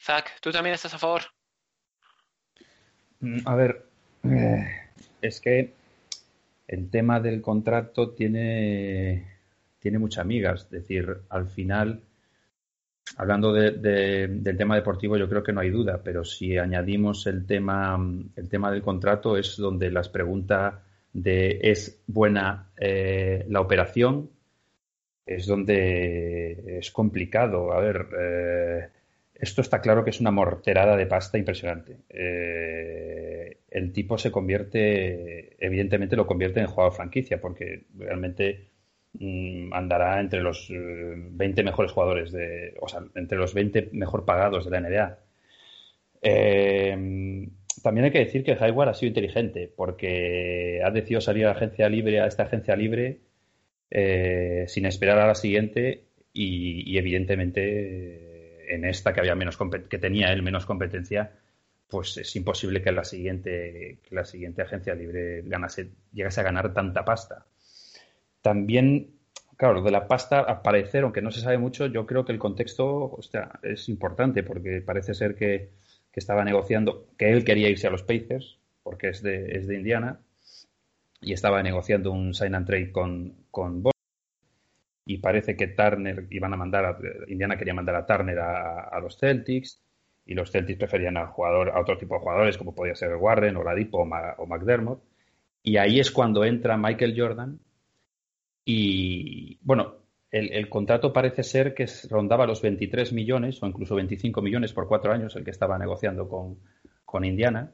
Zach, 0.00 0.40
¿tú 0.40 0.50
también 0.50 0.74
estás 0.74 0.94
a 0.94 0.98
favor? 0.98 1.37
Mm, 3.20 3.38
A 3.46 3.54
ver, 3.54 3.84
eh, 4.24 4.66
es 5.22 5.40
que 5.40 5.72
el 6.68 6.90
tema 6.90 7.20
del 7.20 7.40
contrato 7.42 8.10
tiene, 8.10 9.26
tiene 9.80 9.98
muchas 9.98 10.22
amigas. 10.22 10.64
Es 10.64 10.70
decir, 10.70 11.16
al 11.30 11.48
final, 11.48 12.02
hablando 13.16 13.52
de- 13.52 14.28
del 14.28 14.56
tema 14.56 14.76
deportivo, 14.76 15.16
yo 15.16 15.28
creo 15.28 15.42
que 15.42 15.52
no 15.52 15.60
hay 15.60 15.70
duda, 15.70 16.00
pero 16.02 16.24
si 16.24 16.56
añadimos 16.58 17.26
el 17.26 17.46
tema, 17.46 17.98
el 18.36 18.48
tema 18.48 18.70
del 18.70 18.82
contrato, 18.82 19.36
es 19.36 19.56
donde 19.56 19.90
las 19.90 20.08
preguntas 20.08 20.74
de 21.12 21.58
¿es 21.62 22.00
buena 22.06 22.70
eh, 22.76 23.44
la 23.48 23.60
operación? 23.60 24.30
Es 25.26 25.46
donde 25.46 26.78
es 26.78 26.90
complicado. 26.90 27.72
A 27.72 27.80
ver, 27.80 28.06
eh, 28.18 28.88
esto 29.38 29.60
está 29.60 29.80
claro 29.80 30.04
que 30.04 30.10
es 30.10 30.20
una 30.20 30.30
morterada 30.30 30.96
de 30.96 31.06
pasta 31.06 31.38
impresionante. 31.38 31.98
Eh, 32.10 33.58
el 33.70 33.92
tipo 33.92 34.18
se 34.18 34.32
convierte, 34.32 35.56
evidentemente 35.64 36.16
lo 36.16 36.26
convierte 36.26 36.60
en 36.60 36.66
jugador 36.66 36.94
franquicia, 36.94 37.40
porque 37.40 37.84
realmente 37.96 38.68
mm, 39.14 39.72
andará 39.72 40.20
entre 40.20 40.40
los 40.40 40.68
eh, 40.70 40.74
20 40.76 41.62
mejores 41.62 41.92
jugadores 41.92 42.32
de, 42.32 42.74
o 42.80 42.88
sea, 42.88 43.02
entre 43.14 43.38
los 43.38 43.54
20 43.54 43.90
mejor 43.92 44.24
pagados 44.24 44.64
de 44.64 44.70
la 44.70 44.80
NBA. 44.80 45.18
Eh, 46.22 47.48
también 47.82 48.04
hay 48.04 48.10
que 48.10 48.18
decir 48.18 48.44
que 48.44 48.52
Hayward 48.52 48.88
ha 48.90 48.94
sido 48.94 49.08
inteligente, 49.08 49.72
porque 49.74 50.80
ha 50.84 50.90
decidido 50.90 51.20
salir 51.20 51.44
a 51.44 51.50
la 51.50 51.54
agencia 51.54 51.88
libre, 51.88 52.20
a 52.20 52.26
esta 52.26 52.44
agencia 52.44 52.76
libre, 52.76 53.20
eh, 53.90 54.64
sin 54.68 54.86
esperar 54.86 55.18
a 55.18 55.26
la 55.26 55.34
siguiente 55.34 56.04
y, 56.32 56.98
evidentemente 56.98 58.27
en 58.68 58.84
esta 58.84 59.12
que 59.12 59.20
había 59.20 59.34
menos 59.34 59.58
que 59.88 59.98
tenía 59.98 60.32
él 60.32 60.42
menos 60.42 60.66
competencia, 60.66 61.32
pues 61.88 62.16
es 62.18 62.36
imposible 62.36 62.82
que 62.82 62.92
la 62.92 63.04
siguiente 63.04 63.98
que 64.02 64.14
la 64.14 64.24
siguiente 64.24 64.62
agencia 64.62 64.94
libre 64.94 65.42
ganase, 65.42 65.90
llegase 66.12 66.40
a 66.40 66.44
ganar 66.44 66.74
tanta 66.74 67.04
pasta. 67.04 67.46
También, 68.42 69.10
claro, 69.56 69.82
de 69.82 69.90
la 69.90 70.06
pasta, 70.06 70.40
al 70.40 70.62
parecer, 70.62 71.02
aunque 71.02 71.22
no 71.22 71.30
se 71.30 71.40
sabe 71.40 71.58
mucho, 71.58 71.86
yo 71.86 72.06
creo 72.06 72.24
que 72.24 72.32
el 72.32 72.38
contexto 72.38 73.18
es 73.62 73.88
importante 73.88 74.42
porque 74.42 74.80
parece 74.80 75.14
ser 75.14 75.34
que, 75.34 75.70
que 76.12 76.20
estaba 76.20 76.44
negociando, 76.44 77.08
que 77.16 77.32
él 77.32 77.44
quería 77.44 77.68
irse 77.68 77.86
a 77.86 77.90
los 77.90 78.02
Pacers, 78.02 78.58
porque 78.82 79.08
es 79.08 79.22
de, 79.22 79.56
es 79.56 79.66
de 79.66 79.76
Indiana, 79.76 80.20
y 81.20 81.32
estaba 81.32 81.62
negociando 81.62 82.12
un 82.12 82.34
sign 82.34 82.54
and 82.54 82.66
trade 82.66 82.92
con, 82.92 83.34
con. 83.50 83.82
Y 85.10 85.18
parece 85.18 85.56
que 85.56 85.68
Turner 85.68 86.26
iban 86.28 86.52
a 86.52 86.56
mandar 86.58 86.84
a, 86.84 86.98
Indiana 87.28 87.56
quería 87.56 87.72
mandar 87.72 87.94
a 87.96 88.04
Turner 88.04 88.38
a, 88.40 89.00
los 89.00 89.16
Celtics 89.18 89.82
y 90.26 90.34
los 90.34 90.50
Celtics 90.50 90.78
preferían 90.78 91.16
a, 91.16 91.28
jugador, 91.28 91.70
a 91.70 91.80
otro 91.80 91.96
tipo 91.96 92.14
de 92.14 92.20
jugadores 92.20 92.58
como 92.58 92.74
podía 92.74 92.94
ser 92.94 93.16
Warren 93.16 93.56
o 93.56 93.64
Ladipo 93.64 94.00
o, 94.02 94.02
o 94.02 94.46
McDermott. 94.46 95.02
Y 95.62 95.78
ahí 95.78 95.98
es 95.98 96.10
cuando 96.10 96.44
entra 96.44 96.76
Michael 96.76 97.14
Jordan 97.18 97.58
y 98.66 99.58
bueno, 99.62 99.94
el, 100.30 100.68
contrato 100.68 101.10
parece 101.10 101.42
ser 101.42 101.72
que 101.74 101.86
rondaba 102.10 102.46
los 102.46 102.60
23 102.60 103.14
millones 103.14 103.62
o 103.62 103.66
incluso 103.66 103.94
25 103.94 104.42
millones 104.42 104.74
por 104.74 104.88
cuatro 104.88 105.10
años 105.10 105.34
el 105.36 105.44
que 105.44 105.50
estaba 105.52 105.78
negociando 105.78 106.28
con, 106.28 106.58
con 107.06 107.24
Indiana. 107.24 107.72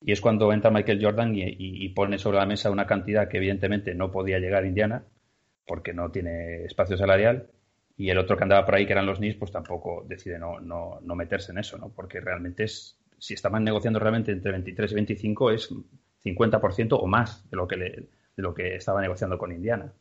Y 0.00 0.10
es 0.10 0.20
cuando 0.20 0.52
entra 0.52 0.72
Michael 0.72 0.98
Jordan 1.00 1.36
y, 1.36 1.42
y- 1.42 1.84
y 1.84 1.88
pone 1.90 2.18
sobre 2.18 2.38
la 2.38 2.46
mesa 2.46 2.72
una 2.72 2.86
cantidad 2.86 3.28
que 3.28 3.36
evidentemente 3.36 3.94
no 3.94 4.10
podía 4.10 4.40
llegar 4.40 4.64
a 4.64 4.66
Indiana 4.66 5.04
porque 5.66 5.92
no 5.92 6.10
tiene 6.10 6.64
espacio 6.64 6.96
salarial. 6.96 7.48
Y 7.96 8.10
el 8.10 8.18
otro 8.18 8.36
que 8.36 8.42
andaba 8.42 8.64
por 8.66 8.74
ahí, 8.74 8.86
que 8.86 8.92
eran 8.92 9.06
los 9.06 9.18
Knicks, 9.18 9.36
pues 9.36 9.52
tampoco 9.52 10.04
decide 10.08 10.38
no, 10.38 10.60
no, 10.60 10.98
no 11.02 11.14
meterse 11.14 11.52
en 11.52 11.58
eso, 11.58 11.78
¿no? 11.78 11.90
Porque 11.90 12.20
realmente 12.20 12.64
es, 12.64 12.98
si 13.18 13.34
estaban 13.34 13.62
negociando 13.64 13.98
realmente 14.00 14.32
entre 14.32 14.50
23 14.52 14.90
y 14.92 14.94
25 14.96 15.50
es 15.52 15.72
50% 16.22 16.98
o 16.98 17.06
más 17.06 17.48
de 17.50 17.56
lo 17.56 17.68
que, 17.68 17.76
le- 17.76 17.90
de 18.36 18.42
lo 18.42 18.52
que 18.54 18.74
estaba 18.76 19.00
negociando 19.00 19.38
con 19.38 19.52
Indiana. 19.52 19.92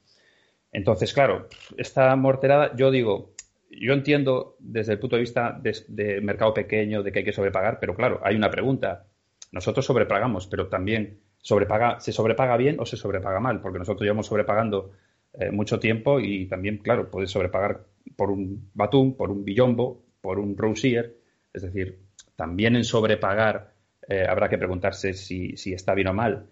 Entonces, 0.71 1.13
claro, 1.13 1.47
esta 1.77 2.15
morterada, 2.15 2.75
yo 2.75 2.89
digo, 2.91 3.33
yo 3.69 3.93
entiendo 3.93 4.55
desde 4.59 4.93
el 4.93 4.99
punto 4.99 5.15
de 5.15 5.21
vista 5.21 5.57
de, 5.61 5.75
de 5.87 6.21
mercado 6.21 6.53
pequeño, 6.53 7.03
de 7.03 7.11
que 7.11 7.19
hay 7.19 7.25
que 7.25 7.33
sobrepagar, 7.33 7.79
pero 7.79 7.95
claro, 7.95 8.19
hay 8.23 8.35
una 8.35 8.49
pregunta. 8.51 9.05
Nosotros 9.51 9.85
sobrepagamos, 9.85 10.47
pero 10.47 10.67
también 10.67 11.19
sobrepaga, 11.37 11.99
¿se 11.99 12.11
sobrepaga 12.11 12.57
bien 12.57 12.77
o 12.79 12.85
se 12.85 12.97
sobrepaga 12.97 13.39
mal? 13.39 13.61
Porque 13.61 13.79
nosotros 13.79 14.01
llevamos 14.03 14.27
sobrepagando 14.27 14.91
eh, 15.33 15.51
mucho 15.51 15.79
tiempo 15.79 16.19
y 16.19 16.45
también, 16.47 16.77
claro, 16.77 17.09
puedes 17.09 17.31
sobrepagar 17.31 17.85
por 18.15 18.29
un 18.29 18.69
Batum, 18.73 19.15
por 19.15 19.31
un 19.31 19.43
Billombo, 19.43 20.03
por 20.21 20.37
un 20.39 20.55
Rosier. 20.55 21.17
Es 21.51 21.63
decir, 21.63 21.99
también 22.35 22.75
en 22.75 22.83
sobrepagar 22.83 23.73
eh, 24.07 24.25
habrá 24.29 24.49
que 24.49 24.59
preguntarse 24.59 25.13
si, 25.13 25.57
si 25.57 25.73
está 25.73 25.95
bien 25.95 26.09
o 26.09 26.13
mal. 26.13 26.49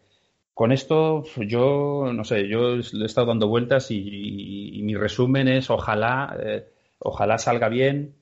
Con 0.53 0.71
esto, 0.71 1.23
yo 1.37 2.11
no 2.13 2.23
sé, 2.23 2.47
yo 2.47 2.75
le 2.75 3.03
he 3.03 3.05
estado 3.05 3.27
dando 3.27 3.47
vueltas 3.47 3.91
y, 3.91 4.81
mi 4.83 4.95
resumen 4.95 5.47
es 5.47 5.69
ojalá, 5.69 6.35
eh, 6.43 6.65
ojalá 6.99 7.37
salga 7.37 7.69
bien. 7.69 8.15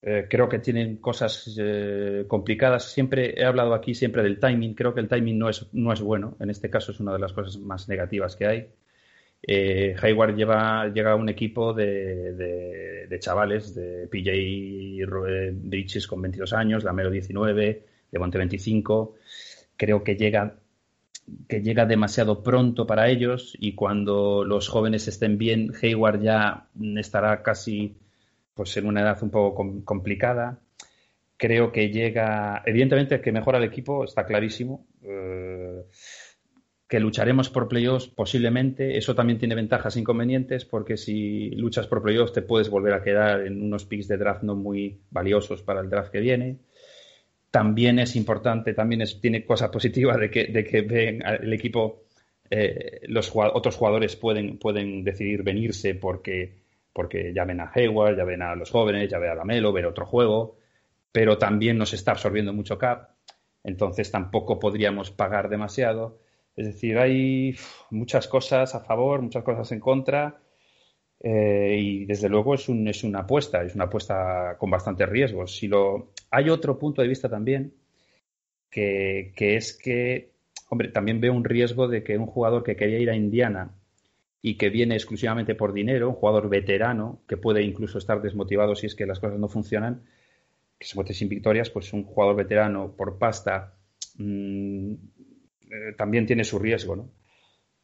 Creo 0.00 0.48
que 0.48 0.60
tienen 0.60 0.98
cosas 0.98 1.58
complicadas. 2.28 2.92
Siempre 2.92 3.34
he 3.36 3.44
hablado 3.44 3.74
aquí 3.74 3.94
siempre 3.94 4.22
del 4.22 4.38
timing. 4.38 4.74
Creo 4.74 4.94
que 4.94 5.00
el 5.00 5.08
timing 5.08 5.36
no 5.38 5.48
es, 5.48 5.66
no 5.72 5.92
es 5.92 6.00
bueno. 6.00 6.36
En 6.40 6.50
este 6.50 6.70
caso 6.70 6.92
es 6.92 7.00
una 7.00 7.12
de 7.12 7.18
las 7.18 7.32
cosas 7.32 7.58
más 7.58 7.88
negativas 7.88 8.36
que 8.36 8.46
hay. 8.46 8.68
Eh, 9.42 9.94
Hayward 10.02 10.34
lleva, 10.34 10.88
llega 10.88 11.12
a 11.12 11.16
un 11.16 11.28
equipo 11.28 11.72
de, 11.72 13.08
chavales, 13.20 13.74
de 13.74 14.08
PJ 14.08 15.06
Bridges 15.52 16.06
con 16.06 16.22
22 16.22 16.52
años, 16.52 16.84
Lamelo 16.84 17.10
19, 17.10 17.86
de 18.10 18.18
Monte 18.18 18.38
25. 18.38 19.14
Creo 19.76 20.02
que 20.02 20.16
llega, 20.16 20.58
que 21.48 21.62
llega 21.62 21.86
demasiado 21.86 22.42
pronto 22.42 22.86
para 22.86 23.08
ellos 23.08 23.56
y 23.58 23.74
cuando 23.74 24.44
los 24.44 24.68
jóvenes 24.68 25.08
estén 25.08 25.38
bien, 25.38 25.72
Hayward 25.80 26.20
ya 26.20 26.68
estará 26.96 27.42
casi 27.42 27.96
pues 28.54 28.76
en 28.76 28.86
una 28.86 29.02
edad 29.02 29.22
un 29.22 29.30
poco 29.30 29.54
com 29.54 29.82
complicada. 29.82 30.58
Creo 31.36 31.70
que 31.70 31.90
llega, 31.90 32.62
evidentemente 32.66 33.20
que 33.20 33.30
mejora 33.30 33.58
el 33.58 33.64
equipo, 33.64 34.02
está 34.04 34.26
clarísimo. 34.26 34.84
Eh, 35.02 35.84
que 36.88 37.00
lucharemos 37.00 37.50
por 37.50 37.68
playoffs 37.68 38.08
posiblemente. 38.08 38.96
Eso 38.96 39.14
también 39.14 39.38
tiene 39.38 39.54
ventajas 39.54 39.94
e 39.94 40.00
inconvenientes 40.00 40.64
porque 40.64 40.96
si 40.96 41.50
luchas 41.50 41.86
por 41.86 42.02
playoffs 42.02 42.32
te 42.32 42.42
puedes 42.42 42.70
volver 42.70 42.94
a 42.94 43.02
quedar 43.02 43.46
en 43.46 43.62
unos 43.62 43.84
picks 43.84 44.08
de 44.08 44.16
draft 44.16 44.42
no 44.42 44.56
muy 44.56 44.98
valiosos 45.10 45.62
para 45.62 45.80
el 45.80 45.90
draft 45.90 46.10
que 46.10 46.20
viene. 46.20 46.56
También 47.50 47.98
es 47.98 48.16
importante, 48.16 48.72
también 48.72 49.02
es, 49.02 49.20
tiene 49.20 49.44
cosa 49.44 49.70
positiva 49.70 50.16
de 50.16 50.30
que, 50.30 50.46
de 50.46 50.64
que 50.64 50.80
ven 50.80 51.22
el 51.22 51.52
equipo, 51.52 52.04
eh, 52.50 53.00
los 53.08 53.30
otros 53.34 53.76
jugadores 53.76 54.16
pueden, 54.16 54.58
pueden 54.58 55.04
decidir 55.04 55.42
venirse 55.42 55.94
porque, 55.94 56.56
porque 56.94 57.32
ya 57.34 57.44
ven 57.44 57.60
a 57.60 57.70
Hayward, 57.74 58.16
ya 58.16 58.24
ven 58.24 58.42
a 58.42 58.54
los 58.54 58.70
jóvenes, 58.70 59.10
ya 59.10 59.18
ven 59.18 59.30
a 59.30 59.34
Lamelo, 59.34 59.72
ver 59.72 59.86
otro 59.86 60.06
juego, 60.06 60.56
pero 61.12 61.36
también 61.36 61.76
nos 61.76 61.92
está 61.92 62.12
absorbiendo 62.12 62.52
mucho 62.52 62.78
cap, 62.78 63.10
entonces 63.64 64.10
tampoco 64.10 64.58
podríamos 64.58 65.10
pagar 65.10 65.48
demasiado 65.48 66.18
es 66.58 66.66
decir, 66.66 66.98
hay 66.98 67.54
muchas 67.90 68.26
cosas 68.26 68.74
a 68.74 68.80
favor, 68.80 69.22
muchas 69.22 69.44
cosas 69.44 69.70
en 69.70 69.78
contra. 69.78 70.40
Eh, 71.20 71.78
y 71.80 72.04
desde 72.04 72.28
luego 72.28 72.54
es, 72.54 72.68
un, 72.68 72.88
es 72.88 73.04
una 73.04 73.20
apuesta, 73.20 73.62
es 73.62 73.76
una 73.76 73.84
apuesta 73.84 74.56
con 74.58 74.68
bastantes 74.68 75.08
riesgos. 75.08 75.56
Si 75.56 75.68
lo... 75.68 76.10
Hay 76.32 76.50
otro 76.50 76.76
punto 76.76 77.00
de 77.00 77.06
vista 77.06 77.28
también, 77.28 77.74
que, 78.68 79.32
es 79.38 79.78
que, 79.78 80.32
hombre, 80.68 80.88
también 80.88 81.20
veo 81.20 81.32
un 81.32 81.44
riesgo 81.44 81.86
de 81.86 82.02
que 82.02 82.18
un 82.18 82.26
jugador 82.26 82.64
que 82.64 82.74
quería 82.74 82.98
ir 82.98 83.10
a 83.10 83.16
Indiana 83.16 83.70
y 84.42 84.56
que 84.56 84.68
viene 84.68 84.96
exclusivamente 84.96 85.54
por 85.54 85.72
dinero, 85.72 86.08
un 86.08 86.16
jugador 86.16 86.48
veterano, 86.48 87.20
que 87.28 87.36
puede 87.36 87.62
incluso 87.62 87.98
estar 87.98 88.20
desmotivado 88.20 88.74
si 88.74 88.86
es 88.86 88.96
que 88.96 89.06
las 89.06 89.20
cosas 89.20 89.38
no 89.38 89.48
funcionan, 89.48 90.02
que 90.76 90.88
se 90.88 90.98
mete 90.98 91.14
sin 91.14 91.28
victorias, 91.28 91.70
pues 91.70 91.92
un 91.92 92.02
jugador 92.02 92.34
veterano 92.34 92.96
por 92.96 93.16
pasta 93.16 93.74
mmm, 94.16 94.94
eh, 95.70 95.94
también 95.96 96.26
tiene 96.26 96.44
su 96.44 96.58
riesgo, 96.58 96.96
¿no? 96.96 97.10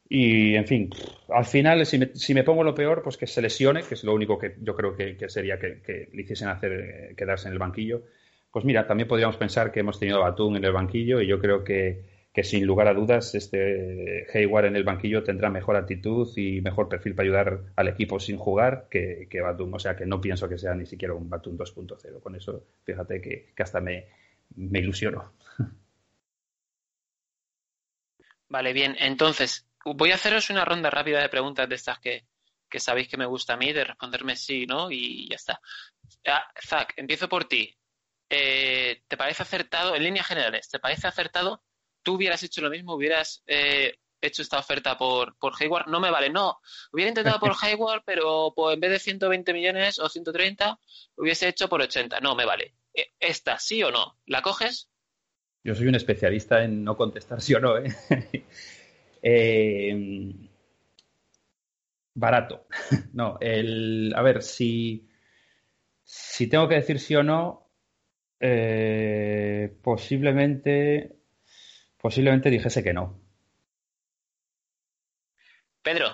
Y, 0.09 0.55
en 0.55 0.67
fin, 0.67 0.91
al 1.31 1.47
final, 1.47 1.85
si 1.87 1.99
me, 1.99 2.15
si 2.15 2.35
me, 2.35 2.45
pongo 2.45 2.63
lo 2.63 2.75
peor, 2.75 3.03
pues 3.03 3.17
que 3.17 3.27
se 3.27 3.41
lesione, 3.41 3.83
que 3.83 3.95
es 3.95 4.05
lo 4.05 4.15
único 4.15 4.39
que 4.39 4.55
yo 4.61 4.77
creo 4.77 4.95
que, 4.95 5.17
que 5.17 5.29
sería 5.31 5.59
que, 5.59 5.81
que, 5.81 6.11
le 6.13 6.23
hiciesen 6.23 6.49
hacer 6.49 6.73
eh, 6.73 7.15
quedarse 7.17 7.49
en 7.49 7.55
el 7.55 7.59
banquillo. 7.59 8.03
Pues 8.55 8.65
mira, 8.65 8.87
también 8.87 9.09
podríamos 9.09 9.37
pensar 9.37 9.73
que 9.73 9.81
hemos 9.81 9.99
tenido 9.99 10.19
a 10.19 10.31
Batum 10.31 10.55
en 10.55 10.65
el 10.65 10.73
banquillo 10.73 11.21
y 11.21 11.27
yo 11.27 11.41
creo 11.41 11.65
que, 11.65 12.05
sin 12.45 12.65
lugar 12.65 12.87
a 12.87 12.95
dudas 12.95 13.35
este 13.35 14.29
Hayward 14.33 14.67
en 14.67 14.77
el 14.77 14.85
banquillo 14.85 15.25
tendrá 15.25 15.51
mejor 15.51 15.75
actitud 15.75 16.29
y 16.37 16.61
mejor 16.61 16.89
perfil 16.89 17.17
para 17.17 17.25
ayudar 17.25 17.61
al 17.75 17.89
equipo 17.89 18.21
sin 18.21 18.37
jugar 18.37 18.87
que, 18.89 19.27
que 19.29 19.41
Batum. 19.41 19.75
O 19.75 19.79
sea 19.81 19.97
que 19.97 20.07
no 20.07 20.21
pienso 20.21 20.49
que 20.49 20.57
sea 20.57 20.75
ni 20.77 20.87
siquiera 20.87 21.15
un 21.15 21.29
Batum 21.29 21.57
2.0. 21.59 22.21
Con 22.21 22.37
eso, 22.37 22.65
fíjate 22.85 23.21
que, 23.21 23.47
hasta 23.59 23.81
me, 23.81 24.05
me 24.55 24.79
ilusiono. 24.79 25.33
Vale, 28.49 28.73
bien. 28.73 28.97
Entonces, 28.99 29.67
voy 29.85 30.13
a 30.13 30.17
haceros 30.17 30.51
una 30.51 30.65
ronda 30.65 30.91
rápida 30.91 31.21
de 31.21 31.29
preguntas 31.29 31.69
de 31.69 31.75
estas 31.75 31.99
que, 31.99 32.27
que 32.69 32.81
sabéis 32.81 33.09
que 33.09 33.17
me 33.17 33.27
gusta 33.27 33.55
a 33.55 33.57
mí, 33.57 33.73
de 33.73 33.85
responderme 33.85 34.37
sí, 34.37 34.67
¿no? 34.67 34.91
Y 34.91 35.29
ya 35.29 35.37
está. 35.37 35.61
Ah, 36.27 36.45
Zach, 36.61 36.93
empiezo 36.97 37.29
por 37.29 37.45
ti. 37.45 37.77
Eh, 38.29 39.03
¿Te 39.07 39.17
parece 39.17 39.43
acertado, 39.43 39.95
en 39.95 40.03
líneas 40.03 40.27
generales, 40.27 40.69
¿te 40.69 40.79
parece 40.79 41.07
acertado? 41.07 41.63
¿Tú 42.03 42.15
hubieras 42.15 42.43
hecho 42.43 42.61
lo 42.63 42.71
mismo? 42.71 42.95
¿Hubieras 42.95 43.43
eh, 43.47 43.99
hecho 44.21 44.43
esta 44.43 44.59
oferta 44.59 44.97
por, 44.97 45.37
por 45.37 45.55
Hayward? 45.61 45.87
No 45.87 46.01
me 46.01 46.11
vale, 46.11 46.31
no. 46.31 46.61
Hubiera 46.93 47.11
intentado 47.11 47.39
por 47.39 47.55
Hayward, 47.63 48.03
pero 48.05 48.53
pues, 48.55 48.75
en 48.75 48.81
vez 48.81 48.91
de 48.91 48.99
120 48.99 49.53
millones 49.53 49.99
o 49.99 50.09
130, 50.09 50.79
hubiese 51.17 51.49
hecho 51.49 51.69
por 51.69 51.81
80. 51.81 52.21
No 52.21 52.35
me 52.35 52.45
vale. 52.45 52.75
Eh, 52.93 53.13
¿Esta 53.21 53.59
sí 53.59 53.83
o 53.83 53.91
no? 53.91 54.19
¿La 54.27 54.43
coges? 54.43 54.89
Yo 55.65 55.75
soy 55.75 55.89
un 55.89 55.95
especialista 55.97 56.63
en 56.63 56.85
no 56.85 56.97
contestar 56.97 57.41
sí 57.41 57.55
o 57.55 57.61
no. 57.61 57.79
¿eh? 57.79 57.87
eh, 59.23 60.33
barato. 62.15 62.67
No, 63.13 63.39
el, 63.41 64.13
a 64.17 64.23
ver, 64.23 64.43
si, 64.43 65.09
si 66.05 66.49
tengo 66.49 66.69
que 66.69 66.77
decir 66.77 67.01
sí 67.01 67.15
o 67.17 67.23
no, 67.23 67.71
eh, 68.41 69.77
posiblemente, 69.83 71.17
posiblemente 71.99 72.51
dijese 72.51 72.83
que 72.85 72.95
no. 72.95 73.21
Pedro. 75.85 76.09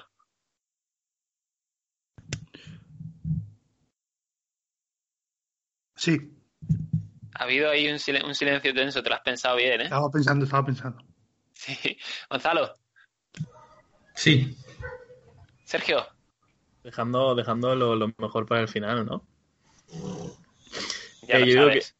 Sí. 5.96 6.39
Ha 7.40 7.44
habido 7.44 7.70
ahí 7.70 7.90
un, 7.90 7.98
silen 7.98 8.26
un, 8.26 8.34
silencio 8.34 8.74
tenso, 8.74 9.02
te 9.02 9.08
lo 9.08 9.14
has 9.14 9.22
pensado 9.22 9.56
bien, 9.56 9.80
¿eh? 9.80 9.84
Estaba 9.84 10.10
pensando, 10.10 10.44
estaba 10.44 10.66
pensando. 10.66 11.02
Sí. 11.54 11.96
Gonzalo. 12.28 12.74
Sí. 14.14 14.54
Sergio. 15.64 16.06
Dejando, 16.84 17.34
dejando 17.34 17.74
lo, 17.74 17.96
lo 17.96 18.12
mejor 18.18 18.44
para 18.44 18.60
el 18.60 18.68
final, 18.68 19.06
¿no? 19.06 19.26
Ya 21.22 21.36
eh, 21.36 21.40
lo 21.40 21.46
yo 21.46 21.62
sabes. 21.62 21.96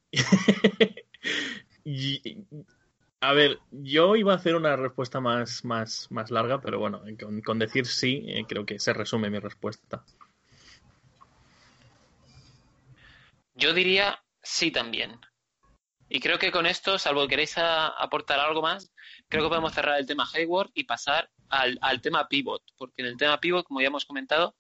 Que... 1.84 2.44
A 3.22 3.32
ver, 3.32 3.60
yo 3.70 4.16
iba 4.16 4.34
a 4.34 4.36
hacer 4.36 4.54
una 4.54 4.76
respuesta 4.76 5.20
más, 5.20 5.64
más, 5.64 6.06
más 6.10 6.30
larga, 6.30 6.60
pero 6.60 6.78
bueno, 6.78 7.02
con, 7.18 7.40
con 7.40 7.58
decir 7.58 7.86
sí, 7.86 8.24
eh, 8.28 8.44
creo 8.46 8.66
que 8.66 8.78
se 8.78 8.92
resume 8.92 9.30
mi 9.30 9.38
respuesta. 9.38 10.04
Yo 13.54 13.72
diría 13.72 14.22
sí 14.42 14.70
también. 14.70 15.18
Y 16.12 16.18
creo 16.20 16.38
que 16.38 16.50
con 16.50 16.66
esto, 16.66 16.98
salvo 16.98 17.22
que 17.22 17.28
queréis 17.28 17.54
aportar 17.56 18.40
algo 18.40 18.60
más, 18.60 18.92
creo 19.28 19.44
que 19.44 19.48
podemos 19.48 19.72
cerrar 19.72 19.98
el 19.98 20.06
tema 20.06 20.28
Hayward 20.34 20.70
y 20.74 20.84
pasar 20.84 21.30
al, 21.48 21.78
al, 21.80 22.00
tema 22.00 22.28
pivot, 22.28 22.62
porque 22.76 23.02
en 23.02 23.08
el 23.08 23.16
tema 23.16 23.40
pivot, 23.40 23.64
como 23.64 23.80
ya 23.80 23.86
hemos 23.86 24.04
comentado, 24.04 24.56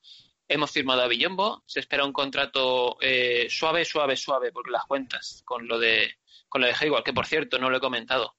hemos 0.46 0.70
firmado 0.70 1.02
a 1.02 1.08
Villombo, 1.08 1.64
se 1.66 1.80
espera 1.80 2.04
un 2.04 2.12
contrato 2.12 2.96
eh, 3.00 3.48
suave, 3.50 3.84
suave, 3.84 4.16
suave, 4.16 4.52
porque 4.52 4.70
las 4.70 4.84
cuentas 4.84 5.42
con 5.44 5.66
lo 5.66 5.78
de 5.78 6.14
con 6.48 6.60
lo 6.60 6.68
de 6.68 6.74
Hayward, 6.80 7.04
que 7.04 7.12
por 7.12 7.26
cierto 7.26 7.58
no 7.58 7.68
lo 7.68 7.76
he 7.76 7.80
comentado, 7.80 8.36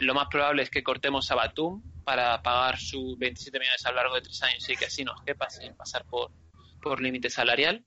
lo 0.00 0.14
más 0.14 0.28
probable 0.28 0.62
es 0.62 0.70
que 0.70 0.82
cortemos 0.82 1.30
a 1.30 1.34
Batum 1.34 1.82
para 2.04 2.42
pagar 2.42 2.78
sus 2.78 3.18
27 3.18 3.58
millones 3.58 3.84
a 3.86 3.90
lo 3.90 3.96
largo 3.96 4.14
de 4.14 4.22
tres 4.22 4.42
años 4.42 4.68
y 4.68 4.76
que 4.76 4.86
así 4.86 5.04
nos 5.04 5.22
quepa 5.22 5.50
sin 5.50 5.76
pasar 5.76 6.04
por, 6.06 6.30
por 6.82 7.00
límite 7.00 7.30
salarial. 7.30 7.84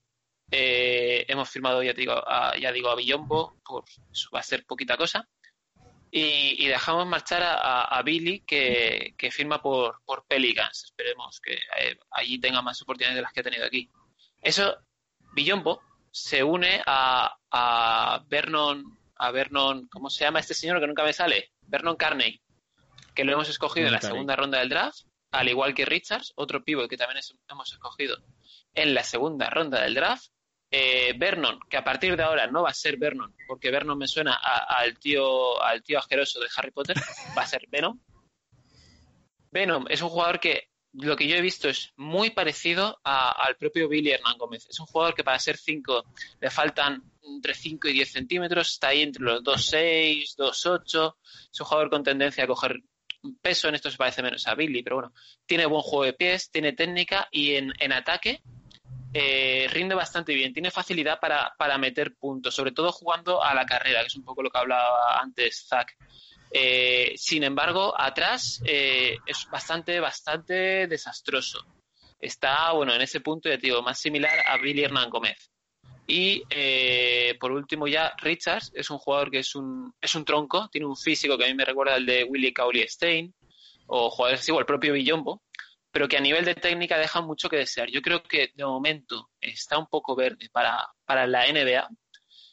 Eh, 0.50 1.26
hemos 1.28 1.50
firmado, 1.50 1.82
ya 1.82 1.92
digo, 1.92 2.12
a, 2.12 2.56
ya 2.56 2.72
digo, 2.72 2.90
a 2.90 2.96
Billombo, 2.96 3.58
por, 3.64 3.84
eso 4.10 4.30
va 4.34 4.40
a 4.40 4.42
ser 4.42 4.64
poquita 4.64 4.96
cosa. 4.96 5.28
Y, 6.10 6.64
y 6.64 6.68
dejamos 6.68 7.06
marchar 7.06 7.42
a, 7.42 7.82
a 7.84 8.02
Billy, 8.02 8.40
que, 8.40 9.14
que, 9.18 9.30
firma 9.30 9.60
por, 9.60 10.00
por 10.06 10.24
Pelicans. 10.26 10.84
Esperemos 10.84 11.38
que 11.40 11.54
eh, 11.54 11.98
allí 12.10 12.40
tenga 12.40 12.62
más 12.62 12.80
oportunidades 12.80 13.16
de 13.16 13.22
las 13.22 13.32
que 13.32 13.40
ha 13.40 13.44
tenido 13.44 13.66
aquí. 13.66 13.90
Eso, 14.40 14.78
Billombo 15.34 15.82
se 16.10 16.42
une 16.42 16.82
a, 16.86 17.36
a 17.50 18.24
Vernon, 18.26 18.98
a 19.16 19.30
Vernon, 19.30 19.86
¿cómo 19.88 20.08
se 20.08 20.24
llama 20.24 20.40
este 20.40 20.54
señor 20.54 20.80
que 20.80 20.86
nunca 20.86 21.04
me 21.04 21.12
sale? 21.12 21.52
Vernon 21.60 21.96
Carney, 21.96 22.40
que 23.14 23.24
lo 23.24 23.32
hemos 23.32 23.50
escogido 23.50 23.88
en 23.88 23.92
la 23.92 24.00
segunda 24.00 24.34
ronda 24.34 24.60
del 24.60 24.70
draft, 24.70 25.00
al 25.30 25.48
igual 25.48 25.74
que 25.74 25.84
Richards, 25.84 26.32
otro 26.36 26.64
pivot 26.64 26.88
que 26.88 26.96
también 26.96 27.18
es, 27.18 27.36
hemos 27.48 27.70
escogido 27.72 28.16
en 28.74 28.94
la 28.94 29.02
segunda 29.02 29.50
ronda 29.50 29.82
del 29.82 29.94
draft 29.94 30.30
eh, 30.70 31.14
Vernon, 31.16 31.58
que 31.68 31.76
a 31.76 31.84
partir 31.84 32.16
de 32.16 32.22
ahora 32.22 32.46
no 32.46 32.62
va 32.62 32.70
a 32.70 32.74
ser 32.74 32.98
Vernon, 32.98 33.34
porque 33.46 33.70
Vernon 33.70 33.96
me 33.96 34.06
suena 34.06 34.34
al 34.34 34.98
tío 34.98 35.62
al 35.62 35.82
tío 35.82 35.98
asqueroso 35.98 36.40
de 36.40 36.48
Harry 36.56 36.70
Potter, 36.70 36.96
va 37.36 37.42
a 37.42 37.46
ser 37.46 37.66
Venom. 37.68 37.98
Venom 39.50 39.86
es 39.88 40.02
un 40.02 40.10
jugador 40.10 40.40
que 40.40 40.68
lo 40.92 41.16
que 41.16 41.28
yo 41.28 41.36
he 41.36 41.40
visto 41.40 41.68
es 41.68 41.92
muy 41.96 42.30
parecido 42.30 42.98
a, 43.04 43.30
al 43.30 43.56
propio 43.56 43.88
Billy 43.88 44.10
Hernán 44.10 44.38
Gómez. 44.38 44.66
Es 44.68 44.80
un 44.80 44.86
jugador 44.86 45.14
que 45.14 45.24
para 45.24 45.38
ser 45.38 45.56
5 45.56 46.04
le 46.40 46.50
faltan 46.50 47.02
entre 47.22 47.54
5 47.54 47.88
y 47.88 47.92
10 47.92 48.12
centímetros, 48.12 48.70
está 48.72 48.88
ahí 48.88 49.02
entre 49.02 49.22
los 49.22 49.42
2'6, 49.42 50.36
2'8. 50.36 51.14
Es 51.52 51.60
un 51.60 51.66
jugador 51.66 51.90
con 51.90 52.02
tendencia 52.02 52.44
a 52.44 52.46
coger 52.46 52.82
peso, 53.42 53.68
en 53.68 53.74
esto 53.74 53.90
se 53.90 53.96
parece 53.96 54.22
menos 54.22 54.46
a 54.46 54.54
Billy, 54.54 54.82
pero 54.82 54.96
bueno, 54.96 55.12
tiene 55.46 55.66
buen 55.66 55.82
juego 55.82 56.04
de 56.04 56.12
pies, 56.12 56.50
tiene 56.50 56.72
técnica 56.72 57.28
y 57.30 57.54
en, 57.54 57.72
en 57.78 57.92
ataque 57.92 58.42
eh, 59.14 59.66
rinde 59.70 59.94
bastante 59.94 60.34
bien, 60.34 60.52
tiene 60.52 60.70
facilidad 60.70 61.18
para, 61.18 61.54
para, 61.58 61.78
meter 61.78 62.14
puntos, 62.14 62.54
sobre 62.54 62.72
todo 62.72 62.92
jugando 62.92 63.42
a 63.42 63.54
la 63.54 63.64
carrera, 63.64 64.00
que 64.00 64.08
es 64.08 64.16
un 64.16 64.24
poco 64.24 64.42
lo 64.42 64.50
que 64.50 64.58
hablaba 64.58 65.20
antes 65.20 65.66
Zach. 65.66 65.90
Eh, 66.50 67.14
sin 67.16 67.42
embargo, 67.44 67.94
atrás 67.98 68.60
eh, 68.66 69.16
es 69.26 69.46
bastante, 69.50 69.98
bastante 70.00 70.86
desastroso. 70.86 71.64
Está, 72.20 72.72
bueno, 72.72 72.94
en 72.94 73.00
ese 73.00 73.20
punto, 73.20 73.48
ya 73.48 73.56
te 73.56 73.68
digo, 73.68 73.82
más 73.82 73.98
similar 73.98 74.40
a 74.46 74.56
Billy 74.58 74.84
Hernán 74.84 75.10
Gómez. 75.10 75.50
Y 76.06 76.42
por 77.38 77.52
último 77.52 77.86
ya, 77.86 78.14
Richards 78.16 78.72
es 78.74 78.88
un 78.88 78.96
jugador 78.96 79.30
que 79.30 79.40
es 79.40 79.54
un, 79.54 79.92
es 80.00 80.14
un 80.14 80.24
tronco, 80.24 80.68
tiene 80.70 80.86
un 80.86 80.96
físico 80.96 81.36
que 81.36 81.44
a 81.44 81.48
mí 81.48 81.54
me 81.54 81.66
recuerda 81.66 81.94
al 81.94 82.06
de 82.06 82.24
Willy 82.24 82.52
Cauley 82.54 82.88
Stein, 82.88 83.34
o 83.88 84.08
jugadores 84.10 84.40
así, 84.40 84.50
o 84.50 84.58
el 84.58 84.64
propio 84.64 84.94
Villombo, 84.94 85.42
pero 85.98 86.06
que 86.06 86.16
a 86.16 86.20
nivel 86.20 86.44
de 86.44 86.54
técnica 86.54 86.96
deja 86.96 87.20
mucho 87.22 87.48
que 87.48 87.56
desear. 87.56 87.90
Yo 87.90 88.00
creo 88.02 88.22
que 88.22 88.52
de 88.54 88.64
momento 88.64 89.30
está 89.40 89.76
un 89.78 89.88
poco 89.88 90.14
verde 90.14 90.48
para, 90.48 90.88
para 91.04 91.26
la 91.26 91.44
NBA 91.52 91.88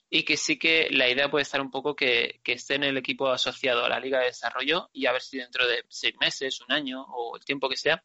y 0.09 0.23
que 0.23 0.35
sí 0.35 0.57
que 0.57 0.87
la 0.89 1.07
idea 1.07 1.29
puede 1.29 1.43
estar 1.43 1.61
un 1.61 1.69
poco 1.69 1.95
que, 1.95 2.39
que, 2.43 2.53
esté 2.53 2.73
en 2.73 2.85
el 2.85 2.97
equipo 2.97 3.27
asociado 3.27 3.85
a 3.85 3.89
la 3.89 3.99
Liga 3.99 4.17
de 4.17 4.25
Desarrollo 4.25 4.89
y 4.93 5.05
a 5.05 5.11
ver 5.11 5.21
si 5.21 5.37
dentro 5.37 5.67
de 5.67 5.83
seis 5.89 6.15
meses, 6.19 6.59
un 6.59 6.71
año 6.71 7.03
o 7.03 7.37
el 7.37 7.45
tiempo 7.45 7.69
que 7.69 7.77
sea, 7.77 8.03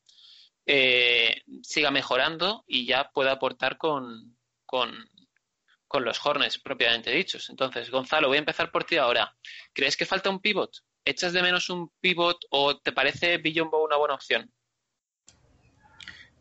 eh, 0.67 1.41
siga 1.63 1.91
mejorando 1.91 2.63
y 2.67 2.85
ya 2.85 3.09
pueda 3.11 3.33
aportar 3.33 3.79
con, 3.79 4.37
con, 4.67 5.09
con 5.89 6.05
los 6.05 6.21
Hornets 6.23 6.59
propiamente 6.59 7.13
dichos. 7.13 7.49
Entonces, 7.49 7.91
Gonzalo, 7.91 8.29
voy 8.29 8.37
a 8.37 8.41
empezar 8.41 8.71
por 8.71 8.85
ti 8.85 8.99
ahora. 8.99 9.35
¿Crees 9.73 9.97
que 9.97 10.05
falta 10.05 10.29
un 10.29 10.41
pivot? 10.41 10.71
¿Echas 11.03 11.33
de 11.33 11.41
menos 11.41 11.71
un 11.71 11.91
pivot 11.99 12.37
o 12.51 12.77
te 12.77 12.93
parece 12.93 13.39
Billombo 13.39 13.83
una 13.83 13.97
buena 13.97 14.17
opción? 14.17 14.53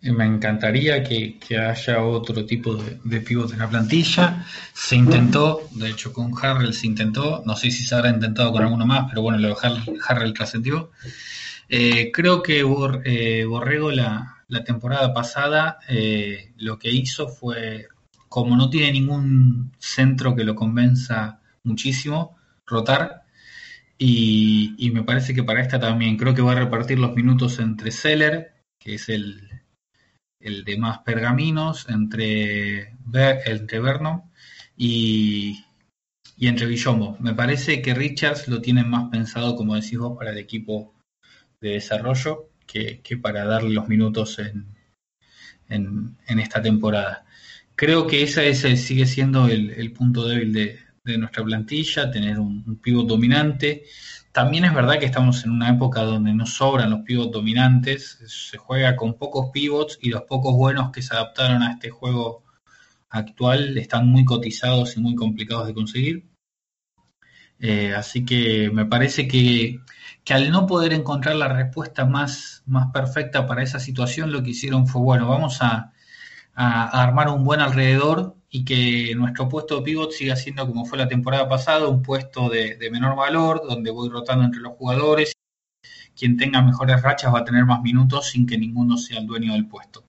Me 0.02 0.26
encantaría 0.26 1.04
que, 1.04 1.38
que 1.38 1.58
haya 1.58 2.02
otro 2.02 2.46
tipo 2.46 2.76
de, 2.76 3.00
de, 3.04 3.20
pivot 3.20 3.52
en 3.52 3.60
la 3.60 3.70
plantilla. 3.70 4.46
Se 4.74 4.96
intentó, 4.96 5.68
de 5.72 5.90
hecho 5.90 6.14
con 6.14 6.34
Harrell 6.42 6.74
se 6.74 6.88
intentó, 6.88 7.44
no 7.46 7.56
sé 7.58 7.70
si 7.70 7.84
se 7.84 7.96
habrá 7.96 8.10
intentado 8.10 8.54
con 8.54 8.64
alguno 8.64 8.86
más, 8.86 9.08
pero 9.10 9.22
bueno, 9.22 9.38
lo 9.40 9.58
Harrell 10.08 10.34
trascendió. 10.34 10.92
Eh, 11.68 12.12
creo 12.12 12.42
que 12.42 12.64
Bor, 12.64 13.02
eh, 13.06 13.44
Borrego 13.46 13.92
la, 13.92 14.44
la, 14.48 14.64
temporada 14.64 15.14
pasada 15.14 15.80
eh, 15.88 16.54
lo 16.58 16.80
que 16.80 16.90
hizo 16.90 17.28
fue, 17.28 17.88
como 18.30 18.56
no 18.56 18.70
tiene 18.70 18.94
ningún 18.94 19.72
centro 19.78 20.36
que 20.36 20.46
lo 20.46 20.56
convenza 20.56 21.42
muchísimo, 21.64 22.38
rotar. 22.66 23.24
Y, 23.98 24.76
y 24.78 24.92
me 24.92 25.04
parece 25.04 25.34
que 25.34 25.44
para 25.44 25.62
esta 25.62 25.80
también 25.80 26.16
creo 26.16 26.34
que 26.34 26.42
va 26.42 26.54
a 26.54 26.56
repartir 26.56 27.00
los 27.00 27.14
minutos 27.16 27.60
entre 27.60 27.92
Seller, 27.92 28.54
que 28.80 28.96
es 28.96 29.10
el, 29.10 29.49
el 30.40 30.64
de 30.64 30.78
más 30.78 31.00
pergaminos 31.00 31.88
entre, 31.90 32.96
entre 33.14 33.80
Vernon 33.80 34.24
y, 34.78 35.66
y 36.38 36.48
entre 36.48 36.66
Villombo. 36.66 37.18
Me 37.20 37.34
parece 37.34 37.82
que 37.82 37.94
Richards 37.94 38.48
lo 38.48 38.62
tienen 38.62 38.90
más 38.90 39.10
pensado, 39.10 39.56
como 39.56 39.76
decís 39.76 39.98
vos, 39.98 40.18
para 40.18 40.32
el 40.32 40.38
equipo 40.38 40.94
de 41.60 41.72
desarrollo 41.72 42.50
que, 42.66 43.02
que 43.02 43.18
para 43.18 43.46
darle 43.46 43.72
los 43.72 43.88
minutos 43.88 44.40
en, 44.40 44.66
en, 45.68 46.40
esta 46.40 46.62
temporada. 46.62 47.26
Creo 47.76 48.08
que 48.08 48.24
ese, 48.24 48.50
ese 48.50 48.78
sigue 48.78 49.06
siendo 49.06 49.48
el, 49.48 49.72
el 49.72 49.92
punto 49.92 50.28
débil 50.28 50.54
de, 50.54 50.80
de, 51.04 51.18
nuestra 51.18 51.44
plantilla, 51.44 52.12
tener 52.12 52.40
un, 52.40 52.64
un 52.66 52.76
pivot 52.78 53.08
dominante. 53.08 53.84
También 54.40 54.64
es 54.64 54.74
verdad 54.74 55.00
que 55.00 55.06
estamos 55.06 55.44
en 55.44 55.52
una 55.52 55.70
época 55.70 56.02
donde 56.04 56.34
no 56.34 56.46
sobran 56.46 56.92
los 56.92 57.02
pivots 57.02 57.34
dominantes, 57.34 58.20
se 58.26 58.58
juega 58.58 58.96
con 58.96 59.16
pocos 59.16 59.50
pivots 59.52 60.00
y 60.02 60.12
los 60.12 60.22
pocos 60.22 60.54
buenos 60.54 60.92
que 60.92 61.02
se 61.02 61.14
adaptaron 61.14 61.62
a 61.62 61.74
este 61.74 61.90
juego 61.90 62.46
actual 63.10 63.78
están 63.78 64.08
muy 64.08 64.24
cotizados 64.24 64.96
y 64.96 65.02
muy 65.02 65.14
complicados 65.14 65.68
de 65.68 65.74
conseguir. 65.74 66.30
Eh, 67.60 67.94
así 67.94 68.24
que 68.24 68.72
me 68.72 68.86
parece 68.86 69.28
que, 69.28 69.82
que, 70.24 70.34
al 70.34 70.52
no 70.52 70.68
poder 70.68 70.94
encontrar 70.94 71.36
la 71.36 71.50
respuesta 71.50 72.06
más, 72.06 72.64
más 72.66 72.94
perfecta 72.94 73.46
para 73.46 73.62
esa 73.62 73.82
situación, 73.82 74.32
lo 74.32 74.42
que 74.42 74.52
hicieron 74.52 74.88
fue, 74.88 75.02
bueno, 75.02 75.28
vamos 75.28 75.62
a, 75.62 75.92
a, 76.54 76.84
a 76.84 77.04
armar 77.04 77.28
un 77.28 77.44
buen 77.44 77.60
alrededor 77.60 78.39
y 78.50 78.66
que 78.66 79.14
nuestro 79.16 79.48
puesto 79.48 79.78
de 79.78 79.84
pivot 79.84 80.12
siga 80.12 80.36
siendo 80.36 80.66
como 80.66 80.86
fue 80.86 80.98
la 80.98 81.08
temporada 81.08 81.48
pasada, 81.48 81.88
un 81.88 82.02
puesto 82.02 82.50
de, 82.50 82.76
de, 82.78 82.90
menor 82.90 83.16
valor, 83.16 83.62
donde 83.68 83.92
voy 83.92 84.10
rotando 84.10 84.46
entre 84.46 84.62
los 84.62 84.74
jugadores. 84.74 85.34
Quien 86.16 86.36
tenga 86.36 86.62
mejores 86.62 87.02
rachas 87.02 87.34
va 87.34 87.40
a 87.40 87.44
tener 87.46 87.66
más 87.66 87.82
minutos 87.82 88.30
sin 88.30 88.48
que 88.48 88.58
ninguno 88.58 88.98
sea 88.98 89.20
el 89.20 89.28
dueño 89.28 89.54
del 89.54 89.68
puesto. 89.68 90.06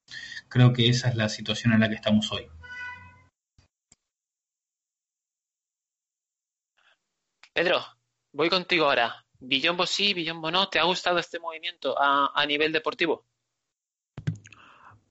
Creo 0.49 0.73
que 0.73 0.89
esa 0.89 1.09
es 1.09 1.17
la 1.17 1.29
situación 1.29 1.75
en 1.75 1.81
la 1.81 1.89
que 1.89 1.95
estamos 1.95 2.33
hoy. 2.33 2.49
Pedro, 7.53 7.81
voy 8.33 8.49
contigo 8.49 8.87
ahora. 8.87 9.25
Villombo 9.39 9.87
sí, 9.87 10.15
Villombo 10.15 10.51
no. 10.51 10.69
¿Te 10.69 10.79
ha 10.79 10.85
gustado 10.85 11.19
este 11.19 11.39
movimiento 11.39 11.95
a, 12.01 12.33
a 12.35 12.47
nivel 12.47 12.73
deportivo? 12.73 13.27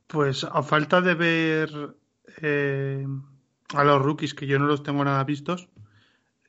Pues 0.08 0.44
a 0.44 0.64
falta 0.64 1.02
de 1.02 1.14
ver 1.14 1.99
eh, 2.42 3.06
a 3.74 3.84
los 3.84 4.02
rookies 4.02 4.34
que 4.34 4.48
yo 4.48 4.60
no 4.60 4.66
los 4.66 4.84
tengo 4.84 5.04
nada 5.04 5.24
vistos 5.24 5.70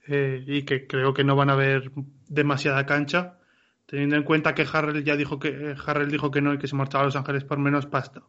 eh, 0.06 0.42
y 0.46 0.62
que 0.62 0.86
creo 0.86 1.14
que 1.14 1.24
no 1.24 1.36
van 1.36 1.50
a 1.50 1.54
ver 1.54 1.92
demasiada 2.28 2.86
cancha, 2.86 3.38
teniendo 3.86 4.16
en 4.16 4.22
cuenta 4.22 4.54
que 4.54 4.66
Harrell 4.70 5.04
ya 5.04 5.16
dijo 5.16 5.38
que 5.38 5.48
eh, 5.48 5.74
Harrell 5.86 6.10
dijo 6.10 6.30
que 6.30 6.40
no 6.40 6.54
y 6.54 6.58
que 6.58 6.68
se 6.68 6.76
marchaba 6.76 7.02
a 7.02 7.06
Los 7.06 7.16
Ángeles 7.16 7.44
por 7.44 7.58
menos 7.58 7.86
pasta. 7.86 8.22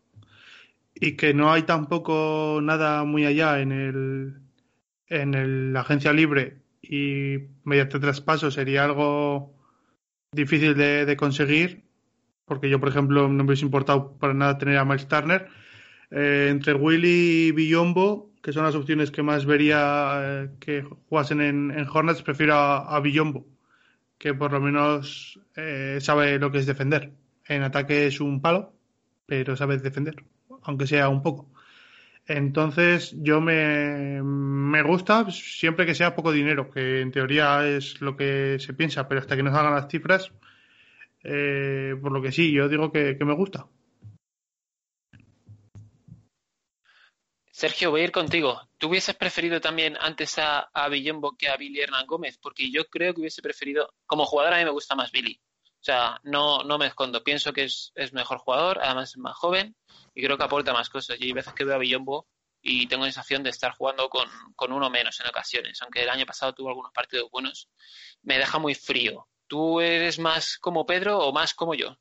Y 0.94 1.16
que 1.16 1.34
no 1.34 1.52
hay 1.52 1.64
tampoco 1.64 2.60
nada 2.62 3.04
muy 3.04 3.26
allá 3.26 3.60
en 3.62 3.72
el 3.72 4.42
en 5.08 5.34
el, 5.34 5.74
la 5.74 5.82
agencia 5.82 6.14
libre 6.14 6.62
y 6.82 7.38
mediante 7.64 8.00
traspaso 8.00 8.50
sería 8.50 8.86
algo 8.86 9.54
difícil 10.32 10.76
de, 10.76 11.06
de 11.06 11.18
conseguir 11.18 11.84
porque 12.46 12.70
yo 12.70 12.80
por 12.80 12.90
ejemplo 12.90 13.28
no 13.28 13.44
me 13.44 13.44
hubiese 13.44 13.66
importado 13.66 14.18
para 14.18 14.34
nada 14.34 14.58
tener 14.58 14.78
a 14.78 14.86
Miles 14.86 15.08
Turner 15.08 15.48
eh, 16.12 16.48
entre 16.50 16.74
Willy 16.74 17.48
y 17.48 17.52
Billombo, 17.52 18.32
que 18.42 18.52
son 18.52 18.64
las 18.64 18.76
opciones 18.76 19.12
que 19.12 19.24
más 19.24 19.46
vería 19.46 20.44
eh, 20.44 20.50
que 20.60 20.84
jugasen 20.84 21.42
en, 21.42 21.72
en, 21.72 21.88
Hornets, 21.88 22.22
prefiero 22.22 22.56
a, 22.56 22.96
a 22.96 23.00
Billombo, 23.00 23.46
que 24.18 24.34
por 24.34 24.52
lo 24.52 24.60
menos 24.60 25.40
eh, 25.56 26.00
sabe 26.02 26.40
lo 26.40 26.52
que 26.52 26.60
es 26.60 26.66
defender. 26.66 27.12
En 27.48 27.64
ataque 27.64 28.08
es 28.08 28.20
un 28.20 28.42
palo, 28.42 28.74
pero 29.26 29.56
sabe 29.56 29.78
defender, 29.78 30.24
aunque 30.64 30.88
sea 30.88 31.10
un 31.10 31.22
poco. 31.22 31.50
Entonces, 32.28 33.16
yo 33.18 33.42
me, 33.42 34.22
me 34.24 34.84
gusta 34.84 35.30
siempre 35.32 35.86
que 35.86 35.96
sea 35.96 36.16
poco 36.16 36.32
dinero, 36.32 36.70
que 36.70 37.02
en 37.02 37.12
teoría 37.12 37.68
es 37.68 38.00
lo 38.02 38.16
que 38.16 38.58
se 38.60 38.74
piensa, 38.74 39.08
pero 39.08 39.22
hasta 39.22 39.36
que 39.36 39.44
nos 39.44 39.56
hagan 39.56 39.74
las 39.74 39.90
cifras, 39.90 40.32
eh, 41.24 41.96
por 42.02 42.12
lo 42.12 42.22
que 42.22 42.32
sí, 42.32 42.52
yo 42.52 42.70
digo 42.70 42.92
que, 42.92 43.18
que 43.18 43.26
me 43.26 43.34
gusta. 43.34 43.68
Sergio, 47.62 47.92
voy 47.92 48.02
a 48.02 48.06
ir 48.06 48.12
contigo. 48.12 48.60
¿Tú 48.80 48.88
hubieses 48.88 49.14
preferido 49.14 49.62
también 49.62 49.96
antes 50.02 50.40
a, 50.40 50.72
a 50.74 50.90
que 51.38 51.48
a 51.48 51.58
Billy 51.58 51.80
Hernán 51.80 52.08
Gómez? 52.08 52.40
Porque 52.42 52.72
yo 52.72 52.86
creo 52.86 53.14
que 53.14 53.20
hubiese 53.20 53.44
preferido, 53.44 53.94
como 54.08 54.26
jugador 54.26 54.56
a 54.56 54.58
mí 54.58 54.66
me 54.66 54.72
gusta 54.72 54.96
más 54.96 55.12
Billy. 55.12 55.40
O 55.80 55.84
sea, 55.84 56.20
no, 56.24 56.64
no 56.64 56.80
me 56.80 56.88
escondo. 56.88 57.24
Pienso 57.24 57.54
que 57.54 57.66
es, 57.66 57.92
es 57.94 58.14
mejor 58.14 58.40
jugador, 58.40 58.80
además 58.82 59.12
es 59.12 59.18
más 59.20 59.38
joven 59.38 59.76
y 60.16 60.24
creo 60.24 60.40
que 60.40 60.44
aporta 60.44 60.74
más 60.74 60.90
cosas. 60.90 61.22
Y 61.22 61.26
hay 61.26 61.34
veces 61.34 61.54
que 61.54 61.64
veo 61.64 61.76
a 61.76 61.78
Villombo 61.78 62.26
y 62.64 62.88
tengo 62.88 63.06
la 63.06 63.12
sensación 63.12 63.44
de 63.44 63.52
estar 63.52 63.74
jugando 63.74 64.10
con, 64.10 64.28
con 64.56 64.72
uno 64.72 64.90
menos 64.90 65.20
en 65.20 65.28
ocasiones. 65.28 65.80
Aunque 65.84 66.02
el 66.02 66.10
año 66.10 66.26
pasado 66.26 66.54
tuvo 66.54 66.70
algunos 66.70 66.92
partidos 66.92 67.30
buenos, 67.30 67.70
me 68.24 68.40
deja 68.40 68.58
muy 68.58 68.74
frío. 68.74 69.28
¿Tú 69.46 69.80
eres 69.82 70.18
más 70.18 70.58
como 70.58 70.88
Pedro 70.88 71.20
o 71.20 71.32
más 71.32 71.54
como 71.54 71.76
yo? 71.76 71.96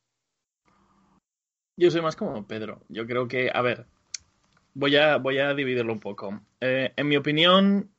Yo 1.77 1.91
soy 1.91 2.01
más 2.01 2.17
como 2.17 2.47
Pedro. 2.47 2.83
Yo 2.89 3.07
creo 3.07 3.29
que, 3.29 3.51
a 3.53 3.61
ver, 3.61 3.87
voy 4.75 4.97
a, 4.97 5.17
voy 5.17 5.39
a 5.39 5.55
dividirlo 5.55 5.93
un 5.93 6.01
poco. 6.01 6.41
Eh, 6.61 6.93
en 6.97 7.09
mi 7.09 7.17
opinión, 7.17 7.91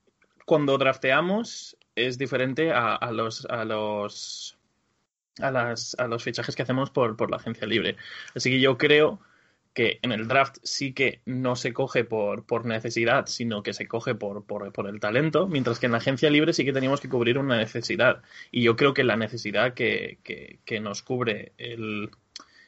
cuando 0.45 0.77
drafteamos 0.77 1.77
es 1.95 2.17
diferente 2.17 2.71
a, 2.71 3.11
los, 3.11 3.45
a 3.45 3.65
los 3.65 4.57
a, 5.39 5.51
las, 5.51 5.95
a 5.99 6.07
los 6.07 6.23
fichajes 6.23 6.55
que 6.55 6.61
hacemos 6.63 6.89
por, 6.89 7.15
por 7.15 7.29
la 7.29 7.37
agencia 7.37 7.67
libre. 7.67 7.97
Así 8.35 8.49
que 8.49 8.59
yo 8.59 8.77
creo 8.77 9.19
que 9.73 9.99
en 10.01 10.11
el 10.11 10.27
draft 10.27 10.57
sí 10.63 10.93
que 10.93 11.21
no 11.25 11.55
se 11.55 11.73
coge 11.73 12.03
por, 12.03 12.45
por 12.45 12.65
necesidad, 12.65 13.27
sino 13.27 13.63
que 13.63 13.73
se 13.73 13.87
coge 13.87 14.15
por, 14.15 14.45
por, 14.45 14.71
por, 14.73 14.87
el 14.87 14.99
talento, 14.99 15.47
mientras 15.47 15.79
que 15.79 15.85
en 15.85 15.93
la 15.93 15.99
agencia 15.99 16.29
libre 16.29 16.53
sí 16.53 16.65
que 16.65 16.73
teníamos 16.73 16.99
que 16.99 17.09
cubrir 17.09 17.37
una 17.37 17.57
necesidad. 17.57 18.21
Y 18.51 18.63
yo 18.63 18.75
creo 18.75 18.93
que 18.93 19.03
la 19.03 19.15
necesidad 19.15 19.73
que, 19.73 20.19
que, 20.23 20.59
que 20.65 20.79
nos 20.81 21.01
cubre 21.01 21.53
el 21.57 22.09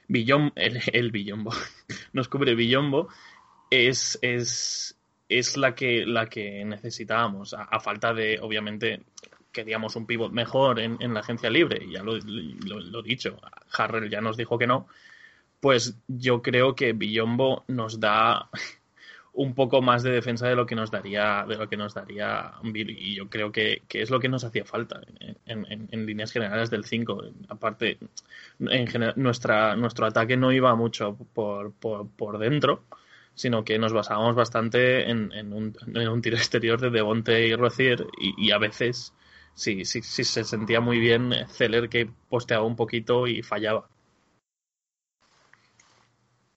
billón, 0.08 0.54
el, 0.56 0.80
el 0.93 1.12
billombo, 1.12 1.51
nos 2.14 2.30
cubre 2.30 2.56
Billombo, 2.56 3.10
es, 3.74 4.19
es, 4.21 4.95
es 5.30 5.57
la, 5.57 5.74
que, 5.74 6.05
la 6.05 6.28
que 6.28 6.63
necesitábamos, 6.63 7.53
a, 7.53 7.80
falta 7.80 8.13
de, 8.13 8.39
obviamente, 8.39 9.01
queríamos 9.51 9.95
un 9.95 10.05
pivot 10.05 10.32
mejor 10.32 10.80
en, 10.80 10.97
en 10.99 11.13
la 11.13 11.21
agencia 11.21 11.49
libre, 11.49 11.86
ya 11.89 12.03
lo, 12.03 12.17
lo, 12.17 13.01
dicho, 13.01 13.39
Harrell 13.76 14.09
ya 14.09 14.21
nos 14.21 14.38
dijo 14.38 14.57
que 14.57 14.67
no, 14.67 14.88
pues 15.59 15.97
yo 16.07 16.41
creo 16.41 16.76
que 16.76 16.93
Billombo 16.93 17.63
nos 17.67 17.99
da 17.99 18.49
un 19.34 19.55
poco 19.55 19.82
más 19.82 20.03
de 20.03 20.11
defensa 20.11 20.47
de 20.47 20.55
lo 20.55 20.67
que 20.67 20.76
nos 20.76 20.91
daría 20.91 21.43
de 21.47 21.55
lo 21.55 21.67
que 21.67 21.76
nos 21.76 21.95
daría 21.95 22.53
y 22.63 23.15
yo 23.15 23.28
creo 23.30 23.51
que, 23.51 23.82
que 23.88 24.03
es 24.03 24.11
lo 24.11 24.19
que 24.19 24.30
nos 24.30 24.43
hacía 24.43 24.63
falta 24.63 25.01
en 25.47 26.05
líneas 26.05 26.32
generales 26.32 26.69
del 26.69 26.86
5 26.86 27.24
aparte 27.49 27.97
en 28.59 28.86
general, 28.86 29.15
nuestra, 29.17 29.76
nuestro 29.76 30.05
ataque 30.05 30.38
no 30.38 30.51
iba 30.51 30.76
mucho 30.76 31.17
por, 31.34 31.74
por, 31.74 32.07
por 32.09 32.38
dentro 32.38 32.84
sino 33.36 33.63
que 33.63 33.79
nos 33.79 33.93
basábamos 33.93 34.36
bastante 34.36 35.09
en, 35.09 35.31
en, 35.34 35.53
un, 35.53 36.21
tiro 36.21 36.38
exterior 36.38 36.79
de 36.79 36.89
Devonte 36.89 37.47
y 37.47 37.55
Rocier 37.55 38.05
y, 38.19 38.51
a 38.51 38.57
veces 38.57 39.13
sí, 39.53 39.86
sí, 39.86 40.01
sí 40.01 40.23
se 40.23 40.43
sentía 40.43 40.81
muy 40.81 40.99
bien 40.99 41.34
Zeller 41.49 41.89
que 41.89 42.09
posteaba 42.29 42.65
un 42.65 42.75
poquito 42.75 43.27
y 43.27 43.41
fallaba 43.41 43.88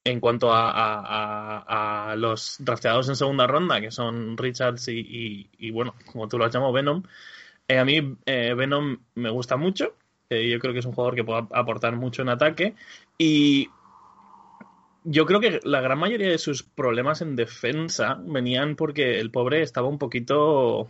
en 0.04 0.20
cuanto 0.20 0.52
a, 0.52 2.10
a, 2.10 2.16
los 2.16 2.56
drafteados 2.60 3.08
en 3.08 3.16
segunda 3.16 3.46
ronda, 3.48 3.80
que 3.80 3.90
son 3.90 4.36
Richards 4.36 4.86
y, 4.86 5.00
y, 5.00 5.50
y 5.58 5.70
bueno, 5.72 5.96
como 6.12 6.28
tú 6.28 6.38
lo 6.38 6.44
has 6.44 6.52
llamado, 6.52 6.72
Venom, 6.72 7.02
eh, 7.68 7.78
a 7.78 7.84
mí 7.84 8.16
eh, 8.26 8.54
Venom 8.54 8.98
me 9.14 9.30
gusta 9.30 9.56
mucho. 9.56 9.94
Eh, 10.30 10.48
yo 10.48 10.58
creo 10.58 10.72
que 10.72 10.80
es 10.80 10.86
un 10.86 10.92
jugador 10.92 11.14
que 11.14 11.24
puede 11.24 11.46
aportar 11.52 11.96
mucho 11.96 12.22
en 12.22 12.28
ataque. 12.28 12.74
Y 13.18 13.68
yo 15.08 15.24
creo 15.24 15.40
que 15.40 15.60
la 15.62 15.80
gran 15.80 15.98
mayoría 15.98 16.30
de 16.30 16.38
sus 16.38 16.62
problemas 16.62 17.22
en 17.22 17.36
defensa 17.36 18.20
venían 18.26 18.74
porque 18.76 19.20
el 19.20 19.30
pobre 19.30 19.62
estaba 19.62 19.88
un 19.88 19.98
poquito. 19.98 20.88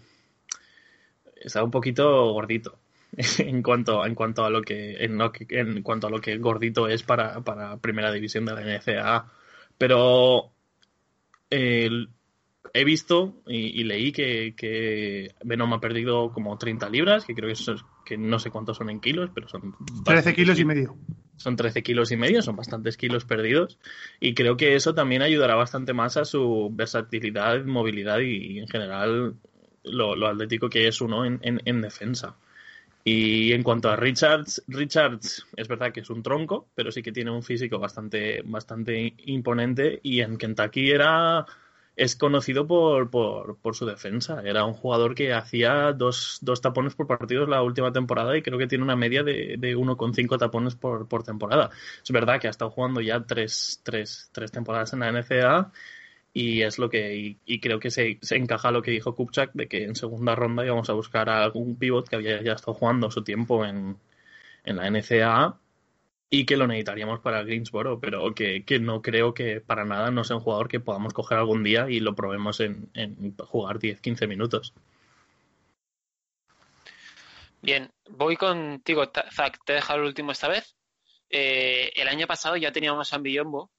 Estaba 1.37 1.64
un 1.64 1.71
poquito 1.71 2.33
gordito. 2.33 2.79
en 3.39 3.62
cuanto 3.62 4.05
en 4.05 4.14
cuanto 4.14 4.45
a 4.45 4.51
lo 4.51 4.62
que 4.62 5.05
en, 5.05 5.19
en 5.51 5.83
cuanto 5.83 6.07
a 6.07 6.11
lo 6.11 6.21
que 6.21 6.39
gordito 6.39 6.89
es 6.89 7.03
para, 7.03 7.41
para 7.41 7.77
primera 7.79 8.12
división 8.12 8.45
de 8.45 8.55
la 8.55 8.61
NCAA 8.62 9.33
pero 9.79 10.51
eh, 11.51 11.89
he 12.75 12.85
visto 12.85 13.35
y, 13.47 13.81
y 13.81 13.85
leí 13.85 14.12
que, 14.12 14.55
que, 14.57 15.35
Venom 15.45 15.73
ha 15.75 15.81
perdido 15.81 16.33
como 16.33 16.57
30 16.59 16.89
libras 16.91 17.25
que 17.25 17.35
creo 17.35 17.49
que 17.49 17.55
eso 17.55 17.73
es, 17.73 17.85
que 18.05 18.17
no 18.17 18.39
sé 18.39 18.51
cuántos 18.51 18.77
son 18.77 18.91
en 18.91 19.01
kilos 19.01 19.31
pero 19.35 19.49
son 19.49 19.75
13 20.05 20.35
kilos 20.35 20.59
y 20.59 20.64
medio. 20.64 20.97
Son 21.37 21.55
13 21.55 21.83
kilos 21.83 22.11
y 22.12 22.17
medio, 22.17 22.41
son 22.41 22.57
bastantes 22.57 22.97
kilos 22.97 23.27
perdidos. 23.27 23.79
Y 24.21 24.35
creo 24.35 24.57
que 24.57 24.75
eso 24.75 24.95
también 24.95 25.21
ayudará 25.21 25.55
bastante 25.55 25.93
más 25.93 26.17
a 26.17 26.25
su 26.25 26.71
versatilidad, 26.73 27.62
movilidad 27.64 28.21
y, 28.21 28.55
y 28.55 28.59
en 28.59 28.69
general 28.69 29.35
lo, 29.85 30.17
lo, 30.17 30.29
atlético 30.29 30.71
que 30.71 30.89
es 30.89 31.01
uno 31.03 31.27
en, 31.27 31.39
en, 31.43 31.61
en 31.64 31.83
defensa. 31.83 32.37
Y 33.05 33.53
en 33.53 33.62
cuanto 33.62 33.89
a 33.89 33.95
Richards, 33.95 34.64
Richards 34.67 35.47
es 35.57 35.69
verdad 35.69 35.93
que 35.93 36.01
es 36.01 36.11
un 36.11 36.25
tronco, 36.25 36.67
pero 36.75 36.91
sí 36.91 37.03
que 37.03 37.12
tiene 37.12 37.31
un 37.31 37.43
físico 37.43 37.79
bastante, 37.79 38.43
bastante 38.45 39.14
imponente. 39.27 40.01
Y 40.03 40.23
en 40.23 40.37
Kentucky 40.37 40.91
era 40.91 41.47
es 41.97 42.15
conocido 42.15 42.67
por, 42.67 43.11
por, 43.11 43.75
su 43.75 43.87
defensa. 43.87 44.43
Era 44.45 44.65
un 44.65 44.75
jugador 44.75 45.15
que 45.15 45.33
hacía 45.33 45.93
dos, 45.93 46.39
dos, 46.43 46.61
tapones 46.61 46.95
por 46.95 47.07
partido 47.07 47.47
la 47.47 47.63
última 47.63 47.93
temporada 47.93 48.37
y 48.37 48.43
creo 48.43 48.59
que 48.59 48.67
tiene 48.67 48.85
una 48.85 48.97
media 48.97 49.23
de, 49.23 49.57
de 49.59 49.77
1,5 49.77 50.39
tapones 50.39 50.77
por, 50.77 51.09
por, 51.09 51.23
temporada. 51.25 51.71
Es 52.05 52.11
verdad 52.11 52.39
que 52.41 52.49
ha 52.49 52.51
estado 52.51 52.71
jugando 52.71 53.01
ya 53.01 53.25
tres, 53.25 53.81
tres, 53.83 54.29
tres 54.33 54.53
temporadas 54.53 54.93
en 54.93 55.01
la 55.01 55.11
NCAA 55.11 55.73
y 56.35 56.63
es 56.63 56.79
lo 56.79 56.91
que 56.91 57.17
y, 57.17 57.39
y 57.47 57.61
creo 57.61 57.81
que 57.81 57.91
se, 57.91 58.19
se, 58.23 58.37
encaja 58.37 58.71
lo 58.71 58.83
que 58.83 58.91
dijo 58.91 59.15
Kupchak 59.15 59.53
de 59.55 59.69
que 59.69 59.85
en 59.85 59.97
segunda 59.97 60.35
ronda 60.35 60.67
íbamos 60.67 60.91
a 60.91 60.93
buscar 60.93 61.31
a 61.31 61.43
algún 61.45 61.77
pivot 61.79 62.09
que 62.09 62.17
había 62.17 62.43
ya 62.43 62.53
estado 62.53 62.75
jugando 62.75 63.11
su 63.11 63.25
tiempo 63.25 63.65
en, 63.65 63.97
en 64.65 64.77
la 64.77 64.91
NCAA 64.91 65.59
y 66.29 66.45
que 66.45 66.57
lo 66.57 66.66
necesitaríamos 66.66 67.20
para 67.20 67.43
Greensboro, 67.43 68.01
pero 68.01 68.35
que, 68.35 68.64
no 68.81 69.01
creo 69.03 69.33
que 69.33 69.61
para 69.61 69.85
nada 69.85 70.11
no 70.11 70.24
sea 70.24 70.37
un 70.37 70.43
jugador 70.43 70.68
que 70.68 70.81
podamos 70.81 71.12
coger 71.14 71.39
algún 71.39 71.62
día 71.62 71.87
y 71.89 72.01
lo 72.01 72.14
probemos 72.14 72.61
en, 72.61 72.91
jugar 73.39 73.79
10-15 73.79 74.27
minutos. 74.27 74.74
Bien, 77.62 77.91
voy 78.11 78.37
contigo, 78.37 79.11
Zach. 79.33 79.59
Te 79.64 79.72
he 79.72 79.77
dejado 79.77 80.01
el 80.01 80.07
último 80.07 80.33
esta 80.33 80.49
vez. 80.49 80.77
Eh, 81.31 81.91
el 81.97 82.09
año 82.09 82.27
pasado 82.27 82.57
ya 82.57 82.70
teníamos 82.70 83.12
a 83.12 83.18
Billombo, 83.18 83.70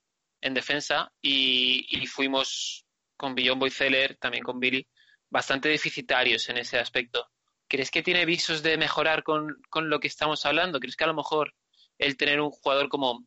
en 0.42 0.54
defensa 0.54 1.12
y, 1.22 1.86
y 1.90 2.06
fuimos 2.06 2.86
con 3.18 3.36
Billon 3.36 3.60
Boyceller, 3.60 4.16
también 4.18 4.44
con 4.44 4.60
Billy, 4.60 4.88
bastante 5.30 5.70
deficitarios 5.70 6.48
en 6.50 6.58
ese 6.58 6.80
aspecto. 6.80 7.28
¿Crees 7.68 7.92
que 7.92 8.04
tiene 8.04 8.26
visos 8.26 8.64
de 8.64 8.78
mejorar 8.78 9.24
con, 9.24 9.58
lo 9.76 10.00
que 10.00 10.08
estamos 10.08 10.46
hablando? 10.46 10.80
¿Crees 10.80 10.96
que 10.96 11.04
a 11.04 11.08
lo 11.08 11.16
mejor 11.16 11.54
el 11.98 12.18
tener 12.18 12.42
un 12.42 12.52
jugador 12.52 12.90
como, 12.90 13.26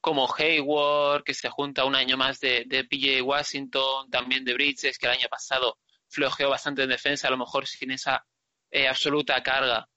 como 0.00 0.32
Hayward, 0.36 1.24
que 1.24 1.34
se 1.34 1.48
junta 1.48 1.84
un 1.84 1.94
año 1.94 2.16
más 2.16 2.40
de, 2.40 2.64
de 2.66 2.84
PJ 2.84 3.22
Washington, 3.22 4.10
también 4.10 4.44
de 4.44 4.54
Bridges, 4.54 4.98
que 4.98 5.06
el 5.06 5.12
año 5.12 5.28
pasado 5.28 5.78
flojeó 6.08 6.50
bastante 6.50 6.82
en 6.82 6.90
defensa, 6.90 7.28
a 7.28 7.30
lo 7.30 7.38
mejor 7.38 7.66
sin 7.66 7.90
esa 7.90 8.24
eh, 8.70 8.88
absoluta 8.88 9.42
carga, 9.42 9.88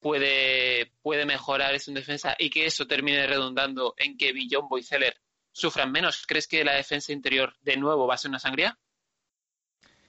puede, 0.00 0.92
puede 1.00 1.24
mejorar 1.24 1.74
eso 1.74 1.90
en 1.90 1.94
defensa 1.94 2.34
y 2.38 2.50
que 2.50 2.66
eso 2.66 2.86
termine 2.86 3.26
redundando 3.26 3.94
en 3.96 4.16
que 4.16 4.32
Billon 4.32 4.68
Boyceller 4.68 5.14
sufran 5.52 5.92
menos. 5.92 6.26
¿Crees 6.26 6.48
que 6.48 6.64
la 6.64 6.74
defensa 6.74 7.12
interior 7.12 7.54
de 7.60 7.76
nuevo 7.76 8.06
va 8.06 8.14
a 8.14 8.18
ser 8.18 8.30
una 8.30 8.38
sangría? 8.38 8.78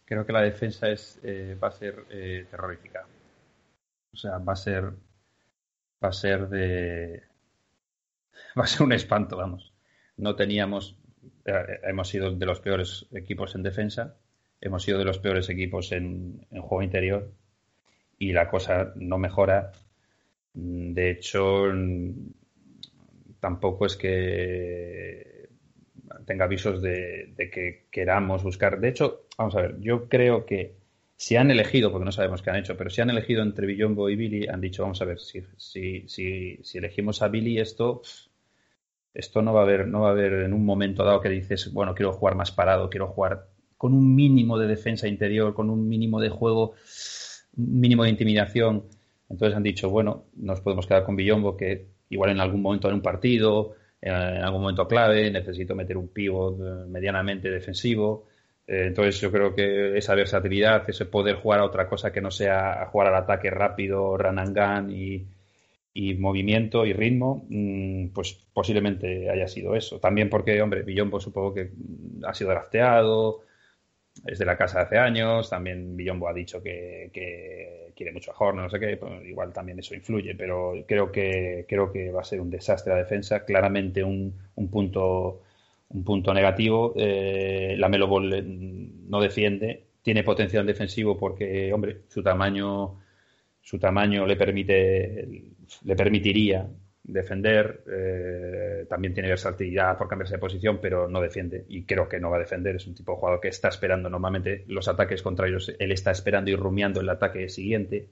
Creo 0.05 0.25
que 0.25 0.33
la 0.33 0.41
defensa 0.41 0.89
es, 0.89 1.19
eh, 1.23 1.57
va 1.61 1.69
a 1.69 1.71
ser 1.71 2.05
eh, 2.09 2.47
terrorífica. 2.49 3.07
O 4.13 4.17
sea, 4.17 4.37
va 4.37 4.53
a 4.53 4.57
ser 4.57 4.91
va 6.03 6.09
a 6.09 6.13
ser 6.13 6.49
de 6.49 7.23
va 8.57 8.63
a 8.63 8.67
ser 8.67 8.83
un 8.83 8.93
espanto, 8.93 9.37
vamos. 9.37 9.73
No 10.17 10.35
teníamos 10.35 10.97
eh, 11.45 11.79
hemos 11.83 12.07
sido 12.07 12.31
de 12.31 12.45
los 12.45 12.59
peores 12.59 13.05
equipos 13.13 13.55
en 13.55 13.63
defensa, 13.63 14.15
hemos 14.61 14.83
sido 14.83 14.99
de 14.99 15.05
los 15.05 15.19
peores 15.19 15.49
equipos 15.49 15.91
en, 15.91 16.45
juego 16.51 16.81
interior 16.81 17.31
y 18.17 18.31
la 18.31 18.49
cosa 18.49 18.93
no 18.95 19.17
mejora. 19.17 19.71
De 20.53 21.09
hecho, 21.09 21.65
tampoco 23.39 23.85
es 23.85 23.97
que 23.97 25.49
tenga 26.25 26.45
avisos 26.45 26.81
de, 26.81 27.33
que 27.51 27.85
queramos 27.91 28.43
buscar. 28.43 28.79
De 28.79 28.89
hecho, 28.89 29.25
vamos 29.37 29.55
a 29.55 29.61
ver, 29.61 29.79
yo 29.81 30.07
creo 30.07 30.45
que 30.45 30.75
si 31.23 31.37
han 31.37 31.49
elegido, 31.51 31.89
porque 31.89 32.03
no 32.03 32.11
sabemos 32.11 32.41
qué 32.41 32.49
han 32.49 32.57
hecho, 32.57 32.75
pero 32.75 32.89
si 32.89 32.99
han 32.99 33.09
elegido 33.09 33.43
entre 33.43 33.65
Billombo 33.65 34.09
y 34.09 34.17
Billy, 34.17 34.47
han 34.47 34.59
dicho, 34.59 34.81
vamos 34.83 35.01
a 35.01 35.05
ver, 35.05 35.21
si, 35.21 35.41
si, 35.55 36.03
si, 36.09 36.59
si 36.61 36.77
elegimos 36.77 37.21
a 37.21 37.29
Billy, 37.29 37.59
esto, 37.59 38.01
esto 39.13 39.41
no 39.41 39.53
va 39.53 39.61
a 39.61 39.63
haber, 39.63 39.87
no 39.87 40.01
va 40.01 40.09
a 40.09 40.11
haber 40.11 40.33
en 40.33 40.51
un 40.51 40.65
momento 40.65 41.05
dado 41.05 41.21
que 41.21 41.29
dices, 41.29 41.71
bueno, 41.71 41.95
quiero 41.95 42.11
jugar 42.11 42.35
más 42.35 42.51
parado, 42.51 42.89
quiero 42.89 43.07
jugar 43.07 43.47
con 43.77 43.93
un 43.93 44.13
mínimo 44.13 44.59
de 44.59 44.67
defensa 44.67 45.07
interior, 45.07 45.53
con 45.53 45.69
un 45.69 45.87
mínimo 45.87 46.19
de 46.19 46.27
juego, 46.27 46.73
un 47.55 47.79
mínimo 47.79 48.03
de 48.03 48.09
intimidación. 48.09 48.83
Entonces 49.29 49.55
han 49.55 49.63
dicho, 49.63 49.89
bueno, 49.89 50.25
nos 50.35 50.59
podemos 50.59 50.87
quedar 50.87 51.05
con 51.05 51.15
Billombo, 51.15 51.55
que 51.55 51.87
igual 52.09 52.31
en 52.31 52.41
algún 52.41 52.61
momento 52.61 52.89
en 52.89 52.95
un 52.95 53.01
partido, 53.01 53.75
en 54.01 54.11
algún 54.11 54.59
momento 54.59 54.89
clave, 54.89 55.31
necesito 55.31 55.73
meter 55.73 55.95
un 55.95 56.09
pivot 56.09 56.59
eh, 56.59 56.85
medianamente 56.89 57.49
defensivo. 57.49 58.27
Eh, 58.67 58.85
entonces 58.87 59.19
yo 59.19 59.31
creo 59.31 59.53
que 59.55 59.97
esa 59.97 60.15
versatilidad, 60.15 60.89
ese 60.89 61.05
poder 61.05 61.35
jugar 61.35 61.59
a 61.59 61.65
otra 61.65 61.87
cosa 61.87 62.11
que 62.11 62.21
no 62.21 62.31
sea 62.31 62.85
jugar 62.91 63.07
al 63.09 63.15
ataque 63.15 63.49
rápido, 63.49 64.17
run 64.17 64.39
and 64.39 64.57
gun 64.57 64.91
y, 64.91 65.27
movimiento 66.17 66.85
y 66.85 66.93
ritmo, 66.93 67.45
mmm, 67.49 68.07
pues 68.09 68.33
posiblemente 68.53 69.29
haya 69.29 69.47
sido 69.47 69.75
eso. 69.75 69.99
También 69.99 70.29
porque, 70.29 70.61
hombre, 70.61 70.83
Villombo 70.83 71.19
supongo 71.19 71.53
que 71.53 71.71
ha 72.25 72.33
sido 72.33 72.49
drafteado, 72.51 73.41
es 74.25 74.39
de 74.39 74.45
la 74.45 74.57
casa 74.57 74.79
de 74.79 74.85
hace 74.85 74.97
años, 74.97 75.49
también 75.49 75.95
Villombo 75.95 76.27
ha 76.27 76.33
dicho 76.33 76.61
que, 76.63 77.09
que 77.13 77.91
quiere 77.95 78.11
mucho 78.11 78.31
a 78.31 78.35
Horner, 78.37 78.63
no 78.63 78.69
sé 78.69 78.79
qué, 78.79 78.97
pues 78.97 79.25
igual 79.25 79.53
también 79.53 79.79
eso 79.79 79.95
influye, 79.95 80.35
pero 80.35 80.73
creo 80.87 81.11
que, 81.11 81.65
creo 81.67 81.91
que 81.91 82.11
va 82.11 82.21
a 82.21 82.23
ser 82.23 82.41
un 82.41 82.49
desastre 82.49 82.93
la 82.93 82.99
defensa, 82.99 83.45
claramente 83.45 84.03
un, 84.03 84.33
un 84.55 84.69
punto 84.69 85.41
un 85.93 86.03
punto 86.03 86.33
negativo, 86.33 86.93
eh, 86.95 87.75
la 87.77 87.89
Melo 87.89 88.07
Ball 88.07 89.09
no 89.09 89.21
defiende, 89.21 89.83
tiene 90.01 90.23
potencial 90.23 90.65
defensivo 90.65 91.17
porque, 91.17 91.71
hombre, 91.73 92.01
su 92.07 92.21
tamaño 92.21 92.99
su 93.61 93.79
tamaño 93.79 94.25
le 94.25 94.35
permite 94.35 95.27
le 95.85 95.95
permitiría 95.95 96.67
defender, 97.03 97.83
eh, 97.91 98.85
también 98.87 99.13
tiene 99.13 99.29
versatilidad 99.29 99.97
por 99.97 100.07
cambiarse 100.07 100.35
de 100.35 100.39
posición, 100.39 100.79
pero 100.81 101.07
no 101.07 101.19
defiende 101.21 101.65
y 101.67 101.83
creo 101.83 102.07
que 102.07 102.19
no 102.19 102.29
va 102.29 102.37
a 102.37 102.39
defender. 102.39 102.75
Es 102.75 102.87
un 102.87 102.95
tipo 102.95 103.11
de 103.11 103.17
jugador 103.17 103.41
que 103.41 103.49
está 103.49 103.67
esperando 103.67 104.09
normalmente 104.09 104.63
los 104.67 104.87
ataques 104.87 105.21
contra 105.21 105.47
ellos, 105.47 105.73
él 105.77 105.91
está 105.91 106.11
esperando 106.11 106.51
y 106.51 106.55
rumiando 106.55 107.01
el 107.01 107.09
ataque 107.09 107.49
siguiente. 107.49 108.07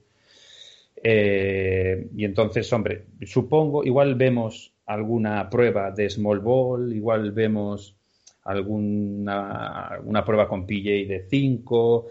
Eh, 1.02 2.08
y 2.14 2.24
entonces, 2.24 2.70
hombre, 2.72 3.04
supongo, 3.24 3.84
igual 3.84 4.14
vemos 4.14 4.71
alguna 4.92 5.48
prueba 5.48 5.90
de 5.90 6.08
small 6.10 6.40
ball, 6.40 6.92
igual 6.92 7.32
vemos 7.32 7.96
alguna 8.44 9.98
una 10.04 10.24
prueba 10.24 10.48
con 10.48 10.66
PJ 10.66 11.06
de 11.06 11.26
5, 11.28 12.08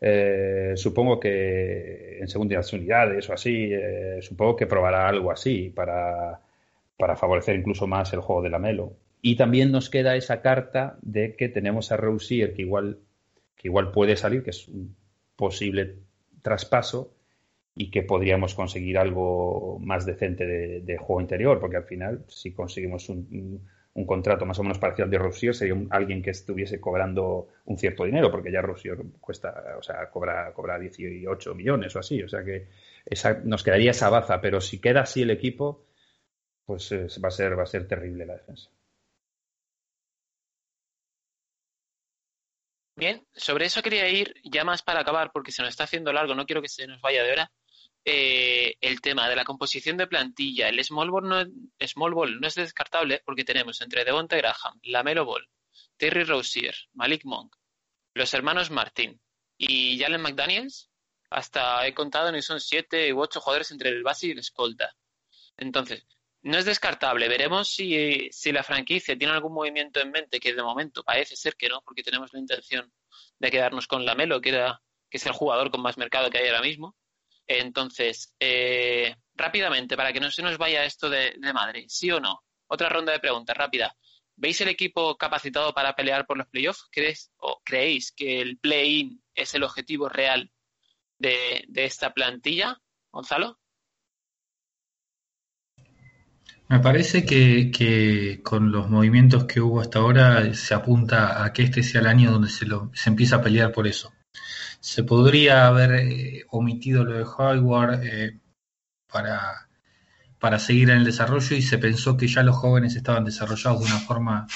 eh, 0.00 0.72
supongo 0.76 1.20
que 1.20 2.18
en 2.18 2.28
segundas 2.28 2.72
unidades 2.72 3.28
o 3.30 3.32
así, 3.32 3.70
eh, 3.72 4.18
supongo 4.20 4.56
que 4.56 4.66
probará 4.66 5.08
algo 5.08 5.30
así 5.30 5.70
para, 5.70 6.40
para 6.96 7.16
favorecer 7.16 7.56
incluso 7.56 7.86
más 7.86 8.12
el 8.12 8.20
juego 8.20 8.42
de 8.42 8.50
la 8.50 8.58
Melo. 8.58 8.94
Y 9.20 9.36
también 9.36 9.70
nos 9.70 9.88
queda 9.90 10.16
esa 10.16 10.42
carta 10.42 10.98
de 11.02 11.36
que 11.36 11.48
tenemos 11.48 11.92
a 11.92 11.96
Rousier 11.96 12.54
que 12.54 12.62
igual, 12.62 12.98
que 13.56 13.68
igual 13.68 13.92
puede 13.92 14.16
salir, 14.16 14.42
que 14.42 14.50
es 14.50 14.66
un 14.66 14.96
posible 15.36 15.96
traspaso 16.42 17.14
y 17.74 17.90
que 17.90 18.02
podríamos 18.02 18.54
conseguir 18.54 18.98
algo 18.98 19.78
más 19.80 20.04
decente 20.04 20.46
de, 20.46 20.96
juego 20.98 21.20
interior, 21.20 21.58
porque 21.58 21.76
al 21.76 21.84
final, 21.84 22.24
si 22.28 22.52
conseguimos 22.52 23.08
un, 23.08 23.66
contrato 24.06 24.44
más 24.44 24.58
o 24.58 24.62
menos 24.62 24.78
parecido 24.78 25.04
al 25.04 25.10
de 25.10 25.18
Rousier, 25.18 25.54
sería 25.54 25.76
alguien 25.90 26.22
que 26.22 26.30
estuviese 26.30 26.80
cobrando 26.80 27.48
un 27.64 27.78
cierto 27.78 28.04
dinero, 28.04 28.30
porque 28.30 28.52
ya 28.52 28.62
Rousier 28.62 28.98
cuesta, 29.20 29.76
o 29.78 29.82
sea, 29.82 30.10
cobra, 30.10 30.52
cobra 30.52 30.78
18 30.78 31.54
millones 31.54 31.96
o 31.96 31.98
así, 31.98 32.22
o 32.22 32.28
sea 32.28 32.44
que 32.44 32.68
esa, 33.06 33.40
nos 33.44 33.62
quedaría 33.62 33.92
esa 33.92 34.10
baza, 34.10 34.40
pero 34.40 34.60
si 34.60 34.78
queda 34.80 35.02
así 35.02 35.22
el 35.22 35.30
equipo, 35.30 35.86
pues 36.66 36.92
va, 36.92 37.28
a 37.28 37.30
ser, 37.30 37.58
va 37.58 37.62
a 37.64 37.66
ser 37.66 37.88
terrible 37.88 38.26
la 38.26 38.34
defensa. 38.34 38.70
Bien, 42.96 43.26
sobre 43.34 43.66
eso 43.66 43.82
quería 43.82 44.08
ir 44.08 44.34
ya 44.44 44.64
más 44.64 44.82
para 44.82 45.00
acabar, 45.00 45.30
porque 45.32 45.50
se 45.50 45.62
nos 45.62 45.70
está 45.70 45.84
haciendo 45.84 46.12
largo, 46.12 46.34
no 46.34 46.46
quiero 46.46 46.62
que 46.62 46.68
se 46.68 46.86
nos 46.86 47.00
vaya 47.00 47.22
de 47.24 47.32
hora. 47.32 47.52
Eh, 48.04 48.76
el 48.80 49.00
tema 49.00 49.28
de 49.28 49.36
la 49.36 49.44
composición 49.44 49.96
de 49.96 50.08
plantilla, 50.08 50.68
el 50.68 50.84
small 50.84 51.10
ball, 51.10 51.28
no, 51.28 51.44
small 51.86 52.14
ball 52.14 52.40
no 52.40 52.48
es 52.48 52.56
descartable 52.56 53.22
porque 53.24 53.44
tenemos 53.44 53.80
entre 53.80 54.04
Devonta 54.04 54.36
Graham, 54.36 54.80
Lamelo 54.82 55.24
Ball, 55.24 55.48
Terry 55.96 56.24
Rozier, 56.24 56.74
Malik 56.94 57.24
Monk, 57.24 57.54
los 58.14 58.34
hermanos 58.34 58.70
Martin 58.70 59.20
y 59.56 60.00
Jalen 60.00 60.20
McDaniels, 60.20 60.90
hasta 61.30 61.86
he 61.86 61.94
contado, 61.94 62.32
no 62.32 62.42
son 62.42 62.60
siete 62.60 63.12
u 63.12 63.20
ocho 63.20 63.40
jugadores 63.40 63.70
entre 63.70 63.90
el 63.90 64.02
base 64.02 64.26
y 64.26 64.30
el 64.32 64.40
escolta. 64.40 64.94
Entonces, 65.56 66.06
no 66.42 66.58
es 66.58 66.64
descartable. 66.64 67.28
Veremos 67.28 67.72
si, 67.72 68.28
si, 68.32 68.52
la 68.52 68.62
franquicia 68.64 69.16
tiene 69.16 69.32
algún 69.32 69.54
movimiento 69.54 70.00
en 70.00 70.10
mente, 70.10 70.40
que 70.40 70.54
de 70.54 70.62
momento 70.62 71.02
parece 71.04 71.36
ser 71.36 71.54
que 71.56 71.68
no, 71.68 71.80
porque 71.82 72.02
tenemos 72.02 72.32
la 72.32 72.40
intención 72.40 72.92
de 73.38 73.50
quedarnos 73.50 73.86
con 73.86 74.04
Lamelo, 74.04 74.40
que 74.40 74.50
es 75.10 75.26
el 75.26 75.32
jugador 75.32 75.70
con 75.70 75.82
más 75.82 75.96
mercado 75.96 76.30
que 76.30 76.38
hay 76.38 76.48
ahora 76.48 76.62
mismo. 76.62 76.96
Entonces, 77.46 78.34
eh, 78.40 79.14
rápidamente, 79.34 79.96
para 79.96 80.12
que 80.12 80.20
no 80.20 80.30
se 80.30 80.42
nos 80.42 80.58
vaya 80.58 80.84
esto 80.84 81.10
de, 81.10 81.36
madre, 81.52 81.86
¿sí 81.88 82.10
o 82.10 82.20
no? 82.20 82.42
Otra 82.66 82.88
ronda 82.88 83.12
de 83.12 83.20
preguntas 83.20 83.56
rápida. 83.56 83.94
¿Veis 84.36 84.60
el 84.60 84.68
equipo 84.68 85.16
capacitado 85.16 85.74
para 85.74 85.94
pelear 85.94 86.26
por 86.26 86.38
los 86.38 86.48
playoffs? 86.48 86.88
¿Crees, 86.90 87.30
o 87.36 87.60
¿Creéis 87.64 88.12
que 88.12 88.40
el 88.40 88.58
play-in 88.58 89.22
es 89.34 89.54
el 89.54 89.62
objetivo 89.62 90.08
real 90.08 90.50
de, 91.18 91.64
de 91.68 91.84
esta 91.84 92.14
plantilla, 92.14 92.80
Gonzalo? 93.10 93.58
Me 96.72 96.80
parece 96.80 97.26
que, 97.26 98.40
con 98.42 98.72
los 98.72 98.88
movimientos 98.88 99.44
que 99.44 99.60
hubo 99.60 99.82
hasta 99.82 99.98
ahora 99.98 100.54
se 100.54 100.72
apunta 100.72 101.44
a 101.44 101.52
que 101.52 101.64
este 101.64 101.82
sea 101.82 102.00
el 102.00 102.06
año 102.06 102.32
donde 102.32 102.48
se, 102.48 102.64
lo, 102.64 102.90
se 102.94 103.10
empieza 103.10 103.36
a 103.36 103.42
pelear 103.42 103.72
por 103.72 103.86
eso. 103.86 104.10
Se 104.82 105.04
podría 105.04 105.68
haber 105.68 105.92
eh, 105.92 106.44
omitido 106.50 107.04
lo 107.04 107.16
de 107.16 107.24
Hayward 107.38 108.02
eh, 108.02 108.40
para, 109.06 109.68
para 110.40 110.58
seguir 110.58 110.90
en 110.90 110.98
el 110.98 111.04
desarrollo 111.04 111.54
y 111.54 111.62
se 111.62 111.78
pensó 111.78 112.16
que 112.16 112.26
ya 112.26 112.42
los 112.42 112.56
jóvenes 112.56 112.96
estaban 112.96 113.24
desarrollados 113.24 113.78
de 113.78 113.86
una 113.86 114.00
forma 114.00 114.48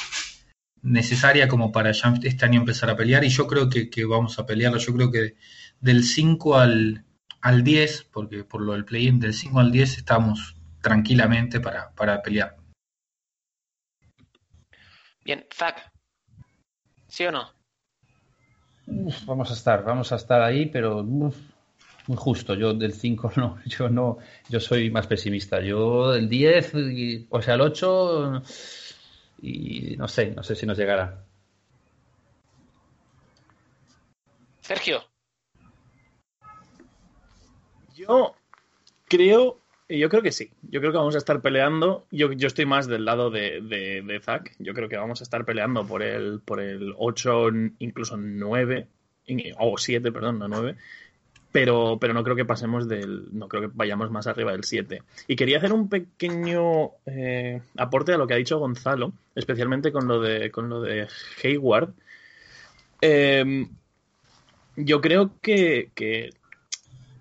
necesaria 0.82 1.46
como 1.46 1.70
para 1.70 1.92
ya 1.92 2.12
este 2.24 2.44
año 2.44 2.58
empezar 2.58 2.90
a 2.90 2.96
pelear 2.96 3.22
y 3.22 3.28
yo 3.28 3.46
creo 3.46 3.68
que, 3.70 4.04
vamos 4.04 4.36
a 4.40 4.46
pelearlo. 4.46 4.78
Yo 4.78 4.92
creo 4.94 5.12
que 5.12 5.36
del 5.78 6.02
5 6.02 6.58
al, 6.58 7.04
al 7.40 7.62
10, 7.62 8.08
porque 8.12 8.42
por 8.42 8.62
lo 8.62 8.72
del 8.72 8.84
play-in 8.84 9.20
del 9.20 9.32
5 9.32 9.60
al 9.60 9.70
10 9.70 9.98
estamos 9.98 10.56
tranquilamente 10.80 11.60
para, 11.60 11.92
para 11.92 12.20
pelear. 12.20 12.56
Bien, 15.24 15.46
Zach, 15.54 15.92
¿sí 17.06 17.26
o 17.26 17.30
no? 17.30 17.55
Vamos 18.86 19.50
a 19.50 19.54
estar, 19.54 19.84
vamos 19.84 20.12
a 20.12 20.16
estar 20.16 20.42
ahí, 20.42 20.66
pero 20.66 21.02
muy 21.04 21.32
justo. 22.16 22.54
Yo 22.54 22.74
del 22.74 22.92
5 22.92 23.32
no, 23.36 23.58
yo 23.66 23.88
no, 23.88 24.18
yo 24.48 24.60
soy 24.60 24.90
más 24.90 25.06
pesimista. 25.06 25.60
Yo 25.60 26.12
del 26.12 26.28
10, 26.28 26.72
o 27.30 27.42
sea, 27.42 27.54
el 27.54 27.60
8, 27.60 28.42
y 29.42 29.96
no 29.96 30.08
sé, 30.08 30.32
no 30.32 30.42
sé 30.42 30.54
si 30.54 30.66
nos 30.66 30.78
llegará. 30.78 31.24
Sergio. 34.60 35.04
Yo 37.94 38.34
creo 39.08 39.60
yo 39.88 40.08
creo 40.08 40.22
que 40.22 40.32
sí. 40.32 40.50
Yo 40.70 40.80
creo 40.80 40.92
que 40.92 40.98
vamos 40.98 41.14
a 41.14 41.18
estar 41.18 41.40
peleando. 41.40 42.06
Yo, 42.10 42.32
yo 42.32 42.46
estoy 42.46 42.66
más 42.66 42.86
del 42.86 43.04
lado 43.04 43.30
de, 43.30 43.60
de, 43.60 44.20
Zack. 44.20 44.54
Yo 44.58 44.74
creo 44.74 44.88
que 44.88 44.96
vamos 44.96 45.20
a 45.20 45.24
estar 45.24 45.44
peleando 45.44 45.86
por 45.86 46.02
el, 46.02 46.40
por 46.40 46.60
el 46.60 46.94
8, 46.96 47.48
incluso 47.78 48.16
9, 48.16 48.86
o 49.58 49.78
7, 49.78 50.12
perdón, 50.12 50.38
no 50.38 50.48
9. 50.48 50.76
Pero, 51.52 51.98
pero 52.00 52.12
no 52.12 52.22
creo 52.22 52.36
que 52.36 52.44
pasemos 52.44 52.88
del. 52.88 53.28
No 53.32 53.48
creo 53.48 53.62
que 53.62 53.70
vayamos 53.74 54.10
más 54.10 54.26
arriba 54.26 54.52
del 54.52 54.64
7. 54.64 55.02
Y 55.28 55.36
quería 55.36 55.58
hacer 55.58 55.72
un 55.72 55.88
pequeño 55.88 56.90
eh, 57.06 57.62
aporte 57.76 58.12
a 58.12 58.18
lo 58.18 58.26
que 58.26 58.34
ha 58.34 58.38
dicho 58.38 58.58
Gonzalo, 58.58 59.12
especialmente 59.34 59.92
con 59.92 60.06
lo 60.06 60.20
de, 60.20 60.50
con 60.50 60.68
lo 60.68 60.80
de 60.82 61.06
Hayward. 61.42 61.94
Em, 63.00 63.68
yo 64.76 65.00
creo 65.00 65.32
que, 65.40 65.90
que 65.94 66.30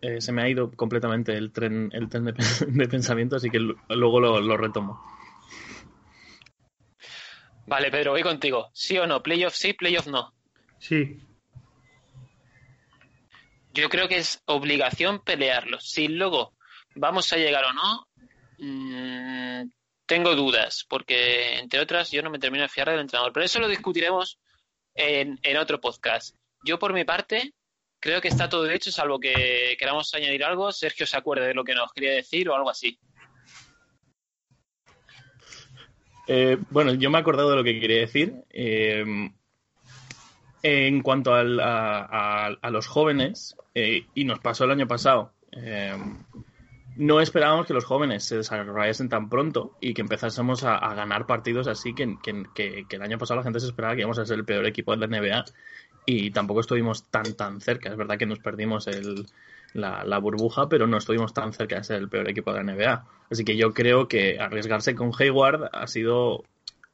eh, 0.06 0.22
se 0.22 0.32
me 0.32 0.43
ha 0.43 0.49
ido 0.49 0.72
completamente 0.72 1.34
el 1.36 1.51
tren, 1.51 1.89
el 1.91 2.08
tren 2.10 2.26
de, 2.26 2.34
pensamiento, 2.88 3.38
así 3.38 3.49
que 3.49 3.60
luego 3.60 4.20
lo, 4.20 4.58
retomo. 4.58 5.01
Vale, 7.66 7.89
Pedro, 7.89 8.12
voy 8.12 8.22
contigo. 8.22 8.70
¿Sí 8.72 8.99
o 8.99 9.08
no? 9.08 9.24
¿Playoff 9.24 9.56
sí, 9.56 9.74
playoff 9.74 10.06
no? 10.06 10.32
Sí. 10.78 11.20
Yo 13.74 13.89
creo 13.89 14.08
que 14.08 14.18
es 14.18 14.43
obligación 14.45 15.24
pelearlo. 15.24 15.80
Si 15.80 16.08
luego 16.08 16.53
vamos 16.93 17.34
a 17.34 17.38
llegar 17.38 17.64
o 17.66 17.74
no, 17.74 18.08
mm, 18.60 19.72
tengo 20.06 20.36
dudas, 20.36 20.86
porque 20.88 21.58
entre 21.58 21.80
otras 21.80 22.12
yo 22.12 22.22
no 22.22 22.30
me 22.30 22.38
termino 22.38 22.62
de 22.62 22.70
fiar 22.70 22.91
del 22.91 22.99
entrenador. 22.99 23.34
Pero 23.34 23.45
eso 23.47 23.60
lo 23.60 23.68
discutiremos 23.68 24.38
en, 24.93 25.39
en 25.41 25.58
otro 25.58 25.82
podcast. 25.82 26.36
Yo 26.64 26.78
por 26.78 26.93
mi 26.93 27.06
parte 27.06 27.56
creo 28.06 28.22
que 28.22 28.28
está 28.28 28.47
todo 28.47 28.70
hecho, 28.70 28.91
salvo 28.91 29.20
que 29.20 29.76
queramos 29.80 30.14
añadir 30.14 30.43
algo. 30.43 30.72
Sergio 30.72 31.08
se 31.08 31.18
acuerde 31.18 31.47
de 31.47 31.56
lo 31.56 31.64
que 31.64 31.74
nos 31.74 31.91
quería 31.91 32.14
decir 32.14 32.47
o 32.47 32.56
algo 32.56 32.70
así. 32.70 32.99
Eh, 36.28 36.60
bueno, 36.70 36.93
yo 36.93 37.10
me 37.10 37.18
he 37.18 37.22
acordado 37.22 37.49
de 37.49 37.56
lo 37.56 37.64
que 37.64 37.80
quería 37.80 38.01
decir. 38.01 38.36
Eh, 38.51 39.03
en 40.62 41.01
cuanto 41.01 41.34
a, 41.34 42.60
los 42.70 42.86
jóvenes, 42.86 43.58
eh, 43.74 44.06
y 44.14 44.26
nos 44.26 44.39
pasó 44.39 44.66
el 44.66 44.72
año 44.72 44.88
pasado, 44.88 45.34
no 46.97 47.22
esperábamos 47.22 47.66
que 47.66 47.74
los 47.74 47.86
jóvenes 47.86 48.24
se 48.24 48.38
desarrollasen 48.38 49.10
tan 49.10 49.30
pronto 49.30 49.78
y 49.82 49.95
que 49.95 50.01
empezásemos 50.01 50.64
a, 50.64 50.93
ganar 50.93 51.26
partidos 51.26 51.68
así 51.68 51.95
que, 51.95 52.18
que, 52.53 52.86
el 52.88 53.01
año 53.01 53.18
pasado 53.18 53.39
la 53.39 53.43
gente 53.43 53.60
se 53.60 53.68
esperaba 53.68 53.95
que 53.95 54.01
íbamos 54.01 54.20
a 54.20 54.26
ser 54.26 54.38
el 54.38 54.45
peor 54.45 54.66
equipo 54.68 54.95
de 54.95 55.08
la 55.08 55.08
NBA 55.08 55.43
y 56.06 56.32
tampoco 56.32 56.62
estuvimos 56.62 57.03
tan 57.10 57.34
tan 57.36 57.62
cerca. 57.62 57.89
Es 57.89 57.97
verdad 57.97 58.18
que 58.18 58.26
nos 58.26 58.39
perdimos 58.39 58.88
el, 58.88 59.26
la, 59.74 60.18
burbuja, 60.20 60.70
pero 60.70 60.88
no 60.88 60.97
estuvimos 60.97 61.34
tan 61.34 61.53
cerca 61.53 61.78
de 61.78 61.84
ser 61.84 61.97
el 61.97 62.10
peor 62.10 62.30
equipo 62.30 62.53
de 62.53 62.64
la 62.64 62.74
NBA. 62.74 63.06
Así 63.30 63.43
que 63.43 63.58
yo 63.58 63.74
creo 63.74 64.08
que 64.08 64.39
arriesgarse 64.39 64.95
con 64.95 65.12
Hayward 65.18 65.70
ha 65.74 65.88
sido 65.88 66.43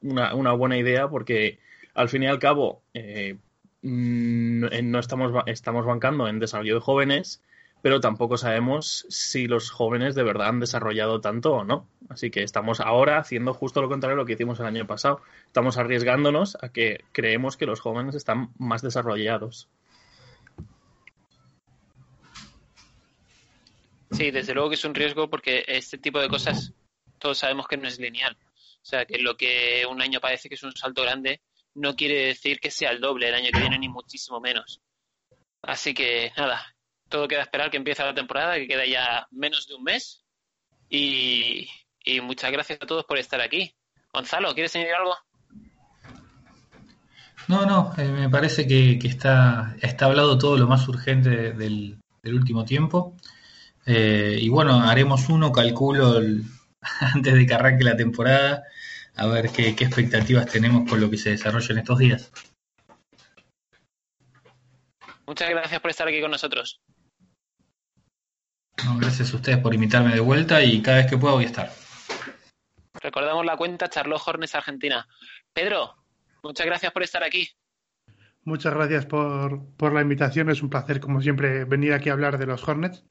una, 0.02 0.34
una 0.34 0.54
buena 0.54 0.78
idea 0.78 1.08
porque 1.08 1.60
al 1.94 2.10
fin 2.10 2.24
y 2.24 2.28
al 2.28 2.40
cabo 2.40 2.82
eh, 2.94 3.38
mm, 3.82 4.66
no 4.84 5.00
estamos, 5.00 5.44
estamos 5.46 5.86
bancando 5.86 6.28
en 6.28 6.40
desarrollo 6.40 6.76
de 6.76 6.82
jóvenes 6.82 7.42
pero 7.82 8.00
tampoco 8.00 8.38
sabemos 8.38 9.06
si 9.10 9.48
los 9.48 9.72
jóvenes 9.72 10.16
de 10.16 10.24
verdad 10.24 10.50
han 10.50 10.60
desarrollado 10.60 11.20
tanto 11.22 11.54
o 11.54 11.64
no. 11.64 11.88
Así 12.10 12.30
que 12.30 12.44
estamos 12.44 12.80
ahora 12.80 13.18
haciendo 13.18 13.54
justo 13.54 13.82
lo 13.82 13.90
contrario 13.90 14.16
de 14.16 14.22
lo 14.22 14.26
que 14.26 14.34
hicimos 14.34 14.60
el 14.60 14.68
año 14.68 14.86
pasado. 14.86 15.22
Estamos 15.48 15.78
arriesgándonos 15.78 16.58
a 16.62 16.70
que 16.70 17.06
creemos 17.12 17.58
que 17.58 17.66
los 17.66 17.80
jóvenes 17.80 18.16
están 18.16 18.52
más 18.58 18.82
desarrollados. 18.82 19.68
Sí, 24.12 24.30
desde 24.30 24.54
luego 24.54 24.70
que 24.70 24.76
es 24.76 24.86
un 24.86 24.94
riesgo 24.94 25.30
porque 25.30 25.64
este 25.68 25.98
tipo 25.98 26.20
de 26.20 26.28
cosas 26.28 26.74
todos 27.18 27.38
sabemos 27.38 27.68
que 27.68 27.78
no 27.78 27.88
es 27.88 28.00
lineal. 28.00 28.38
O 28.82 28.86
sea, 28.86 29.06
que 29.06 29.18
lo 29.20 29.38
que 29.38 29.86
un 29.90 30.02
año 30.02 30.20
parece 30.20 30.50
que 30.50 30.56
es 30.56 30.64
un 30.64 30.76
salto 30.76 31.04
grande 31.04 31.42
no 31.74 31.96
quiere 31.96 32.26
decir 32.26 32.60
que 32.60 32.72
sea 32.72 32.92
el 32.92 33.00
doble 33.00 33.30
el 33.30 33.36
año 33.36 33.50
que 33.54 33.60
viene 33.60 33.80
ni 33.80 33.88
muchísimo 33.88 34.40
menos. 34.42 34.82
Así 35.62 35.94
que 35.94 36.34
nada, 36.36 36.76
todo 37.12 37.28
queda 37.28 37.44
esperar 37.44 37.70
que 37.70 37.78
empiece 37.78 38.04
la 38.04 38.16
temporada, 38.16 38.56
que 38.56 38.68
queda 38.68 38.86
ya 38.88 39.28
menos 39.30 39.68
de 39.68 39.76
un 39.76 39.84
mes. 39.84 40.26
Y, 40.90 41.70
muchas 42.24 42.52
gracias 42.52 42.80
a 42.82 42.88
todos 42.88 43.06
por 43.06 43.20
estar 43.20 43.40
aquí. 43.40 43.76
Gonzalo, 44.12 44.54
¿quieres 44.56 44.76
añadir 44.76 44.96
algo? 44.96 45.16
No, 47.48 47.66
no, 47.66 47.94
eh, 47.98 48.06
me 48.08 48.30
parece 48.30 48.68
que, 48.68 48.98
que 48.98 49.08
está, 49.08 49.76
está 49.82 50.06
hablado 50.06 50.38
todo 50.38 50.58
lo 50.58 50.68
más 50.68 50.88
urgente 50.88 51.54
del, 51.54 52.00
del 52.24 52.34
último 52.34 52.66
tiempo. 52.66 53.16
Eh, 53.86 54.38
y 54.40 54.50
bueno, 54.50 54.82
haremos 54.82 55.30
uno, 55.30 55.52
calculo, 55.52 56.18
el- 56.18 56.44
antes 57.00 57.34
de 57.34 57.46
que 57.46 57.54
arranque 57.54 57.84
la 57.84 57.96
temporada, 57.96 58.64
a 59.16 59.28
ver 59.28 59.50
qué, 59.50 59.76
qué 59.76 59.84
expectativas 59.86 60.46
tenemos 60.48 60.90
con 60.90 61.00
lo 61.00 61.10
que 61.10 61.18
se 61.18 61.32
desarrolla 61.32 61.72
en 61.74 61.78
estos 61.80 62.00
días. 62.00 62.32
Muchas 65.26 65.50
gracias 65.50 65.80
por 65.80 65.92
estar 65.92 66.08
aquí 66.08 66.20
con 66.22 66.32
nosotros. 66.32 66.82
No, 68.86 68.98
gracias 68.98 69.34
a 69.34 69.36
ustedes 69.36 69.60
por 69.60 69.74
invitarme 69.74 70.14
de 70.14 70.20
vuelta 70.20 70.64
y 70.64 70.82
cada 70.82 70.98
vez 70.98 71.08
que 71.08 71.18
pueda 71.18 71.36
voy 71.36 71.44
a 71.44 71.48
estar. 71.48 71.72
Recordamos 72.94 73.46
la 73.46 73.58
cuenta 73.58 73.90
Charlotte 73.90 74.22
Hornets 74.26 74.56
Argentina. 74.56 75.08
Pedro, 75.54 75.96
muchas 76.44 76.66
gracias 76.66 76.92
por 76.92 77.04
estar 77.04 77.24
aquí. 77.24 77.50
Muchas 78.44 78.74
gracias 78.74 79.06
por, 79.06 79.66
por 79.76 79.94
la 79.94 80.02
invitación. 80.02 80.50
Es 80.50 80.62
un 80.62 80.70
placer, 80.70 81.00
como 81.00 81.22
siempre, 81.22 81.66
venir 81.66 81.94
aquí 81.94 82.10
a 82.10 82.14
hablar 82.14 82.38
de 82.38 82.48
los 82.48 82.68
Hornets. 82.68 83.04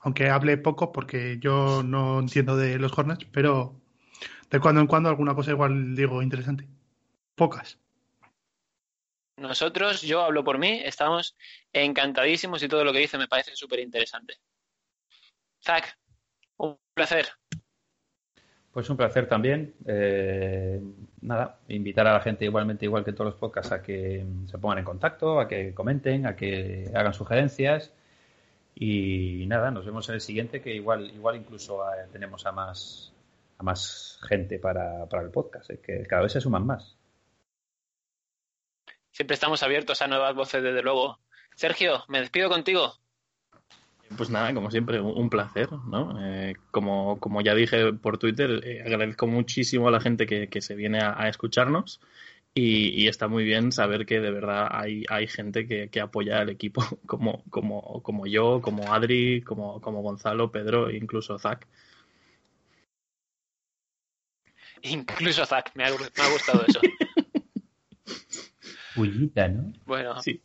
Aunque 0.00 0.30
hable 0.30 0.56
poco 0.58 0.92
porque 0.92 1.38
yo 1.40 1.82
no 1.82 2.20
entiendo 2.20 2.56
de 2.56 2.78
los 2.78 2.96
Hornets, 2.96 3.26
pero 3.32 3.80
de 4.50 4.60
cuando 4.60 4.80
en 4.80 4.86
cuando 4.86 5.08
alguna 5.08 5.34
cosa 5.34 5.50
igual 5.50 5.94
digo 5.94 6.22
interesante. 6.22 6.66
Pocas. 7.34 7.78
Nosotros, 9.36 10.02
yo 10.02 10.22
hablo 10.22 10.42
por 10.42 10.58
mí, 10.58 10.80
estamos 10.84 11.36
encantadísimos 11.72 12.62
y 12.62 12.68
todo 12.68 12.84
lo 12.84 12.92
que 12.92 12.98
dice 12.98 13.18
me 13.18 13.28
parece 13.28 13.54
súper 13.54 13.78
interesante. 13.80 14.34
Zach, 15.62 15.98
un 16.56 16.78
placer. 16.94 17.26
Pues 18.72 18.90
un 18.90 18.96
placer 18.96 19.28
también. 19.28 19.74
Eh, 19.86 20.80
nada, 21.22 21.58
invitar 21.68 22.06
a 22.06 22.12
la 22.12 22.20
gente 22.20 22.44
igualmente, 22.44 22.84
igual 22.84 23.04
que 23.04 23.12
todos 23.12 23.32
los 23.32 23.40
podcasts, 23.40 23.72
a 23.72 23.82
que 23.82 24.24
se 24.46 24.58
pongan 24.58 24.78
en 24.78 24.84
contacto, 24.84 25.40
a 25.40 25.48
que 25.48 25.74
comenten, 25.74 26.26
a 26.26 26.36
que 26.36 26.90
hagan 26.94 27.14
sugerencias. 27.14 27.92
Y 28.74 29.44
nada, 29.46 29.70
nos 29.72 29.84
vemos 29.84 30.08
en 30.08 30.14
el 30.14 30.20
siguiente, 30.20 30.62
que 30.62 30.74
igual, 30.74 31.10
igual 31.10 31.36
incluso 31.36 31.82
eh, 31.92 32.06
tenemos 32.12 32.46
a 32.46 32.52
más, 32.52 33.12
a 33.58 33.62
más 33.64 34.20
gente 34.28 34.60
para, 34.60 35.06
para 35.06 35.24
el 35.24 35.30
podcast, 35.30 35.70
eh, 35.70 35.80
que 35.84 36.04
cada 36.06 36.22
vez 36.22 36.32
se 36.32 36.40
suman 36.40 36.64
más. 36.64 36.96
Siempre 39.10 39.34
estamos 39.34 39.64
abiertos 39.64 40.00
a 40.00 40.06
nuevas 40.06 40.34
voces, 40.36 40.62
desde 40.62 40.82
luego. 40.82 41.18
Sergio, 41.56 42.04
me 42.06 42.20
despido 42.20 42.48
contigo. 42.48 43.00
Pues 44.16 44.30
nada, 44.30 44.52
como 44.54 44.70
siempre, 44.70 45.00
un 45.00 45.30
placer, 45.30 45.68
¿no? 45.86 46.16
Eh, 46.24 46.54
como, 46.70 47.18
como 47.20 47.40
ya 47.40 47.54
dije 47.54 47.92
por 47.92 48.18
Twitter, 48.18 48.60
eh, 48.64 48.82
agradezco 48.84 49.26
muchísimo 49.26 49.88
a 49.88 49.90
la 49.90 50.00
gente 50.00 50.26
que, 50.26 50.48
que 50.48 50.60
se 50.60 50.74
viene 50.74 51.00
a, 51.00 51.20
a 51.20 51.28
escucharnos 51.28 52.00
y, 52.54 53.02
y 53.02 53.08
está 53.08 53.28
muy 53.28 53.44
bien 53.44 53.70
saber 53.70 54.06
que 54.06 54.20
de 54.20 54.30
verdad 54.30 54.68
hay, 54.70 55.04
hay 55.08 55.28
gente 55.28 55.66
que, 55.66 55.88
que 55.90 56.00
apoya 56.00 56.40
al 56.40 56.50
equipo, 56.50 56.82
como, 57.06 57.44
como, 57.50 58.02
como 58.02 58.26
yo, 58.26 58.60
como 58.60 58.92
Adri, 58.92 59.42
como, 59.42 59.80
como 59.80 60.02
Gonzalo, 60.02 60.50
Pedro 60.50 60.88
e 60.88 60.96
incluso 60.96 61.38
Zach. 61.38 61.66
Incluso 64.82 65.44
Zach, 65.44 65.70
me 65.74 65.84
ha, 65.84 65.90
me 65.90 65.94
ha 65.94 66.32
gustado 66.32 66.64
eso. 66.66 66.80
Bullita, 68.96 69.48
¿no? 69.48 69.72
Bueno, 69.86 70.20
Sí. 70.22 70.40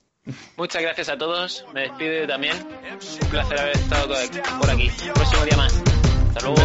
Muchas 0.58 0.82
gracias 0.82 1.10
a 1.10 1.18
todos. 1.18 1.66
Me 1.74 1.82
despido 1.82 2.28
también. 2.28 2.56
Un 3.22 3.30
placer 3.30 3.60
haber 3.60 3.76
estado 3.76 4.16
por 4.60 4.70
aquí. 4.70 4.90
Próximo 5.14 5.46
día 5.46 5.58
más. 5.58 5.84
Hasta 6.30 6.42
luego. 6.48 6.64